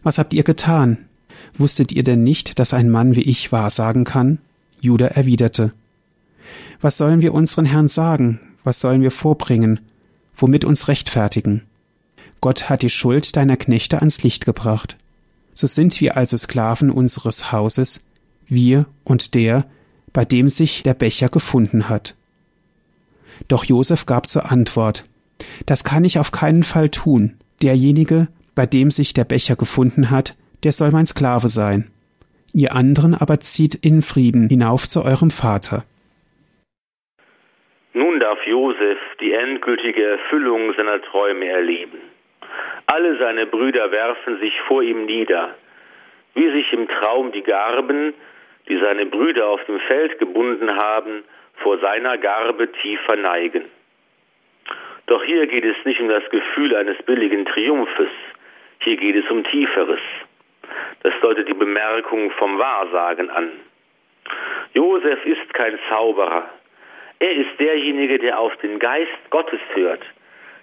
Was 0.02 0.18
habt 0.18 0.34
ihr 0.34 0.44
getan? 0.44 1.08
Wusstet 1.56 1.92
ihr 1.92 2.04
denn 2.04 2.24
nicht, 2.24 2.60
dass 2.60 2.74
ein 2.74 2.90
Mann 2.90 3.16
wie 3.16 3.22
ich 3.22 3.52
wahrsagen 3.52 4.06
kann? 4.06 4.40
Judah 4.82 5.08
erwiderte, 5.08 5.72
Was 6.82 6.98
sollen 6.98 7.22
wir 7.22 7.34
unseren 7.34 7.66
Herrn 7.66 7.88
sagen? 7.88 8.40
Was 8.64 8.80
sollen 8.80 9.02
wir 9.02 9.12
vorbringen? 9.12 9.80
Womit 10.36 10.66
uns 10.66 10.88
rechtfertigen? 10.88 11.62
Gott 12.42 12.70
hat 12.70 12.82
die 12.82 12.90
Schuld 12.90 13.36
deiner 13.36 13.56
Knechte 13.56 14.00
ans 14.00 14.24
Licht 14.24 14.46
gebracht. 14.46 14.98
So 15.54 15.68
sind 15.68 16.02
wir 16.02 16.18
also 16.18 16.36
Sklaven 16.36 16.90
unseres 16.90 17.52
Hauses, 17.52 18.04
wir 18.48 18.86
und 19.04 19.36
der, 19.36 19.66
bei 20.12 20.26
dem 20.26 20.48
sich 20.48 20.84
der 20.84 20.94
Becher 20.94 21.30
gefunden 21.30 21.88
hat. 21.90 22.16
Doch 23.48 23.64
Josef 23.64 24.06
gab 24.06 24.30
zur 24.30 24.52
Antwort 24.52 25.06
Das 25.66 25.84
kann 25.84 26.04
ich 26.04 26.20
auf 26.20 26.32
keinen 26.32 26.64
Fall 26.64 26.90
tun. 26.90 27.36
Derjenige, 27.62 28.28
bei 28.56 28.66
dem 28.66 28.92
sich 28.92 29.14
der 29.14 29.24
Becher 29.24 29.56
gefunden 29.56 30.10
hat, 30.10 30.36
der 30.64 30.72
soll 30.72 30.92
mein 30.92 31.06
Sklave 31.06 31.48
sein. 31.48 31.92
Ihr 32.54 32.74
anderen 32.74 33.16
aber 33.16 33.40
zieht 33.40 33.76
in 33.76 34.02
Frieden 34.02 34.48
hinauf 34.48 34.88
zu 34.88 35.04
eurem 35.04 35.32
Vater. 35.32 35.84
Nun 37.94 38.20
darf 38.20 38.40
Josef 38.46 39.00
die 39.20 39.34
endgültige 39.34 40.04
Erfüllung 40.04 40.74
seiner 40.76 41.02
Träume 41.02 41.48
erleben. 41.48 42.00
Alle 42.88 43.18
seine 43.18 43.46
Brüder 43.46 43.92
werfen 43.92 44.40
sich 44.40 44.54
vor 44.68 44.84
ihm 44.84 45.06
nieder, 45.06 45.56
wie 46.36 46.52
sich 46.52 46.72
im 46.74 46.88
Traum 46.88 47.32
die 47.32 47.44
Garben, 47.44 48.14
die 48.68 48.80
seine 48.80 49.06
Brüder 49.06 49.48
auf 49.48 49.64
dem 49.66 49.80
Feld 49.80 50.20
gebunden 50.20 50.70
haben, 50.70 51.24
vor 51.56 51.80
seiner 51.80 52.18
Garbe 52.18 52.72
tief 52.82 53.00
verneigen. 53.02 53.64
Doch 55.08 55.24
hier 55.24 55.48
geht 55.48 55.66
es 55.66 55.76
nicht 55.86 56.00
um 56.00 56.08
das 56.08 56.28
Gefühl 56.30 56.76
eines 56.76 56.98
billigen 57.04 57.46
Triumphes, 57.46 58.10
hier 58.80 58.98
geht 58.98 59.16
es 59.16 59.30
um 59.30 59.44
Tieferes. 59.44 60.02
Das 61.02 61.14
deutet 61.22 61.48
die 61.48 61.54
Bemerkung 61.54 62.32
vom 62.32 62.58
Wahrsagen 62.58 63.30
an. 63.30 63.52
Josef 64.74 65.26
ist 65.26 65.54
kein 65.54 65.78
Zauberer, 65.90 66.50
er 67.24 67.32
ist 67.32 67.58
derjenige, 67.58 68.20
der 68.20 68.38
auf 68.38 68.54
den 68.58 68.80
Geist 68.80 69.30
Gottes 69.30 69.62
hört, 69.76 70.02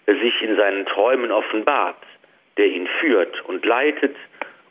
der 0.07 0.17
sich 0.17 0.43
in 0.43 0.57
seinen 0.57 0.85
Träumen 0.85 1.33
offenbart, 1.33 2.03
der 2.59 2.67
ihn 2.67 2.87
führt 3.01 3.43
und 3.47 3.65
leitet 3.65 4.15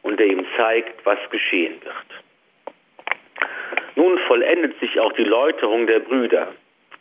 und 0.04 0.20
der 0.20 0.28
ihm 0.28 0.46
zeigt, 0.56 1.04
was 1.04 1.18
geschehen 1.32 1.82
wird. 1.84 1.96
Nun 3.96 4.20
vollendet 4.28 4.80
sich 4.80 5.00
auch 5.00 5.14
die 5.14 5.24
Läuterung 5.24 5.88
der 5.88 6.00
Brüder. 6.00 6.54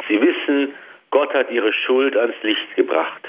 Sie 0.08 0.20
wissen, 0.22 0.74
Gott 1.10 1.34
hat 1.34 1.50
ihre 1.50 1.74
Schuld 1.74 2.16
ans 2.16 2.42
Licht 2.42 2.74
gebracht. 2.74 3.28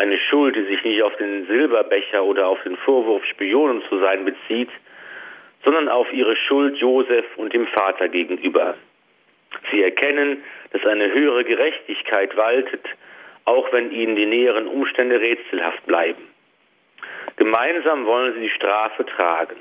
Eine 0.00 0.16
Schuld, 0.16 0.56
die 0.56 0.62
sich 0.62 0.82
nicht 0.82 1.02
auf 1.02 1.14
den 1.16 1.46
Silberbecher 1.46 2.24
oder 2.24 2.48
auf 2.48 2.62
den 2.62 2.74
Vorwurf, 2.78 3.22
Spionen 3.26 3.82
zu 3.90 3.98
sein 3.98 4.24
bezieht, 4.24 4.70
sondern 5.62 5.90
auf 5.90 6.10
ihre 6.10 6.36
Schuld 6.36 6.78
Josef 6.78 7.26
und 7.36 7.52
dem 7.52 7.66
Vater 7.66 8.08
gegenüber. 8.08 8.76
Sie 9.70 9.82
erkennen, 9.82 10.42
dass 10.72 10.86
eine 10.86 11.12
höhere 11.12 11.44
Gerechtigkeit 11.44 12.34
waltet, 12.34 12.82
auch 13.44 13.70
wenn 13.74 13.92
ihnen 13.92 14.16
die 14.16 14.24
näheren 14.24 14.68
Umstände 14.68 15.20
rätselhaft 15.20 15.84
bleiben. 15.84 16.28
Gemeinsam 17.36 18.06
wollen 18.06 18.32
sie 18.32 18.40
die 18.40 18.56
Strafe 18.56 19.04
tragen, 19.04 19.56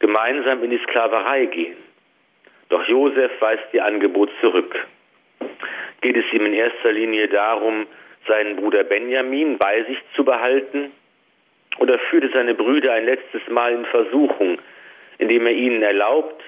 gemeinsam 0.00 0.64
in 0.64 0.70
die 0.70 0.80
Sklaverei 0.88 1.46
gehen. 1.46 1.76
Doch 2.68 2.82
Josef 2.88 3.30
weist 3.38 3.72
ihr 3.72 3.84
Angebot 3.84 4.28
zurück. 4.40 4.74
Geht 6.00 6.16
es 6.16 6.24
ihm 6.32 6.46
in 6.46 6.52
erster 6.52 6.90
Linie 6.90 7.28
darum, 7.28 7.86
seinen 8.26 8.56
Bruder 8.56 8.84
Benjamin 8.84 9.58
bei 9.58 9.82
sich 9.84 9.98
zu 10.14 10.24
behalten? 10.24 10.92
Oder 11.78 11.98
führt 11.98 12.24
er 12.24 12.30
seine 12.30 12.54
Brüder 12.54 12.92
ein 12.92 13.04
letztes 13.04 13.46
Mal 13.48 13.72
in 13.72 13.84
Versuchung, 13.86 14.58
indem 15.18 15.46
er 15.46 15.52
ihnen 15.52 15.82
erlaubt, 15.82 16.42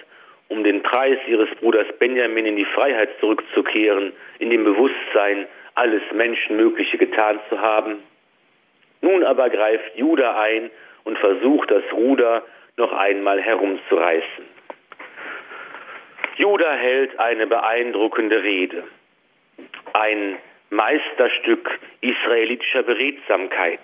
um 0.49 0.65
den 0.65 0.83
Preis 0.83 1.19
ihres 1.27 1.51
Bruders 1.57 1.87
Benjamin 1.99 2.47
in 2.47 2.57
die 2.57 2.65
Freiheit 2.65 3.11
zurückzukehren, 3.21 4.13
in 4.39 4.51
dem 4.51 4.65
Bewusstsein, 4.65 5.47
alles 5.75 6.03
Menschenmögliche 6.13 6.99
getan 6.99 7.39
zu 7.49 7.61
haben. 7.61 8.03
Nun 9.01 9.23
aber 9.23 9.49
greift 9.51 9.97
Judah 9.97 10.41
ein 10.41 10.71
und 11.05 11.19
versucht, 11.19 11.71
das 11.71 11.85
Ruder 11.93 12.43
noch 12.77 12.93
einmal 12.93 13.41
herumzureißen. 13.41 14.59
Judah 16.37 16.75
hält 16.75 17.19
eine 17.19 17.47
beeindruckende 17.47 18.43
Rede, 18.43 18.85
ein 19.93 20.37
Meisterstück 20.71 21.79
israelitischer 22.03 22.83
Beredsamkeit, 22.83 23.81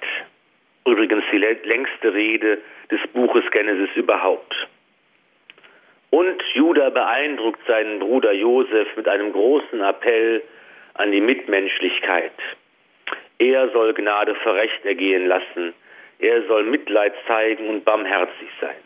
übrigens 0.86 1.24
die 1.32 1.38
längste 1.38 2.12
Rede 2.12 2.58
des 2.90 3.00
Buches 3.12 3.44
Genesis 3.50 3.88
überhaupt. 3.96 4.54
Und 6.10 6.42
Judah 6.52 6.90
beeindruckt 6.90 7.60
seinen 7.66 7.98
Bruder 7.98 8.32
Josef 8.32 8.88
mit 8.96 9.08
einem 9.08 9.32
großen 9.32 9.80
Appell 9.80 10.42
an 10.94 11.10
die 11.10 11.20
Mitmenschlichkeit. 11.20 12.32
Er 13.38 13.70
soll 13.70 13.94
Gnade 13.94 14.34
für 14.36 14.54
Recht 14.54 14.84
ergehen 14.84 15.26
lassen. 15.26 15.74
Er 16.18 16.42
soll 16.42 16.64
Mitleid 16.64 17.14
zeigen 17.26 17.68
und 17.68 17.84
barmherzig 17.84 18.48
sein. 18.60 18.76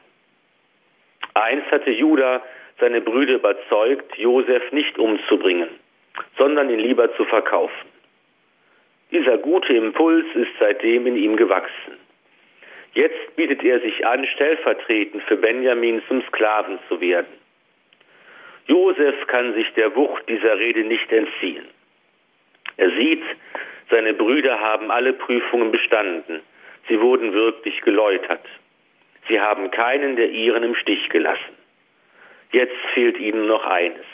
Einst 1.34 1.70
hatte 1.70 1.90
Judah 1.90 2.42
seine 2.80 3.00
Brüder 3.00 3.34
überzeugt, 3.34 4.16
Josef 4.16 4.72
nicht 4.72 4.98
umzubringen, 4.98 5.68
sondern 6.38 6.70
ihn 6.70 6.80
lieber 6.80 7.14
zu 7.16 7.24
verkaufen. 7.26 7.87
Dieser 9.10 9.38
gute 9.38 9.72
Impuls 9.72 10.26
ist 10.34 10.52
seitdem 10.58 11.06
in 11.06 11.16
ihm 11.16 11.36
gewachsen. 11.36 11.96
Jetzt 12.94 13.36
bietet 13.36 13.62
er 13.62 13.80
sich 13.80 14.06
an, 14.06 14.26
stellvertretend 14.26 15.22
für 15.24 15.36
Benjamin 15.36 16.02
zum 16.08 16.22
Sklaven 16.28 16.78
zu 16.88 17.00
werden. 17.00 17.32
Josef 18.66 19.26
kann 19.28 19.54
sich 19.54 19.72
der 19.74 19.94
Wucht 19.96 20.28
dieser 20.28 20.58
Rede 20.58 20.84
nicht 20.84 21.10
entziehen. 21.10 21.64
Er 22.76 22.90
sieht, 22.90 23.22
seine 23.90 24.12
Brüder 24.12 24.60
haben 24.60 24.90
alle 24.90 25.14
Prüfungen 25.14 25.72
bestanden. 25.72 26.40
Sie 26.88 27.00
wurden 27.00 27.32
wirklich 27.32 27.80
geläutert. 27.80 28.44
Sie 29.28 29.40
haben 29.40 29.70
keinen 29.70 30.16
der 30.16 30.30
ihren 30.30 30.62
im 30.62 30.74
Stich 30.74 31.08
gelassen. 31.08 31.56
Jetzt 32.52 32.76
fehlt 32.94 33.18
ihnen 33.18 33.46
noch 33.46 33.64
eines, 33.64 34.06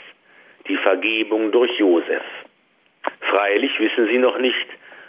die 0.69 0.77
Vergebung 0.77 1.53
durch 1.53 1.73
Josef. 1.79 2.23
Freilich 3.21 3.79
wissen 3.79 4.07
sie 4.09 4.19
noch 4.19 4.39
nicht, 4.39 4.67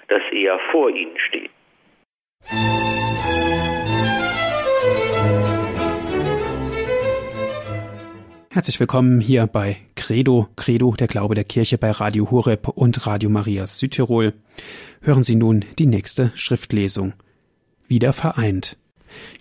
dass 0.07 0.21
er 0.31 0.59
vor 0.71 0.89
ihnen 0.89 1.17
steht. 1.27 1.49
Herzlich 8.49 8.79
willkommen 8.79 9.19
hier 9.19 9.47
bei 9.47 9.77
Credo, 9.95 10.47
Credo, 10.55 10.93
der 10.93 11.07
Glaube 11.07 11.35
der 11.35 11.43
Kirche 11.43 11.77
bei 11.77 11.91
Radio 11.91 12.31
Horeb 12.31 12.69
und 12.69 13.05
Radio 13.05 13.29
Maria 13.29 13.67
Südtirol. 13.67 14.33
Hören 15.01 15.23
Sie 15.23 15.35
nun 15.35 15.65
die 15.77 15.87
nächste 15.87 16.31
Schriftlesung. 16.35 17.13
Wieder 17.87 18.13
vereint. 18.13 18.77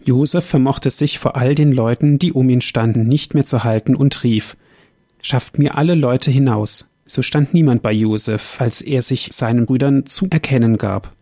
Josef 0.04 0.44
vermochte 0.44 0.90
sich 0.90 1.18
vor 1.18 1.36
all 1.36 1.54
den 1.54 1.72
Leuten, 1.72 2.18
die 2.18 2.32
um 2.32 2.48
ihn 2.48 2.60
standen, 2.60 3.06
nicht 3.06 3.34
mehr 3.34 3.44
zu 3.44 3.62
halten 3.64 3.94
und 3.94 4.24
rief, 4.24 4.56
Schafft 5.26 5.58
mir 5.58 5.78
alle 5.78 5.94
Leute 5.94 6.30
hinaus. 6.30 6.93
So 7.06 7.22
stand 7.22 7.52
niemand 7.52 7.82
bei 7.82 7.92
Josef, 7.92 8.60
als 8.60 8.80
er 8.80 9.02
sich 9.02 9.28
seinen 9.32 9.66
Brüdern 9.66 10.06
zu 10.06 10.26
erkennen 10.30 10.78
gab. 10.78 11.12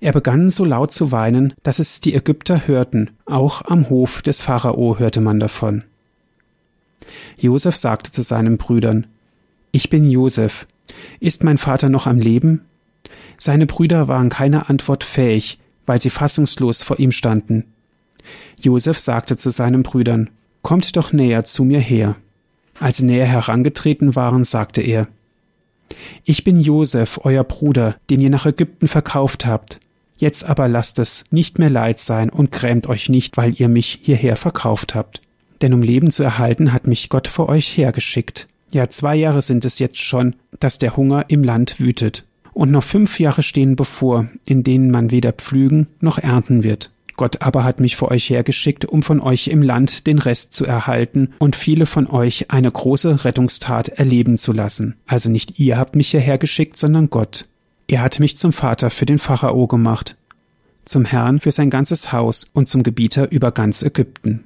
Er 0.00 0.12
begann 0.12 0.50
so 0.50 0.64
laut 0.64 0.92
zu 0.92 1.12
weinen, 1.12 1.54
dass 1.62 1.78
es 1.78 2.00
die 2.00 2.14
Ägypter 2.14 2.66
hörten, 2.66 3.10
auch 3.26 3.62
am 3.62 3.88
Hof 3.88 4.22
des 4.22 4.42
Pharao 4.42 4.98
hörte 4.98 5.20
man 5.20 5.38
davon. 5.38 5.84
Josef 7.36 7.76
sagte 7.76 8.10
zu 8.10 8.22
seinen 8.22 8.56
Brüdern, 8.56 9.06
Ich 9.70 9.90
bin 9.90 10.10
Josef. 10.10 10.66
Ist 11.20 11.44
mein 11.44 11.58
Vater 11.58 11.88
noch 11.88 12.06
am 12.06 12.18
Leben? 12.18 12.62
Seine 13.38 13.66
Brüder 13.66 14.08
waren 14.08 14.28
keiner 14.28 14.70
Antwort 14.70 15.04
fähig, 15.04 15.58
weil 15.86 16.00
sie 16.00 16.10
fassungslos 16.10 16.82
vor 16.82 16.98
ihm 16.98 17.12
standen. 17.12 17.64
Josef 18.60 18.98
sagte 18.98 19.36
zu 19.36 19.50
seinen 19.50 19.82
Brüdern, 19.82 20.30
Kommt 20.62 20.96
doch 20.96 21.12
näher 21.12 21.44
zu 21.44 21.64
mir 21.64 21.80
her. 21.80 22.16
Als 22.82 22.98
sie 22.98 23.06
näher 23.06 23.26
herangetreten 23.26 24.16
waren, 24.16 24.44
sagte 24.44 24.82
er, 24.82 25.08
Ich 26.24 26.44
bin 26.44 26.60
Josef, 26.60 27.20
euer 27.22 27.44
Bruder, 27.44 27.96
den 28.10 28.20
ihr 28.20 28.30
nach 28.30 28.46
Ägypten 28.46 28.88
verkauft 28.88 29.46
habt. 29.46 29.80
Jetzt 30.16 30.44
aber 30.44 30.68
lasst 30.68 30.98
es 30.98 31.24
nicht 31.30 31.58
mehr 31.58 31.70
leid 31.70 31.98
sein 31.98 32.30
und 32.30 32.52
grämt 32.52 32.86
euch 32.86 33.08
nicht, 33.08 33.36
weil 33.36 33.54
ihr 33.58 33.68
mich 33.68 34.00
hierher 34.02 34.36
verkauft 34.36 34.94
habt 34.94 35.20
denn 35.62 35.72
um 35.74 35.82
Leben 35.82 36.10
zu 36.10 36.22
erhalten, 36.22 36.72
hat 36.72 36.86
mich 36.86 37.08
Gott 37.08 37.28
vor 37.28 37.48
euch 37.48 37.76
hergeschickt. 37.76 38.48
Ja, 38.72 38.88
zwei 38.88 39.14
Jahre 39.14 39.42
sind 39.42 39.64
es 39.64 39.78
jetzt 39.78 39.98
schon, 39.98 40.34
dass 40.60 40.78
der 40.78 40.96
Hunger 40.96 41.26
im 41.28 41.44
Land 41.44 41.78
wütet. 41.78 42.24
Und 42.52 42.70
noch 42.70 42.82
fünf 42.82 43.18
Jahre 43.20 43.42
stehen 43.42 43.76
bevor, 43.76 44.28
in 44.44 44.62
denen 44.62 44.90
man 44.90 45.10
weder 45.10 45.32
pflügen 45.32 45.86
noch 46.00 46.18
ernten 46.18 46.64
wird. 46.64 46.90
Gott 47.22 47.40
aber 47.40 47.62
hat 47.62 47.78
mich 47.78 47.94
vor 47.94 48.10
euch 48.10 48.28
hergeschickt, 48.30 48.84
um 48.84 49.00
von 49.00 49.20
euch 49.20 49.46
im 49.46 49.62
Land 49.62 50.08
den 50.08 50.18
Rest 50.18 50.54
zu 50.54 50.66
erhalten 50.66 51.28
und 51.38 51.54
viele 51.54 51.86
von 51.86 52.08
euch 52.08 52.50
eine 52.50 52.68
große 52.68 53.24
Rettungstat 53.24 53.90
erleben 53.90 54.38
zu 54.38 54.50
lassen. 54.50 54.96
Also 55.06 55.30
nicht 55.30 55.60
ihr 55.60 55.78
habt 55.78 55.94
mich 55.94 56.10
hierher 56.10 56.36
geschickt, 56.36 56.76
sondern 56.76 57.10
Gott. 57.10 57.44
Er 57.86 58.02
hat 58.02 58.18
mich 58.18 58.36
zum 58.36 58.52
Vater 58.52 58.90
für 58.90 59.06
den 59.06 59.20
Pharao 59.20 59.68
gemacht, 59.68 60.16
zum 60.84 61.04
Herrn 61.04 61.38
für 61.38 61.52
sein 61.52 61.70
ganzes 61.70 62.12
Haus 62.12 62.50
und 62.54 62.68
zum 62.68 62.82
Gebieter 62.82 63.30
über 63.30 63.52
ganz 63.52 63.84
Ägypten 63.84 64.42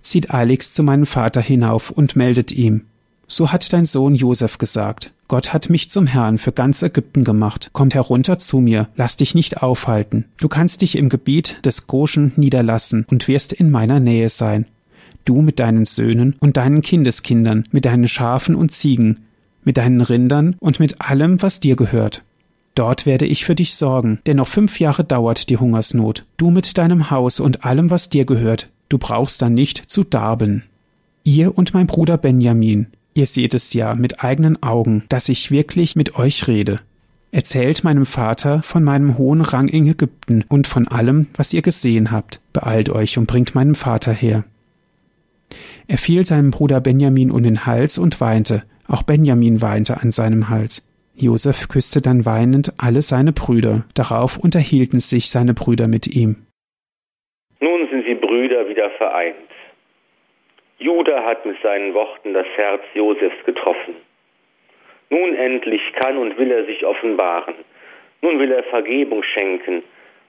zieht 0.00 0.32
eiligst 0.32 0.74
zu 0.74 0.82
meinem 0.82 1.04
Vater 1.04 1.42
hinauf 1.42 1.90
und 1.90 2.16
meldet 2.16 2.50
ihm, 2.50 2.86
so 3.28 3.52
hat 3.52 3.70
dein 3.74 3.84
Sohn 3.84 4.14
Josef 4.14 4.56
gesagt, 4.56 5.12
Gott 5.28 5.52
hat 5.52 5.70
mich 5.70 5.90
zum 5.90 6.06
Herrn 6.06 6.38
für 6.38 6.52
ganz 6.52 6.82
Ägypten 6.82 7.24
gemacht. 7.24 7.70
Kommt 7.72 7.94
herunter 7.94 8.38
zu 8.38 8.58
mir, 8.58 8.88
lass 8.96 9.16
dich 9.16 9.34
nicht 9.34 9.62
aufhalten. 9.62 10.26
Du 10.38 10.48
kannst 10.48 10.82
dich 10.82 10.96
im 10.96 11.08
Gebiet 11.08 11.64
des 11.64 11.86
Goshen 11.88 12.32
niederlassen 12.36 13.06
und 13.10 13.26
wirst 13.26 13.52
in 13.52 13.70
meiner 13.70 13.98
Nähe 13.98 14.28
sein. 14.28 14.66
Du 15.24 15.42
mit 15.42 15.58
deinen 15.58 15.84
Söhnen 15.84 16.36
und 16.38 16.56
deinen 16.56 16.82
Kindeskindern, 16.82 17.64
mit 17.72 17.84
deinen 17.84 18.06
Schafen 18.06 18.54
und 18.54 18.70
Ziegen, 18.70 19.24
mit 19.64 19.76
deinen 19.76 20.00
Rindern 20.00 20.54
und 20.60 20.78
mit 20.78 21.00
allem, 21.00 21.42
was 21.42 21.58
dir 21.58 21.74
gehört. 21.74 22.22
Dort 22.76 23.06
werde 23.06 23.26
ich 23.26 23.44
für 23.44 23.56
dich 23.56 23.74
sorgen, 23.74 24.20
denn 24.26 24.36
noch 24.36 24.46
fünf 24.46 24.78
Jahre 24.78 25.02
dauert 25.02 25.48
die 25.50 25.56
Hungersnot. 25.56 26.24
Du 26.36 26.50
mit 26.50 26.78
deinem 26.78 27.10
Haus 27.10 27.40
und 27.40 27.64
allem, 27.64 27.90
was 27.90 28.10
dir 28.10 28.24
gehört, 28.24 28.68
du 28.88 28.98
brauchst 28.98 29.42
dann 29.42 29.54
nicht 29.54 29.90
zu 29.90 30.04
darben. 30.04 30.62
Ihr 31.24 31.58
und 31.58 31.74
mein 31.74 31.88
Bruder 31.88 32.18
Benjamin, 32.18 32.86
ihr 33.16 33.26
seht 33.26 33.54
es 33.54 33.72
ja 33.72 33.94
mit 33.94 34.22
eigenen 34.22 34.62
Augen, 34.62 35.04
dass 35.08 35.28
ich 35.28 35.50
wirklich 35.50 35.96
mit 35.96 36.18
euch 36.18 36.46
rede. 36.46 36.80
Erzählt 37.32 37.84
meinem 37.84 38.06
Vater 38.06 38.62
von 38.62 38.84
meinem 38.84 39.18
hohen 39.18 39.40
Rang 39.40 39.68
in 39.68 39.86
Ägypten 39.86 40.44
und 40.48 40.66
von 40.66 40.86
allem, 40.88 41.26
was 41.34 41.52
ihr 41.52 41.62
gesehen 41.62 42.12
habt. 42.12 42.40
Beeilt 42.52 42.90
euch 42.90 43.18
und 43.18 43.26
bringt 43.26 43.54
meinen 43.54 43.74
Vater 43.74 44.12
her. 44.12 44.44
Er 45.88 45.98
fiel 45.98 46.24
seinem 46.24 46.50
Bruder 46.50 46.80
Benjamin 46.80 47.30
um 47.30 47.42
den 47.42 47.66
Hals 47.66 47.98
und 47.98 48.20
weinte. 48.20 48.62
Auch 48.88 49.02
Benjamin 49.02 49.60
weinte 49.60 50.00
an 50.00 50.10
seinem 50.10 50.48
Hals. 50.48 50.86
Josef 51.14 51.68
küsste 51.68 52.00
dann 52.00 52.26
weinend 52.26 52.74
alle 52.78 53.02
seine 53.02 53.32
Brüder. 53.32 53.84
Darauf 53.94 54.36
unterhielten 54.36 55.00
sich 55.00 55.30
seine 55.30 55.54
Brüder 55.54 55.88
mit 55.88 56.06
ihm. 56.06 56.46
Nun 57.60 57.88
sind 57.90 58.06
die 58.06 58.14
Brüder 58.14 58.68
wieder 58.68 58.90
vereint. 58.98 59.36
Judah 60.78 61.24
hat 61.24 61.46
mit 61.46 61.60
seinen 61.62 61.94
Worten 61.94 62.34
das 62.34 62.46
Herz 62.56 62.82
Josefs 62.94 63.44
getroffen. 63.44 63.96
Nun 65.08 65.34
endlich 65.34 65.80
kann 65.94 66.18
und 66.18 66.36
will 66.36 66.50
er 66.50 66.64
sich 66.64 66.84
offenbaren. 66.84 67.54
Nun 68.20 68.38
will 68.38 68.52
er 68.52 68.62
Vergebung 68.64 69.22
schenken 69.22 69.82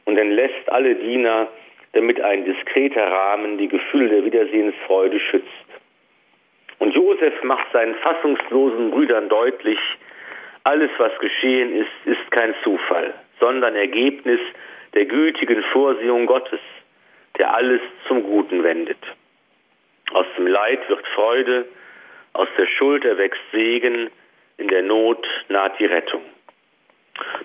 und 0.05 0.17
entlässt 0.17 0.69
alle 0.69 0.95
Diener, 0.95 1.47
damit 1.93 2.21
ein 2.21 2.45
diskreter 2.45 3.05
Rahmen 3.11 3.57
die 3.57 3.67
Gefühle 3.67 4.09
der 4.09 4.25
Wiedersehensfreude 4.25 5.19
schützt. 5.19 5.47
Und 6.79 6.93
Josef 6.93 7.43
macht 7.43 7.71
seinen 7.73 7.95
fassungslosen 7.95 8.91
Brüdern 8.91 9.29
deutlich, 9.29 9.79
alles, 10.63 10.91
was 10.97 11.17
geschehen 11.19 11.73
ist, 11.73 12.05
ist 12.05 12.31
kein 12.31 12.53
Zufall, 12.63 13.13
sondern 13.39 13.75
Ergebnis 13.75 14.39
der 14.93 15.05
gütigen 15.05 15.63
Vorsehung 15.71 16.25
Gottes, 16.25 16.59
der 17.37 17.53
alles 17.53 17.81
zum 18.07 18.21
Guten 18.23 18.63
wendet. 18.63 18.99
Aus 20.14 20.26
dem 20.38 20.47
Leid 20.47 20.88
wird 20.89 21.05
Freude, 21.16 21.66
aus 22.34 22.47
der 22.58 22.68
Schuld 22.68 23.03
erwächst 23.03 23.41
Segen, 23.51 24.10
in 24.58 24.68
der 24.68 24.82
Not 24.82 25.26
naht 25.49 25.80
die 25.80 25.86
Rettung. 25.86 26.22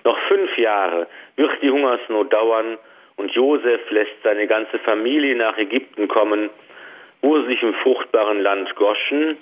Noch 0.03 0.17
fünf 0.27 0.57
Jahre 0.57 1.07
wird 1.35 1.51
die 1.61 1.71
Hungersnot 1.71 2.31
dauern 2.31 2.77
und 3.15 3.31
Josef 3.31 3.89
lässt 3.89 4.21
seine 4.23 4.47
ganze 4.47 4.79
Familie 4.79 5.35
nach 5.35 5.57
Ägypten 5.57 6.07
kommen, 6.07 6.49
wo 7.21 7.39
sie 7.41 7.47
sich 7.47 7.63
im 7.63 7.73
fruchtbaren 7.75 8.41
Land 8.41 8.75
Goschen, 8.75 9.37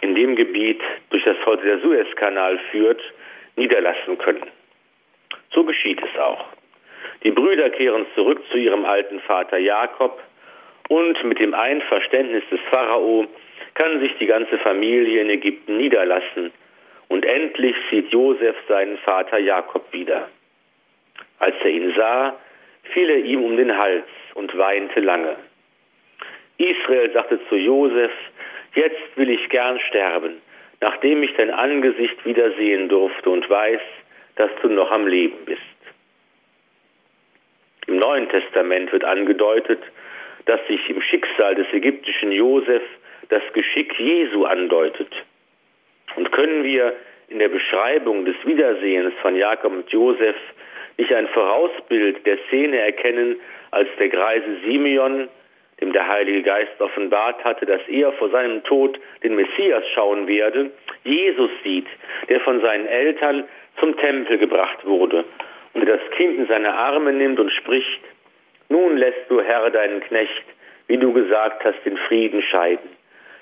in 0.00 0.14
dem 0.14 0.36
Gebiet, 0.36 0.80
durch 1.10 1.24
das 1.24 1.36
heute 1.44 1.64
der 1.64 1.80
Suezkanal 1.80 2.58
führt, 2.70 3.00
niederlassen 3.56 4.18
können. 4.18 4.50
So 5.52 5.64
geschieht 5.64 6.00
es 6.02 6.18
auch. 6.18 6.44
Die 7.22 7.30
Brüder 7.30 7.70
kehren 7.70 8.06
zurück 8.14 8.42
zu 8.50 8.56
ihrem 8.56 8.84
alten 8.84 9.20
Vater 9.20 9.58
Jakob 9.58 10.20
und 10.92 11.24
mit 11.24 11.38
dem 11.38 11.54
Einverständnis 11.54 12.44
des 12.50 12.60
Pharao 12.70 13.26
kann 13.72 14.00
sich 14.00 14.12
die 14.18 14.26
ganze 14.26 14.58
Familie 14.58 15.22
in 15.22 15.30
Ägypten 15.30 15.78
niederlassen 15.78 16.52
und 17.08 17.24
endlich 17.24 17.74
sieht 17.90 18.12
Josef 18.12 18.54
seinen 18.68 18.98
Vater 18.98 19.38
Jakob 19.38 19.90
wieder. 19.90 20.28
Als 21.38 21.54
er 21.64 21.70
ihn 21.70 21.94
sah, 21.96 22.36
fiel 22.92 23.08
er 23.08 23.24
ihm 23.24 23.42
um 23.42 23.56
den 23.56 23.78
Hals 23.78 24.04
und 24.34 24.54
weinte 24.58 25.00
lange. 25.00 25.36
Israel 26.58 27.10
sagte 27.12 27.40
zu 27.48 27.56
Josef, 27.56 28.12
jetzt 28.74 29.16
will 29.16 29.30
ich 29.30 29.48
gern 29.48 29.80
sterben, 29.88 30.42
nachdem 30.82 31.22
ich 31.22 31.34
dein 31.36 31.52
Angesicht 31.52 32.22
wiedersehen 32.26 32.90
durfte 32.90 33.30
und 33.30 33.48
weiß, 33.48 33.80
dass 34.36 34.50
du 34.60 34.68
noch 34.68 34.90
am 34.90 35.06
Leben 35.06 35.42
bist. 35.46 35.62
Im 37.86 37.96
Neuen 37.96 38.28
Testament 38.28 38.92
wird 38.92 39.04
angedeutet, 39.04 39.80
dass 40.46 40.60
sich 40.66 40.88
im 40.90 41.00
Schicksal 41.02 41.54
des 41.54 41.66
ägyptischen 41.72 42.32
Josef 42.32 42.82
das 43.28 43.42
Geschick 43.52 43.98
Jesu 43.98 44.44
andeutet. 44.44 45.10
Und 46.16 46.30
können 46.32 46.64
wir 46.64 46.94
in 47.28 47.38
der 47.38 47.48
Beschreibung 47.48 48.24
des 48.24 48.36
Wiedersehens 48.44 49.14
von 49.22 49.36
Jakob 49.36 49.72
und 49.72 49.90
Josef 49.90 50.36
nicht 50.98 51.12
ein 51.12 51.28
Vorausbild 51.28 52.26
der 52.26 52.38
Szene 52.48 52.78
erkennen, 52.78 53.36
als 53.70 53.88
der 53.98 54.08
greise 54.08 54.58
Simeon, 54.64 55.28
dem 55.80 55.92
der 55.92 56.06
Heilige 56.06 56.42
Geist 56.42 56.80
offenbart 56.80 57.42
hatte, 57.44 57.64
dass 57.66 57.80
er 57.88 58.12
vor 58.12 58.28
seinem 58.30 58.62
Tod 58.64 59.00
den 59.22 59.34
Messias 59.34 59.82
schauen 59.94 60.26
werde, 60.26 60.70
Jesus 61.04 61.50
sieht, 61.64 61.86
der 62.28 62.40
von 62.40 62.60
seinen 62.60 62.86
Eltern 62.86 63.44
zum 63.80 63.96
Tempel 63.96 64.38
gebracht 64.38 64.84
wurde 64.84 65.24
und 65.74 65.88
das 65.88 66.00
Kind 66.16 66.38
in 66.38 66.46
seine 66.46 66.72
Arme 66.74 67.12
nimmt 67.12 67.40
und 67.40 67.50
spricht, 67.50 68.00
nun 68.68 68.96
lässt 68.96 69.28
du, 69.28 69.40
Herr, 69.40 69.70
deinen 69.70 70.00
Knecht, 70.00 70.44
wie 70.86 70.96
du 70.96 71.12
gesagt 71.12 71.64
hast, 71.64 71.84
den 71.84 71.96
Frieden 71.96 72.42
scheiden. 72.42 72.90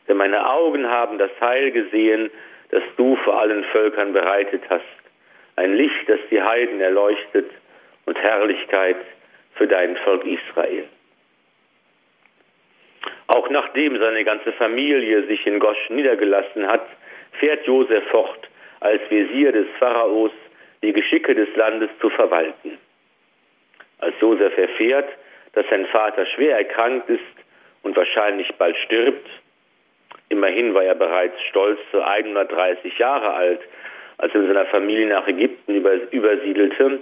Denn 0.08 0.16
meine 0.16 0.48
Augen 0.48 0.88
haben 0.88 1.18
das 1.18 1.30
Heil 1.40 1.70
gesehen, 1.70 2.30
das 2.70 2.82
du 2.96 3.16
vor 3.16 3.40
allen 3.40 3.64
Völkern 3.64 4.12
bereitet 4.12 4.62
hast. 4.68 4.84
Ein 5.56 5.74
Licht, 5.74 6.08
das 6.08 6.20
die 6.30 6.42
Heiden 6.42 6.80
erleuchtet 6.80 7.50
und 8.06 8.18
Herrlichkeit 8.18 8.96
für 9.54 9.66
dein 9.66 9.96
Volk 9.98 10.24
Israel. 10.24 10.84
Auch 13.26 13.48
nachdem 13.50 13.98
seine 13.98 14.24
ganze 14.24 14.52
Familie 14.52 15.24
sich 15.26 15.46
in 15.46 15.60
Gosch 15.60 15.90
niedergelassen 15.90 16.66
hat, 16.66 16.86
fährt 17.38 17.64
Josef 17.66 18.04
fort, 18.08 18.48
als 18.80 19.00
Visier 19.08 19.52
des 19.52 19.66
Pharaos 19.78 20.32
die 20.82 20.92
Geschicke 20.92 21.34
des 21.34 21.54
Landes 21.54 21.90
zu 22.00 22.10
verwalten. 22.10 22.78
Als 24.00 24.14
Josef 24.20 24.56
erfährt, 24.56 25.08
dass 25.52 25.66
sein 25.68 25.86
Vater 25.86 26.26
schwer 26.26 26.56
erkrankt 26.56 27.08
ist 27.08 27.20
und 27.82 27.96
wahrscheinlich 27.96 28.52
bald 28.56 28.76
stirbt, 28.78 29.28
Immerhin 30.30 30.74
war 30.74 30.84
er 30.84 30.94
bereits 30.94 31.34
stolze 31.50 32.06
130 32.06 32.96
Jahre 32.98 33.34
alt, 33.34 33.60
als 34.18 34.32
er 34.32 34.40
mit 34.40 34.48
seiner 34.48 34.66
Familie 34.66 35.08
nach 35.08 35.26
Ägypten 35.26 35.74
übersiedelte, 35.74 37.00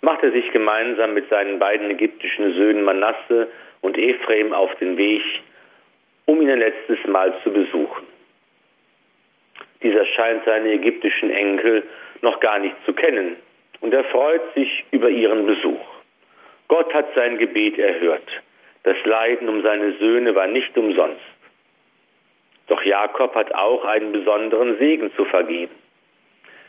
machte 0.00 0.32
sich 0.32 0.50
gemeinsam 0.50 1.12
mit 1.12 1.28
seinen 1.28 1.58
beiden 1.58 1.90
ägyptischen 1.90 2.54
Söhnen 2.54 2.82
Manasse 2.82 3.48
und 3.82 3.98
Ephraim 3.98 4.54
auf 4.54 4.74
den 4.76 4.96
Weg, 4.96 5.22
um 6.24 6.40
ihn 6.40 6.50
ein 6.50 6.58
letztes 6.58 6.98
Mal 7.06 7.34
zu 7.42 7.52
besuchen. 7.52 8.06
Dieser 9.82 10.06
scheint 10.06 10.46
seine 10.46 10.72
ägyptischen 10.72 11.30
Enkel 11.30 11.82
noch 12.22 12.40
gar 12.40 12.58
nicht 12.58 12.76
zu 12.86 12.94
kennen 12.94 13.36
und 13.80 13.92
er 13.92 14.04
freut 14.04 14.54
sich 14.54 14.84
über 14.90 15.10
ihren 15.10 15.44
Besuch. 15.44 15.93
Gott 16.74 16.92
hat 16.92 17.06
sein 17.14 17.38
Gebet 17.38 17.78
erhört. 17.78 18.28
Das 18.82 18.96
Leiden 19.04 19.48
um 19.48 19.62
seine 19.62 19.92
Söhne 19.92 20.34
war 20.34 20.48
nicht 20.48 20.76
umsonst. 20.76 21.22
Doch 22.66 22.82
Jakob 22.82 23.32
hat 23.36 23.54
auch 23.54 23.84
einen 23.84 24.10
besonderen 24.10 24.76
Segen 24.78 25.12
zu 25.14 25.24
vergeben. 25.24 25.72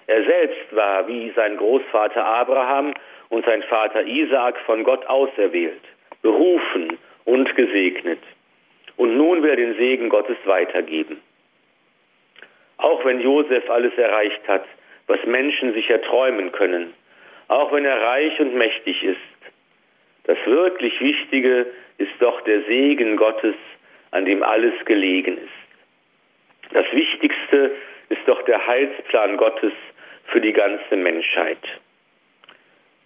Er 0.06 0.24
selbst 0.24 0.76
war 0.76 1.08
wie 1.08 1.32
sein 1.32 1.58
Großvater 1.58 2.24
Abraham 2.24 2.94
und 3.30 3.48
sein 3.48 3.64
Vater 3.64 4.06
Isaak 4.06 4.60
von 4.68 4.84
Gott 4.84 5.04
auserwählt, 5.08 5.82
berufen 6.22 7.00
und 7.24 7.56
gesegnet. 7.56 8.22
Und 8.98 9.18
nun 9.18 9.42
will 9.42 9.50
er 9.50 9.56
den 9.56 9.76
Segen 9.76 10.10
Gottes 10.10 10.38
weitergeben. 10.46 11.20
Auch 12.78 13.04
wenn 13.06 13.22
Josef 13.22 13.68
alles 13.72 13.98
erreicht 13.98 14.48
hat, 14.48 14.66
was 15.08 15.18
Menschen 15.26 15.74
sich 15.74 15.90
erträumen 15.90 16.52
können, 16.52 16.94
auch 17.48 17.72
wenn 17.72 17.86
er 17.86 18.00
reich 18.00 18.40
und 18.40 18.54
mächtig 18.54 19.04
ist, 19.04 19.35
das 20.28 20.38
wirklich 20.46 21.00
Wichtige 21.02 21.68
ist 21.98 22.14
doch 22.20 22.42
der 22.42 22.64
Segen 22.64 23.18
Gottes, 23.18 23.56
an 24.12 24.26
dem 24.26 24.44
alles 24.44 24.74
gelegen 24.86 25.38
ist. 25.38 26.74
Das 26.74 26.86
Wichtigste 26.92 27.72
ist 28.10 28.22
doch 28.26 28.42
der 28.44 28.66
Heilsplan 28.66 29.38
Gottes 29.38 29.74
für 30.28 30.42
die 30.42 30.54
ganze 30.54 30.96
Menschheit. 30.96 31.60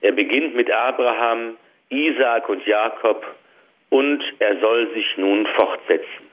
Er 0.01 0.13
beginnt 0.13 0.55
mit 0.55 0.71
Abraham, 0.71 1.57
Isaak 1.89 2.47
und 2.47 2.65
Jakob 2.65 3.25
und 3.89 4.23
er 4.39 4.59
soll 4.59 4.93
sich 4.93 5.17
nun 5.17 5.45
fortsetzen. 5.57 6.28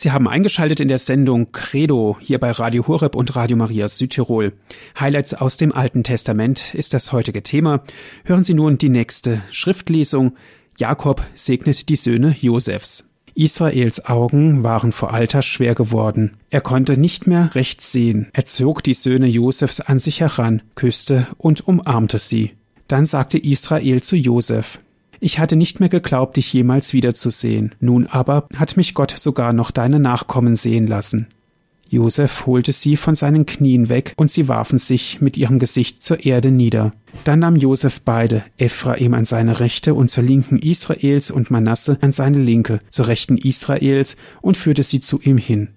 Sie 0.00 0.12
haben 0.12 0.28
eingeschaltet 0.28 0.80
in 0.80 0.88
der 0.88 0.96
Sendung 0.96 1.52
Credo 1.52 2.16
hier 2.20 2.38
bei 2.38 2.52
Radio 2.52 2.86
Horeb 2.86 3.14
und 3.14 3.36
Radio 3.36 3.58
Maria 3.58 3.86
Südtirol. 3.86 4.54
Highlights 4.98 5.34
aus 5.34 5.58
dem 5.58 5.74
Alten 5.74 6.04
Testament 6.04 6.74
ist 6.74 6.94
das 6.94 7.12
heutige 7.12 7.42
Thema. 7.42 7.82
Hören 8.24 8.42
Sie 8.42 8.54
nun 8.54 8.78
die 8.78 8.88
nächste 8.88 9.42
Schriftlesung. 9.50 10.36
Jakob 10.78 11.22
segnet 11.34 11.90
die 11.90 11.96
Söhne 11.96 12.34
Josefs. 12.40 13.04
Israels 13.34 14.06
Augen 14.06 14.62
waren 14.62 14.90
vor 14.90 15.12
Alter 15.12 15.42
schwer 15.42 15.74
geworden. 15.74 16.38
Er 16.48 16.62
konnte 16.62 16.98
nicht 16.98 17.26
mehr 17.26 17.54
recht 17.54 17.80
sehen. 17.80 18.28
Er 18.32 18.46
zog 18.46 18.82
die 18.82 18.94
Söhne 18.94 19.26
Josefs 19.26 19.80
an 19.80 19.98
sich 19.98 20.20
heran, 20.20 20.62
küsste 20.76 21.26
und 21.36 21.66
umarmte 21.68 22.18
sie. 22.18 22.52
Dann 22.88 23.06
sagte 23.06 23.38
Israel 23.38 24.02
zu 24.02 24.16
Josef, 24.16 24.78
ich 25.20 25.38
hatte 25.38 25.56
nicht 25.56 25.80
mehr 25.80 25.90
geglaubt, 25.90 26.36
dich 26.36 26.52
jemals 26.52 26.92
wiederzusehen. 26.92 27.74
Nun 27.78 28.06
aber 28.06 28.48
hat 28.56 28.76
mich 28.76 28.94
Gott 28.94 29.14
sogar 29.16 29.52
noch 29.52 29.70
deine 29.70 30.00
Nachkommen 30.00 30.56
sehen 30.56 30.86
lassen. 30.86 31.26
Josef 31.90 32.46
holte 32.46 32.72
sie 32.72 32.96
von 32.96 33.16
seinen 33.16 33.46
Knien 33.46 33.88
weg, 33.88 34.14
und 34.16 34.30
sie 34.30 34.46
warfen 34.46 34.78
sich 34.78 35.20
mit 35.20 35.36
ihrem 35.36 35.58
Gesicht 35.58 36.02
zur 36.02 36.24
Erde 36.24 36.52
nieder. 36.52 36.92
Dann 37.24 37.40
nahm 37.40 37.56
Josef 37.56 38.00
beide, 38.00 38.44
Ephraim 38.58 39.12
an 39.12 39.24
seine 39.24 39.58
rechte 39.58 39.94
und 39.94 40.08
zur 40.08 40.22
linken 40.22 40.58
Israels 40.58 41.32
und 41.32 41.50
Manasse 41.50 41.98
an 42.00 42.12
seine 42.12 42.38
linke, 42.38 42.78
zur 42.90 43.08
rechten 43.08 43.36
Israels, 43.36 44.16
und 44.40 44.56
führte 44.56 44.84
sie 44.84 45.00
zu 45.00 45.20
ihm 45.20 45.36
hin. 45.36 45.68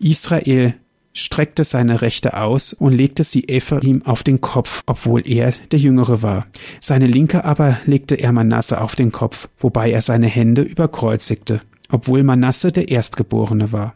Israel 0.00 0.74
streckte 1.16 1.64
seine 1.64 2.02
Rechte 2.02 2.36
aus 2.36 2.72
und 2.74 2.92
legte 2.92 3.24
sie 3.24 3.48
Ephraim 3.48 4.02
auf 4.04 4.22
den 4.22 4.40
Kopf, 4.40 4.82
obwohl 4.86 5.26
er 5.26 5.52
der 5.72 5.78
Jüngere 5.78 6.22
war. 6.22 6.46
Seine 6.80 7.06
linke 7.06 7.44
aber 7.44 7.78
legte 7.86 8.16
er 8.16 8.32
Manasse 8.32 8.80
auf 8.80 8.94
den 8.94 9.12
Kopf, 9.12 9.48
wobei 9.58 9.90
er 9.90 10.02
seine 10.02 10.28
Hände 10.28 10.62
überkreuzigte, 10.62 11.60
obwohl 11.90 12.22
Manasse 12.22 12.70
der 12.70 12.88
Erstgeborene 12.88 13.72
war. 13.72 13.94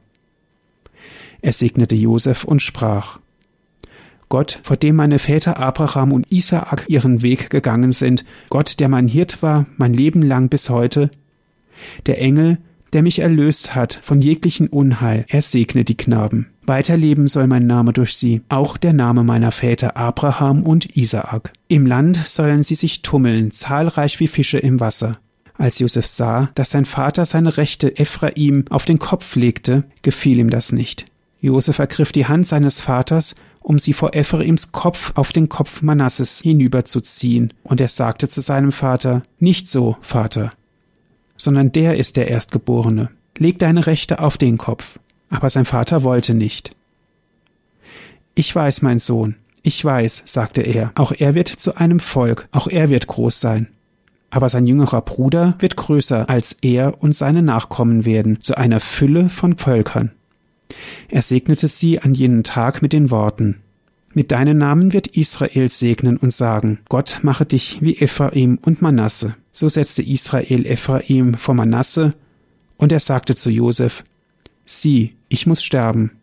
Er 1.43 1.53
segnete 1.53 1.95
Josef 1.95 2.45
und 2.45 2.63
sprach, 2.63 3.19
Gott, 4.31 4.61
vor 4.63 4.77
dem 4.77 4.97
meine 4.97 5.19
Väter 5.19 5.59
Abraham 5.59 6.13
und 6.13 6.31
Isaak 6.31 6.85
ihren 6.89 7.21
Weg 7.21 7.51
gegangen 7.51 7.93
sind, 7.93 8.25
Gott, 8.49 8.79
der 8.81 8.89
mein 8.89 9.09
Hirt 9.09 9.43
war, 9.43 9.67
mein 9.77 9.93
Leben 9.93 10.23
lang 10.23 10.49
bis 10.49 10.71
heute, 10.71 11.11
der 12.07 12.21
Engel, 12.21 12.59
der 12.93 13.03
mich 13.03 13.21
erlöst 13.21 13.75
hat 13.75 13.99
von 14.03 14.21
jeglichen 14.21 14.69
Unheil, 14.69 15.25
er 15.29 15.43
segne 15.43 15.85
die 15.85 15.97
Knaben. 15.97 16.49
Weiterleben 16.67 17.27
soll 17.27 17.47
mein 17.47 17.67
Name 17.67 17.93
durch 17.93 18.17
sie, 18.17 18.43
auch 18.49 18.77
der 18.77 18.93
Name 18.93 19.25
meiner 19.25 19.51
Väter 19.51 19.97
Abraham 19.97 20.63
und 20.63 20.97
Isaak. 20.97 21.53
Im 21.69 21.87
Land 21.87 22.17
sollen 22.27 22.63
sie 22.63 22.75
sich 22.75 23.03
tummeln, 23.03 23.51
zahlreich 23.51 24.21
wie 24.21 24.29
Fische 24.29 24.59
im 24.59 24.81
Wasser. 24.81 25.19
Als 25.59 25.79
Josef 25.79 26.07
sah, 26.07 26.51
dass 26.55 26.71
sein 26.71 26.85
Vater 26.85 27.27
seine 27.27 27.57
Rechte 27.57 27.99
Ephraim 27.99 28.65
auf 28.71 28.85
den 28.85 28.99
Kopf 28.99 29.37
legte, 29.37 29.85
gefiel 30.03 30.39
ihm 30.39 30.51
das 30.51 30.73
nicht. 30.73 31.07
Josef 31.41 31.79
ergriff 31.79 32.13
die 32.13 32.27
Hand 32.27 32.47
seines 32.47 32.81
Vaters, 32.81 33.35
um 33.61 33.79
sie 33.79 33.93
vor 33.93 34.15
Ephraims 34.15 34.73
Kopf 34.73 35.13
auf 35.17 35.33
den 35.33 35.49
Kopf 35.49 35.83
Manasses 35.83 36.41
hinüberzuziehen, 36.41 37.53
und 37.63 37.81
er 37.81 37.89
sagte 37.89 38.29
zu 38.29 38.41
seinem 38.41 38.73
Vater, 38.73 39.23
Nicht 39.39 39.69
so, 39.69 39.97
Vater, 40.01 40.53
sondern 41.41 41.73
der 41.73 41.97
ist 41.97 42.17
der 42.17 42.29
Erstgeborene. 42.29 43.09
Leg 43.39 43.59
deine 43.59 43.87
Rechte 43.87 44.21
auf 44.21 44.37
den 44.37 44.59
Kopf. 44.59 44.99
Aber 45.31 45.49
sein 45.49 45.65
Vater 45.65 46.03
wollte 46.03 46.35
nicht. 46.35 46.73
Ich 48.35 48.55
weiß, 48.55 48.83
mein 48.83 48.99
Sohn, 48.99 49.37
ich 49.63 49.83
weiß, 49.85 50.23
sagte 50.27 50.63
er, 50.63 50.93
auch 50.95 51.13
er 51.13 51.35
wird 51.35 51.49
zu 51.49 51.77
einem 51.77 52.01
Volk, 52.01 52.49
auch 52.53 52.67
er 52.67 52.91
wird 52.91 53.07
groß 53.07 53.41
sein. 53.41 53.69
Aber 54.31 54.49
sein 54.49 54.67
jüngerer 54.67 55.01
Bruder 55.01 55.55
wird 55.59 55.77
größer 55.77 56.29
als 56.29 56.53
er 56.63 57.03
und 57.03 57.15
seine 57.15 57.43
Nachkommen 57.43 58.05
werden, 58.05 58.43
zu 58.43 58.57
einer 58.57 58.81
Fülle 58.81 59.29
von 59.29 59.57
Völkern. 59.57 60.13
Er 61.09 61.23
segnete 61.23 61.69
sie 61.69 62.01
an 62.01 62.15
jenem 62.15 62.45
Tag 62.45 62.83
mit 62.83 62.93
den 62.93 63.11
Worten 63.11 63.57
Mit 64.13 64.33
deinem 64.33 64.59
Namen 64.59 64.93
wird 64.93 65.09
Israel 65.09 65.69
segnen 65.69 66.17
und 66.17 66.33
sagen, 66.33 66.79
Gott 66.89 67.21
mache 67.23 67.47
dich 67.47 67.81
wie 67.81 67.97
Ephraim 67.99 68.59
und 68.63 68.83
Manasse. 68.83 69.35
So 69.53 69.69
setzte 69.69 70.03
Israel 70.03 70.65
Ephraim 70.67 71.35
vor 71.35 71.55
Manasse, 71.55 72.15
und 72.79 72.93
er 72.93 73.01
sagte 73.01 73.35
zu 73.35 73.51
Josef, 73.51 74.03
Sieh, 74.65 75.17
ich 75.29 75.47
muss 75.47 75.65
sterben. 75.65 76.21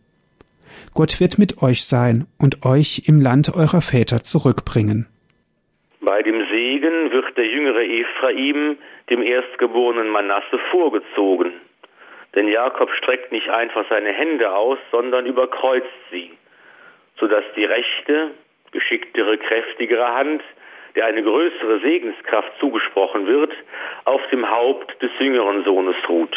Gott 0.94 1.20
wird 1.20 1.38
mit 1.38 1.62
euch 1.62 1.86
sein 1.86 2.26
und 2.40 2.66
euch 2.66 3.04
im 3.08 3.22
Land 3.22 3.54
eurer 3.54 3.82
Väter 3.82 4.24
zurückbringen. 4.24 5.08
Bei 6.02 6.24
dem 6.24 6.48
Segen 6.50 7.12
wird 7.12 7.38
der 7.38 7.46
jüngere 7.46 7.84
Ephraim 7.84 8.78
dem 9.10 9.22
erstgeborenen 9.22 10.10
Manasse 10.10 10.58
vorgezogen. 10.72 11.52
Denn 12.36 12.48
Jakob 12.48 12.90
streckt 12.92 13.32
nicht 13.32 13.50
einfach 13.50 13.86
seine 13.90 14.14
Hände 14.14 14.54
aus, 14.54 14.78
sondern 14.92 15.26
überkreuzt 15.26 15.88
sie, 16.12 16.32
sodass 17.20 17.44
die 17.56 17.66
rechte, 17.66 18.32
geschicktere, 18.72 19.38
kräftigere 19.38 20.14
Hand, 20.14 20.42
der 20.98 21.06
eine 21.06 21.22
größere 21.22 21.80
Segenskraft 21.80 22.52
zugesprochen 22.60 23.28
wird, 23.28 23.54
auf 24.06 24.22
dem 24.32 24.50
Haupt 24.50 25.00
des 25.00 25.12
jüngeren 25.20 25.64
Sohnes 25.64 25.96
ruht. 26.10 26.36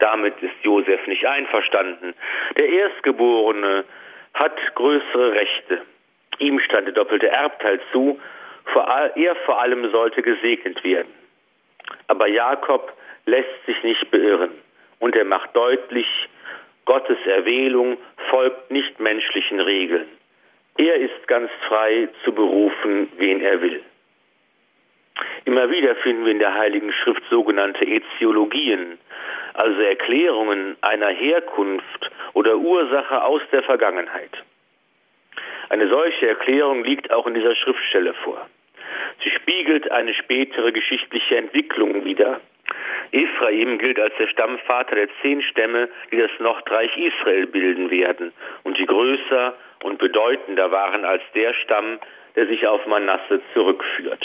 Damit 0.00 0.34
ist 0.42 0.56
Josef 0.62 1.06
nicht 1.06 1.24
einverstanden. 1.24 2.14
Der 2.58 2.68
Erstgeborene 2.68 3.84
hat 4.34 4.56
größere 4.74 5.32
Rechte. 5.34 5.82
Ihm 6.40 6.58
stand 6.58 6.88
der 6.88 6.94
doppelte 6.94 7.28
Erbteil 7.28 7.80
zu, 7.92 8.20
er 9.14 9.36
vor 9.46 9.60
allem 9.60 9.88
sollte 9.92 10.22
gesegnet 10.22 10.82
werden. 10.82 11.12
Aber 12.08 12.26
Jakob 12.26 12.92
lässt 13.26 13.66
sich 13.66 13.80
nicht 13.84 14.10
beirren 14.10 14.50
und 14.98 15.14
er 15.14 15.24
macht 15.24 15.54
deutlich, 15.54 16.08
Gottes 16.86 17.18
Erwählung 17.24 17.98
folgt 18.30 18.72
nicht 18.72 18.98
menschlichen 18.98 19.60
Regeln. 19.60 20.08
Er 20.76 20.96
ist 20.96 21.28
ganz 21.28 21.50
frei 21.68 22.08
zu 22.24 22.32
berufen, 22.32 23.10
wen 23.18 23.40
er 23.42 23.60
will. 23.60 23.82
Immer 25.44 25.70
wieder 25.70 25.94
finden 25.96 26.24
wir 26.24 26.32
in 26.32 26.38
der 26.38 26.54
Heiligen 26.54 26.92
Schrift 26.92 27.22
sogenannte 27.28 27.84
Äziologien, 27.84 28.98
also 29.54 29.80
Erklärungen 29.82 30.76
einer 30.80 31.10
Herkunft 31.10 32.10
oder 32.32 32.56
Ursache 32.56 33.22
aus 33.22 33.42
der 33.52 33.62
Vergangenheit. 33.62 34.30
Eine 35.68 35.88
solche 35.88 36.28
Erklärung 36.28 36.84
liegt 36.84 37.10
auch 37.10 37.26
in 37.26 37.34
dieser 37.34 37.54
Schriftstelle 37.56 38.14
vor. 38.14 38.48
Sie 39.22 39.30
spiegelt 39.30 39.90
eine 39.90 40.14
spätere 40.14 40.72
geschichtliche 40.72 41.36
Entwicklung 41.36 42.04
wider. 42.04 42.40
Ephraim 43.10 43.78
gilt 43.78 43.98
als 43.98 44.14
der 44.18 44.28
Stammvater 44.28 44.94
der 44.94 45.08
zehn 45.20 45.42
Stämme, 45.42 45.88
die 46.10 46.16
das 46.16 46.30
Nordreich 46.38 46.96
Israel 46.96 47.46
bilden 47.46 47.90
werden 47.90 48.32
und 48.64 48.78
die 48.78 48.86
größer 48.86 49.54
und 49.82 49.98
bedeutender 49.98 50.70
waren 50.70 51.04
als 51.04 51.22
der 51.34 51.54
Stamm, 51.64 51.98
der 52.36 52.46
sich 52.46 52.66
auf 52.66 52.86
Manasse 52.86 53.40
zurückführt. 53.52 54.24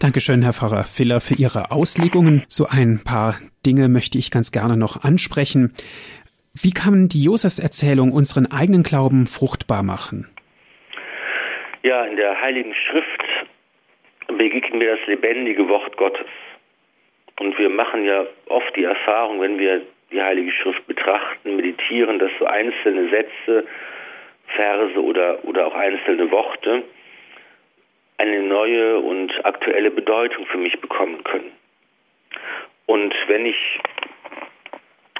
Dankeschön, 0.00 0.42
Herr 0.42 0.52
Pfarrer 0.52 0.84
Filler, 0.84 1.20
für 1.20 1.34
Ihre 1.34 1.70
Auslegungen. 1.70 2.44
So 2.48 2.66
ein 2.66 3.02
paar 3.04 3.34
Dinge 3.64 3.88
möchte 3.88 4.18
ich 4.18 4.30
ganz 4.30 4.50
gerne 4.50 4.76
noch 4.76 5.04
ansprechen. 5.04 5.72
Wie 6.54 6.72
kann 6.72 7.08
die 7.08 7.22
Josefserzählung 7.22 8.12
unseren 8.12 8.50
eigenen 8.50 8.82
Glauben 8.82 9.26
fruchtbar 9.26 9.82
machen? 9.82 10.28
Ja, 11.82 12.04
in 12.04 12.16
der 12.16 12.40
Heiligen 12.40 12.74
Schrift 12.74 13.22
begegnen 14.26 14.80
wir 14.80 14.96
das 14.96 15.06
lebendige 15.06 15.68
Wort 15.68 15.96
Gottes. 15.96 16.26
Und 17.40 17.58
wir 17.58 17.70
machen 17.70 18.04
ja 18.04 18.24
oft 18.46 18.74
die 18.76 18.84
Erfahrung, 18.84 19.40
wenn 19.40 19.58
wir 19.58 19.82
die 20.12 20.20
Heilige 20.20 20.52
Schrift 20.52 20.86
betrachten, 20.86 21.56
meditieren, 21.56 22.18
dass 22.18 22.30
so 22.38 22.44
einzelne 22.44 23.08
Sätze, 23.08 23.66
Verse 24.56 25.02
oder, 25.02 25.44
oder 25.44 25.66
auch 25.66 25.74
einzelne 25.74 26.30
Worte 26.30 26.82
eine 28.18 28.42
neue 28.42 28.98
und 28.98 29.32
aktuelle 29.44 29.90
Bedeutung 29.90 30.46
für 30.46 30.58
mich 30.58 30.80
bekommen 30.80 31.24
können. 31.24 31.50
Und 32.86 33.14
wenn 33.26 33.46
ich 33.46 33.80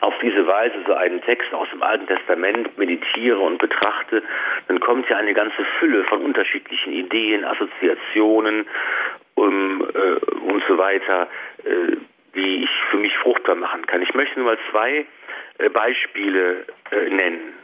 auf 0.02 0.14
diese 0.20 0.46
Weise 0.46 0.74
so 0.86 0.94
einen 0.94 1.22
Text 1.22 1.52
aus 1.54 1.68
dem 1.70 1.82
Alten 1.82 2.06
Testament 2.06 2.76
meditiere 2.76 3.38
und 3.38 3.58
betrachte, 3.58 4.22
dann 4.68 4.80
kommt 4.80 5.08
ja 5.08 5.16
eine 5.16 5.32
ganze 5.32 5.64
Fülle 5.78 6.04
von 6.04 6.22
unterschiedlichen 6.22 6.92
Ideen, 6.92 7.44
Assoziationen 7.44 8.66
um, 9.34 9.80
äh, 9.94 10.50
und 10.50 10.62
so 10.68 10.76
weiter, 10.76 11.28
äh, 11.64 11.96
die 12.34 12.64
ich 12.64 12.70
für 12.90 12.96
mich 12.96 13.16
fruchtbar 13.18 13.54
machen 13.54 13.86
kann. 13.86 14.02
Ich 14.02 14.12
möchte 14.14 14.40
nur 14.40 14.50
mal 14.50 14.58
zwei 14.70 15.06
äh, 15.58 15.68
Beispiele 15.68 16.66
äh, 16.90 17.08
nennen. 17.08 17.54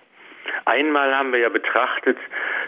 Einmal 0.65 1.15
haben 1.15 1.33
wir 1.33 1.41
ja 1.41 1.49
betrachtet, 1.49 2.19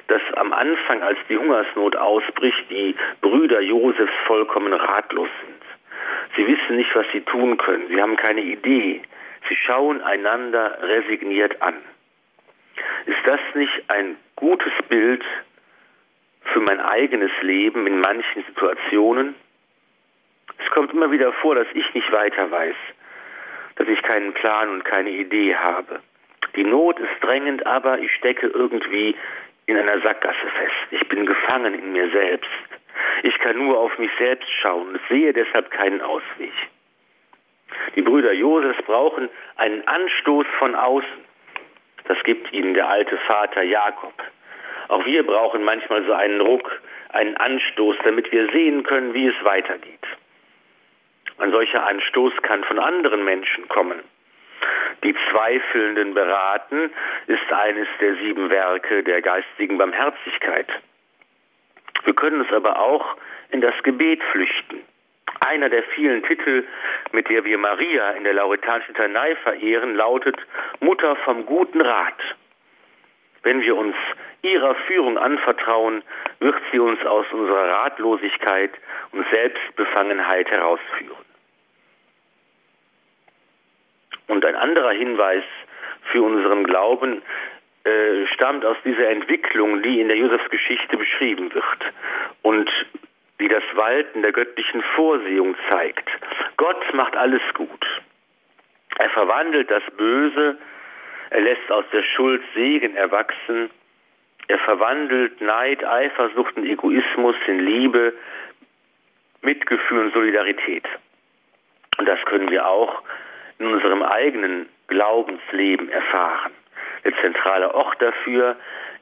dass 0.09 0.23
am 0.35 0.53
Anfang, 0.53 1.03
als 1.03 1.19
die 1.29 1.37
Hungersnot 1.37 1.97
ausbricht, 1.97 2.71
die 2.71 2.95
Brüder 3.21 3.61
Josefs 3.61 4.13
vollkommen 4.27 4.73
ratlos 4.73 5.29
sind. 5.45 5.61
Sie 6.37 6.47
wissen 6.47 6.77
nicht, 6.77 6.95
was 6.95 7.07
sie 7.13 7.21
tun 7.23 7.57
können. 7.57 7.89
Sie 7.89 8.01
haben 8.01 8.17
keine 8.17 8.43
Idee. 8.43 9.03
Sie 9.49 9.57
schauen 9.57 10.01
einander 10.01 10.79
resigniert 10.83 11.61
an. 11.63 11.75
Ist 13.07 13.27
das 13.27 13.41
nicht 13.55 13.83
ein 13.89 14.17
gutes 14.37 14.73
Bild 14.89 15.25
für 16.53 16.61
mein 16.61 16.81
eigenes 16.81 17.33
Leben 17.43 17.87
in 17.87 18.01
manchen 18.01 18.45
Situationen? 18.45 19.35
Es 20.59 20.71
kommt 20.71 20.93
immer 20.93 21.11
wieder 21.11 21.33
vor, 21.35 21.55
dass 21.55 21.67
ich 21.75 21.95
nicht 21.95 22.11
weiter 22.13 22.51
weiß, 22.51 22.77
dass 23.77 23.89
ich 23.89 24.03
keinen 24.03 24.33
Plan 24.35 24.69
und 24.69 24.85
keine 24.85 25.11
Idee 25.11 25.57
habe. 25.57 26.01
Die 26.57 26.65
Not 26.65 26.99
ist 26.99 27.23
drängend, 27.23 27.67
aber 27.67 27.99
ich 27.99 28.13
stecke 28.15 28.49
irgendwie 28.49 29.15
in 29.67 29.77
einer 29.77 30.01
Sackgasse 30.01 30.47
fest. 30.59 30.75
Ich 30.91 31.09
bin 31.09 31.27
gefangen 31.27 31.75
in 31.75 31.93
mir 31.93 32.11
selbst. 32.11 32.51
Ich 33.23 33.39
kann 33.39 33.57
nur 33.57 33.79
auf 33.79 33.97
mich 33.99 34.11
selbst 34.19 34.49
schauen 34.61 34.89
und 34.89 35.01
sehe 35.09 35.33
deshalb 35.33 35.71
keinen 35.71 36.01
Ausweg. 36.01 36.53
Die 37.95 38.03
Brüder 38.03 38.33
Josefs 38.33 38.83
brauchen 38.83 39.29
einen 39.57 39.87
Anstoß 39.87 40.47
von 40.59 40.75
außen. 40.75 41.25
Das 42.05 42.19
gibt 42.25 42.53
ihnen 42.53 42.75
der 42.75 42.89
alte 42.89 43.17
Vater 43.19 43.63
Jakob. 43.63 44.15
Auch 44.89 45.05
wir 45.07 45.25
brauchen 45.25 45.63
manchmal 45.63 46.05
so 46.05 46.13
einen 46.13 46.41
Ruck, 46.41 46.81
einen 47.11 47.37
Anstoß, 47.37 47.97
damit 48.05 48.33
wir 48.33 48.51
sehen 48.51 48.83
können, 48.83 49.15
wie 49.15 49.29
es 49.29 49.45
weitergeht. 49.45 50.07
Ein 51.39 51.53
solcher 51.53 51.87
Anstoß 51.87 52.33
kann 52.43 52.65
von 52.65 52.79
anderen 52.79 53.25
Menschen 53.25 53.69
kommen. 53.69 54.01
Die 55.03 55.15
Zweifelnden 55.31 56.15
beraten, 56.15 56.91
ist 57.27 57.53
eines 57.53 57.89
der 58.01 58.15
sieben 58.17 58.51
Werke 58.51 59.03
der 59.03 59.23
geistigen 59.23 59.79
Barmherzigkeit. 59.79 60.69
Wir 62.05 62.15
können 62.15 62.41
uns 62.41 62.53
aber 62.53 62.79
auch 62.79 63.17
in 63.51 63.61
das 63.61 63.75
Gebet 63.83 64.23
flüchten. 64.33 64.81
Einer 65.41 65.69
der 65.69 65.83
vielen 65.95 66.23
Titel, 66.25 66.65
mit 67.13 67.29
der 67.29 67.45
wir 67.45 67.57
Maria 67.57 68.11
in 68.11 68.25
der 68.25 68.35
Lauretanischen 68.35 68.95
Tanei 68.95 69.37
verehren, 69.37 69.95
lautet 69.95 70.37
Mutter 70.81 71.17
vom 71.17 71.47
guten 71.47 71.81
Rat. 71.81 72.21
Wenn 73.43 73.63
wir 73.63 73.77
uns 73.77 73.97
ihrer 74.43 74.75
Führung 74.87 75.17
anvertrauen, 75.19 76.03
wird 76.41 76.57
sie 76.71 76.79
uns 76.79 77.05
aus 77.07 77.27
unserer 77.33 77.69
Ratlosigkeit 77.69 78.73
und 79.13 79.27
Selbstbefangenheit 79.31 80.51
herausführen. 80.51 81.30
Und 84.31 84.45
ein 84.45 84.55
anderer 84.55 84.93
Hinweis 84.93 85.43
für 86.13 86.23
unseren 86.23 86.63
Glauben 86.63 87.21
äh, 87.83 88.27
stammt 88.29 88.65
aus 88.65 88.77
dieser 88.85 89.09
Entwicklung, 89.09 89.83
die 89.83 90.01
in 90.01 90.07
der 90.07 90.17
Josefsgeschichte 90.19 90.97
beschrieben 90.97 91.53
wird 91.53 91.93
und 92.43 92.71
die 93.41 93.49
das 93.49 93.65
Walten 93.75 94.23
der 94.23 94.31
göttlichen 94.31 94.83
Vorsehung 94.95 95.57
zeigt. 95.69 96.09
Gott 96.59 96.95
macht 96.95 97.17
alles 97.17 97.43
gut. 97.55 97.85
Er 98.99 99.11
verwandelt 99.11 99.69
das 99.69 99.83
Böse, 99.97 100.57
er 101.31 101.41
lässt 101.41 101.69
aus 101.73 101.85
der 101.93 102.05
Schuld 102.05 102.43
Segen 102.55 102.95
erwachsen, 102.95 103.69
er 104.47 104.59
verwandelt 104.61 105.41
Neid, 105.41 105.85
Eifersucht 105.85 106.57
und 106.57 106.67
Egoismus 106.67 107.35
in 107.49 107.59
Liebe, 107.59 108.13
Mitgefühl 109.43 110.07
und 110.07 110.15
Solidarität. 110.15 110.85
Und 111.99 112.07
das 112.07 112.21
können 112.27 112.49
wir 112.49 112.69
auch 112.69 113.03
in 113.61 113.67
unserem 113.67 114.03
eigenen 114.03 114.69
Glaubensleben 114.89 115.91
erfahren. 115.91 116.53
Der 117.05 117.15
zentrale 117.21 117.75
Ort 117.75 118.01
dafür 118.01 118.57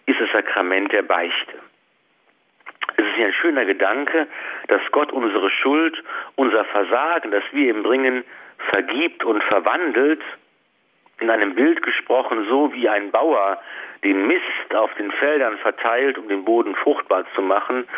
ist 0.07 0.21
das 0.21 0.31
Sakrament 0.33 0.93
der 0.93 1.03
Beichte. 1.03 1.55
Es 2.97 3.05
ist 3.05 3.25
ein 3.25 3.33
schöner 3.35 3.65
Gedanke, 3.65 4.27
dass 4.67 4.81
Gott 4.91 5.13
unsere 5.13 5.51
Schuld, 5.51 6.03
unser 6.37 6.65
Versagen, 6.65 7.31
das 7.31 7.45
wir 7.53 7.71
ihm 7.71 7.83
bringen, 7.83 8.25
vergibt 8.73 9.25
und 9.25 9.43
verwandelt, 9.45 10.21
in 11.21 11.31
einem 11.31 11.55
Bild 11.55 11.83
gesprochen, 11.83 12.47
so 12.49 12.73
wie 12.73 12.89
ein 12.89 13.11
Bauer 13.11 13.61
den 14.05 14.27
Mist 14.27 14.75
auf 14.75 14.93
den 14.95 15.11
Feldern 15.13 15.59
verteilt, 15.59 16.19
um 16.19 16.29
den 16.29 16.45
Boden 16.45 16.75
fruchtbar 16.77 17.25
zu 17.35 17.43
machen, 17.43 17.89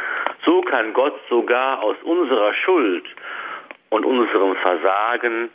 so 0.45 0.63
kann 0.63 0.93
Gott 0.93 1.19
sogar 1.29 1.83
aus 1.83 1.97
unserer 2.03 2.55
Schuld 2.55 3.05
und 3.91 4.05
unserem 4.05 4.57
Versagen 4.57 5.51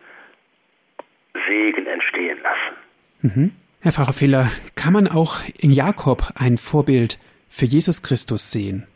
Segen 1.47 1.87
entstehen 1.87 2.39
lassen. 2.41 2.75
Mhm. 3.21 3.51
Herr 3.81 3.91
Pfarrer 3.91 4.13
Fehler, 4.13 4.47
kann 4.75 4.93
man 4.93 5.07
auch 5.07 5.35
in 5.59 5.71
Jakob 5.71 6.33
ein 6.35 6.57
Vorbild 6.57 7.19
für 7.49 7.65
Jesus 7.65 8.01
Christus 8.01 8.51
sehen? 8.51 8.87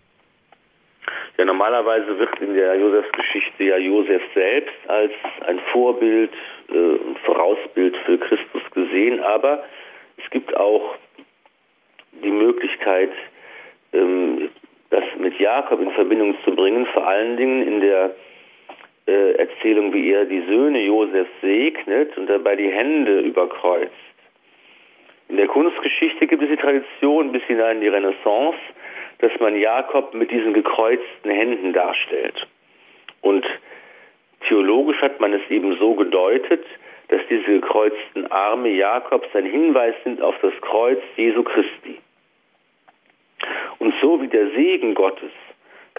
Ja, 1.38 1.46
normalerweise 1.46 2.20
wird 2.20 2.38
in 2.42 2.54
der 2.54 2.76
Josefsgeschichte 2.76 3.64
ja 3.64 3.78
Josef 3.78 4.22
selbst 4.34 4.76
als 4.88 5.14
ein 5.48 5.60
Vorbild 5.72 6.32
äh, 6.70 6.74
und 6.74 7.16
äh, 7.16 7.20
Vorausbild 7.26 7.96
für 8.06 8.18
Christus 8.18 8.62
gesehen, 8.74 9.22
aber 9.22 9.64
es 10.18 10.30
gibt 10.32 10.56
auch 10.58 10.96
die 12.24 12.32
Möglichkeit, 12.32 13.12
ähm, 13.94 14.50
das 14.90 15.04
mit 15.18 15.40
Jakob 15.40 15.80
in 15.82 15.92
Verbindung 15.92 16.36
zu 16.44 16.52
bringen, 16.52 16.86
vor 16.88 17.08
allen 17.08 17.38
Dingen 17.38 17.66
in 17.66 17.82
der 17.82 18.16
äh, 19.10 19.32
Erzählung, 19.34 19.94
wie 19.94 20.12
er 20.12 20.26
die 20.26 20.42
Söhne 20.42 20.82
Josefs 20.82 21.32
segnet 21.42 22.18
und 22.18 22.28
dabei 22.28 22.56
die 22.56 22.72
Hände 22.72 23.20
überkreuzt. 23.22 23.92
In 25.30 25.38
der 25.38 25.48
Kunstgeschichte 25.48 26.28
gibt 26.28 26.44
es 26.44 26.50
die 26.50 26.58
Tradition 26.58 27.32
bis 27.32 27.44
hinein 27.44 27.78
in 27.78 27.82
die 27.82 27.88
Renaissance, 27.88 28.58
dass 29.20 29.32
man 29.40 29.56
Jakob 29.56 30.14
mit 30.14 30.32
diesen 30.32 30.54
gekreuzten 30.54 31.32
Händen 31.32 31.74
darstellt. 31.74 32.48
Und 33.22 33.46
theologisch 34.48 35.02
hat 35.02 35.20
man 35.20 35.34
es 35.34 35.42
eben 35.50 35.78
so 35.78 35.94
gedeutet, 35.96 36.66
dass 37.10 37.22
diese 37.30 37.60
gekreuzten 37.60 38.32
Arme 38.32 38.70
Jakobs 38.70 39.28
ein 39.36 39.46
Hinweis 39.46 39.96
sind 40.04 40.22
auf 40.22 40.36
das 40.42 40.54
Kreuz 40.62 41.00
Jesu 41.16 41.44
Christi. 41.44 42.00
Und 43.80 43.94
so 44.02 44.22
wie 44.22 44.28
der 44.28 44.50
Segen 44.52 44.94
Gottes 44.94 45.32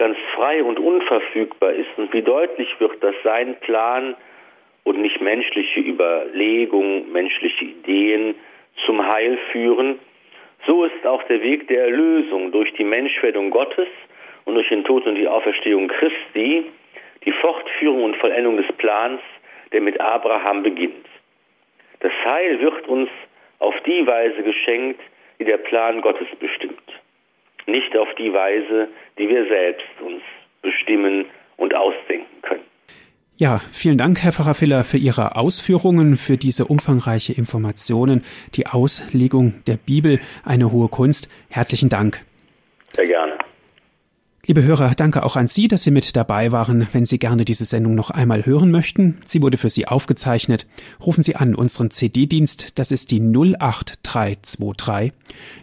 ganz 0.01 0.17
frei 0.33 0.63
und 0.63 0.79
unverfügbar 0.79 1.73
ist 1.73 1.89
und 1.95 2.11
wie 2.11 2.23
deutlich 2.23 2.67
wird, 2.79 3.03
dass 3.03 3.13
sein 3.23 3.55
Plan 3.59 4.15
und 4.83 4.99
nicht 4.99 5.21
menschliche 5.21 5.79
Überlegungen, 5.79 7.11
menschliche 7.11 7.65
Ideen 7.65 8.33
zum 8.83 9.07
Heil 9.07 9.37
führen, 9.51 9.99
so 10.65 10.85
ist 10.85 11.05
auch 11.05 11.21
der 11.25 11.43
Weg 11.43 11.67
der 11.67 11.83
Erlösung 11.83 12.51
durch 12.51 12.73
die 12.73 12.83
Menschwerdung 12.83 13.51
Gottes 13.51 13.89
und 14.45 14.55
durch 14.55 14.69
den 14.69 14.83
Tod 14.83 15.05
und 15.05 15.13
die 15.13 15.27
Auferstehung 15.27 15.87
Christi 15.87 16.65
die 17.23 17.31
Fortführung 17.33 18.03
und 18.03 18.17
Vollendung 18.17 18.57
des 18.57 18.75
Plans, 18.77 19.21
der 19.71 19.81
mit 19.81 20.01
Abraham 20.01 20.63
beginnt. 20.63 21.05
Das 21.99 22.11
Heil 22.25 22.59
wird 22.59 22.87
uns 22.87 23.09
auf 23.59 23.75
die 23.85 24.07
Weise 24.07 24.41
geschenkt, 24.41 24.99
die 25.37 25.45
der 25.45 25.57
Plan 25.57 26.01
Gottes 26.01 26.27
bestimmt 26.39 26.90
nicht 27.67 27.95
auf 27.97 28.09
die 28.17 28.33
Weise, 28.33 28.87
die 29.17 29.27
wir 29.27 29.47
selbst 29.47 30.01
uns 30.01 30.21
bestimmen 30.61 31.25
und 31.57 31.73
ausdenken 31.73 32.41
können. 32.41 32.63
Ja, 33.37 33.59
vielen 33.73 33.97
Dank, 33.97 34.23
Herr 34.23 34.31
Pfarrer 34.31 34.53
Filler, 34.53 34.83
für 34.83 34.97
Ihre 34.97 35.35
Ausführungen, 35.35 36.15
für 36.15 36.37
diese 36.37 36.65
umfangreiche 36.65 37.33
Informationen, 37.33 38.23
die 38.53 38.67
Auslegung 38.67 39.63
der 39.65 39.77
Bibel, 39.77 40.19
eine 40.45 40.71
hohe 40.71 40.89
Kunst. 40.89 41.27
Herzlichen 41.49 41.89
Dank. 41.89 42.23
Sehr 42.91 43.07
gerne. 43.07 43.30
Liebe 44.47 44.63
Hörer, 44.63 44.95
danke 44.95 45.21
auch 45.21 45.35
an 45.35 45.45
Sie, 45.45 45.67
dass 45.67 45.83
Sie 45.83 45.91
mit 45.91 46.15
dabei 46.15 46.51
waren. 46.51 46.87
Wenn 46.93 47.05
Sie 47.05 47.19
gerne 47.19 47.45
diese 47.45 47.63
Sendung 47.63 47.93
noch 47.93 48.09
einmal 48.09 48.43
hören 48.43 48.71
möchten, 48.71 49.19
sie 49.23 49.43
wurde 49.43 49.57
für 49.57 49.69
Sie 49.69 49.87
aufgezeichnet, 49.87 50.65
rufen 50.99 51.21
Sie 51.21 51.35
an 51.35 51.53
unseren 51.53 51.91
CD-Dienst, 51.91 52.79
das 52.79 52.91
ist 52.91 53.11
die 53.11 53.21
08323 53.21 55.13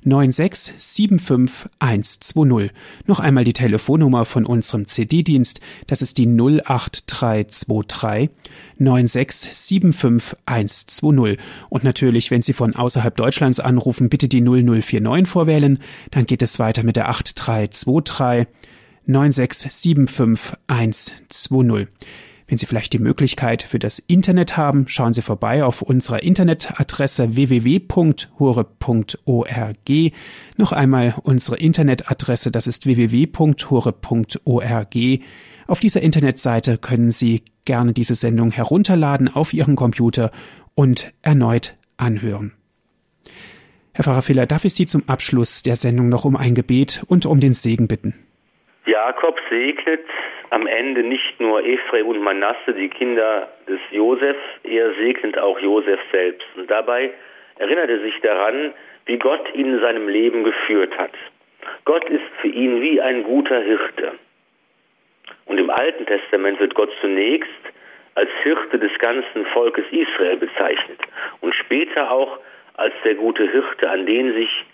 9675120. 0.06 2.70
Noch 3.06 3.18
einmal 3.18 3.42
die 3.42 3.52
Telefonnummer 3.52 4.24
von 4.24 4.46
unserem 4.46 4.86
CD-Dienst, 4.86 5.58
das 5.88 6.00
ist 6.00 6.18
die 6.18 6.28
08323 6.28 8.30
9675120. 8.78 11.38
Und 11.68 11.82
natürlich, 11.82 12.30
wenn 12.30 12.42
Sie 12.42 12.52
von 12.52 12.76
außerhalb 12.76 13.16
Deutschlands 13.16 13.58
anrufen, 13.58 14.08
bitte 14.08 14.28
die 14.28 14.40
0049 14.40 15.26
vorwählen, 15.26 15.80
dann 16.12 16.26
geht 16.26 16.42
es 16.42 16.60
weiter 16.60 16.84
mit 16.84 16.94
der 16.94 17.08
8323 17.08 18.46
9675120. 19.08 21.88
Wenn 22.48 22.56
Sie 22.56 22.66
vielleicht 22.66 22.94
die 22.94 22.98
Möglichkeit 22.98 23.62
für 23.62 23.78
das 23.78 23.98
Internet 23.98 24.56
haben, 24.56 24.88
schauen 24.88 25.12
Sie 25.12 25.20
vorbei 25.20 25.62
auf 25.64 25.82
unserer 25.82 26.22
Internetadresse 26.22 27.34
www.hure.org. 27.34 28.70
Noch 30.56 30.72
einmal 30.72 31.14
unsere 31.22 31.58
Internetadresse, 31.58 32.50
das 32.50 32.66
ist 32.66 32.86
www.hure.org. 32.86 34.96
Auf 35.66 35.80
dieser 35.80 36.00
Internetseite 36.00 36.78
können 36.78 37.10
Sie 37.10 37.42
gerne 37.66 37.92
diese 37.92 38.14
Sendung 38.14 38.50
herunterladen 38.50 39.28
auf 39.28 39.52
Ihren 39.52 39.76
Computer 39.76 40.30
und 40.74 41.12
erneut 41.20 41.76
anhören. 41.98 42.52
Herr 43.92 44.04
Pfarrer 44.04 44.22
Fehler, 44.22 44.46
darf 44.46 44.64
ich 44.64 44.72
Sie 44.72 44.86
zum 44.86 45.06
Abschluss 45.06 45.62
der 45.62 45.76
Sendung 45.76 46.08
noch 46.08 46.24
um 46.24 46.36
ein 46.36 46.54
Gebet 46.54 47.04
und 47.08 47.26
um 47.26 47.40
den 47.40 47.52
Segen 47.52 47.88
bitten? 47.88 48.14
Jakob 48.88 49.38
segnet 49.50 50.00
am 50.48 50.66
Ende 50.66 51.02
nicht 51.02 51.38
nur 51.40 51.62
Ephraim 51.62 52.06
und 52.06 52.22
Manasse, 52.22 52.72
die 52.72 52.88
Kinder 52.88 53.46
des 53.68 53.80
Josef, 53.90 54.36
er 54.64 54.94
segnet 54.94 55.36
auch 55.36 55.60
Josef 55.60 56.00
selbst. 56.10 56.46
Und 56.56 56.70
dabei 56.70 57.10
erinnert 57.58 57.90
er 57.90 58.00
sich 58.00 58.18
daran, 58.22 58.72
wie 59.04 59.18
Gott 59.18 59.46
ihn 59.54 59.74
in 59.74 59.80
seinem 59.80 60.08
Leben 60.08 60.42
geführt 60.42 60.96
hat. 60.96 61.12
Gott 61.84 62.08
ist 62.08 62.24
für 62.40 62.48
ihn 62.48 62.80
wie 62.80 62.98
ein 62.98 63.24
guter 63.24 63.60
Hirte. 63.60 64.12
Und 65.44 65.58
im 65.58 65.68
Alten 65.68 66.06
Testament 66.06 66.58
wird 66.58 66.74
Gott 66.74 66.90
zunächst 67.02 67.50
als 68.14 68.30
Hirte 68.42 68.78
des 68.78 68.96
ganzen 69.00 69.44
Volkes 69.52 69.84
Israel 69.90 70.38
bezeichnet 70.38 71.00
und 71.42 71.54
später 71.54 72.10
auch 72.10 72.38
als 72.78 72.94
der 73.04 73.16
gute 73.16 73.50
Hirte, 73.50 73.90
an 73.90 74.06
den 74.06 74.32
sich 74.32 74.64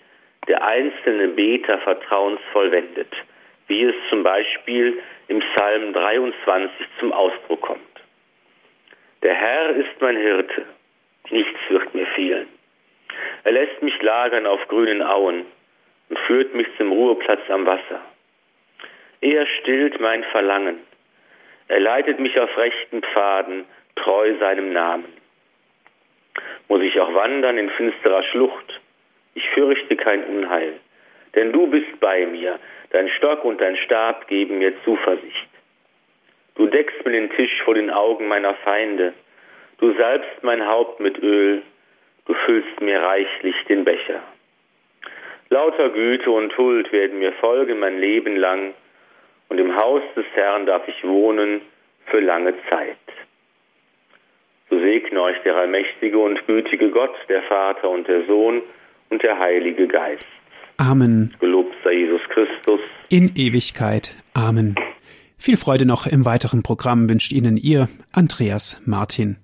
der 0.47 0.63
einzelne 0.63 1.27
Beter 1.27 1.79
vertrauensvoll 1.79 2.71
wendet 2.71 3.11
wie 3.67 3.83
es 3.83 3.95
zum 4.09 4.23
Beispiel 4.23 5.01
im 5.27 5.39
Psalm 5.39 5.93
23 5.93 6.87
zum 6.99 7.11
Ausdruck 7.11 7.61
kommt. 7.61 7.81
Der 9.23 9.33
Herr 9.33 9.69
ist 9.71 9.99
mein 9.99 10.17
Hirte, 10.17 10.65
nichts 11.29 11.59
wird 11.69 11.93
mir 11.95 12.05
fehlen. 12.07 12.47
Er 13.43 13.53
lässt 13.53 13.81
mich 13.81 13.99
lagern 14.01 14.45
auf 14.45 14.67
grünen 14.67 15.01
Auen 15.01 15.45
und 16.09 16.19
führt 16.19 16.53
mich 16.53 16.67
zum 16.77 16.91
Ruheplatz 16.91 17.41
am 17.49 17.65
Wasser. 17.65 18.01
Er 19.21 19.47
stillt 19.61 19.99
mein 19.99 20.23
Verlangen. 20.25 20.79
Er 21.67 21.79
leitet 21.79 22.19
mich 22.19 22.39
auf 22.39 22.55
rechten 22.57 23.01
Pfaden, 23.01 23.65
treu 23.95 24.35
seinem 24.39 24.71
Namen. 24.73 25.11
Muss 26.67 26.81
ich 26.81 26.99
auch 26.99 27.13
wandern 27.13 27.57
in 27.57 27.69
finsterer 27.71 28.23
Schlucht, 28.23 28.81
ich 29.33 29.49
fürchte 29.49 29.95
kein 29.95 30.23
Unheil, 30.23 30.79
denn 31.35 31.51
du 31.51 31.67
bist 31.67 31.99
bei 31.99 32.25
mir, 32.25 32.59
dein 32.91 33.09
Stock 33.09 33.43
und 33.43 33.61
dein 33.61 33.77
Stab 33.77 34.27
geben 34.27 34.59
mir 34.59 34.73
Zuversicht. 34.83 35.49
Du 36.55 36.67
deckst 36.67 37.05
mir 37.05 37.11
den 37.11 37.29
Tisch 37.31 37.61
vor 37.63 37.75
den 37.75 37.91
Augen 37.91 38.27
meiner 38.27 38.53
Feinde, 38.55 39.13
du 39.79 39.93
salbst 39.93 40.43
mein 40.43 40.65
Haupt 40.65 40.99
mit 40.99 41.21
Öl, 41.21 41.61
du 42.25 42.33
füllst 42.33 42.79
mir 42.81 43.01
reichlich 43.01 43.55
den 43.67 43.83
Becher. 43.83 44.21
Lauter 45.49 45.89
Güte 45.89 46.31
und 46.31 46.57
Huld 46.57 46.91
werden 46.91 47.19
mir 47.19 47.33
folgen 47.33 47.79
mein 47.79 47.99
Leben 47.99 48.35
lang, 48.37 48.73
und 49.49 49.59
im 49.59 49.75
Haus 49.75 50.01
des 50.15 50.25
Herrn 50.33 50.65
darf 50.65 50.87
ich 50.87 51.03
wohnen 51.03 51.61
für 52.07 52.19
lange 52.19 52.55
Zeit. 52.69 52.97
So 54.69 54.79
segne 54.79 55.21
euch 55.21 55.39
der 55.43 55.55
allmächtige 55.55 56.17
und 56.17 56.47
gütige 56.47 56.89
Gott, 56.89 57.15
der 57.29 57.43
Vater 57.43 57.89
und 57.89 58.07
der 58.07 58.23
Sohn 58.23 58.63
und 59.09 59.21
der 59.21 59.37
Heilige 59.37 59.87
Geist. 59.87 60.25
Amen. 60.77 61.33
Gelobt 61.39 61.73
sei 61.83 61.93
Jesus 61.93 62.21
Christus. 62.29 62.79
In 63.09 63.35
Ewigkeit. 63.35 64.15
Amen. 64.33 64.75
Viel 65.37 65.57
Freude 65.57 65.85
noch 65.85 66.07
im 66.07 66.25
weiteren 66.25 66.63
Programm 66.63 67.09
wünscht 67.09 67.31
Ihnen 67.31 67.57
Ihr 67.57 67.87
Andreas 68.11 68.81
Martin. 68.85 69.37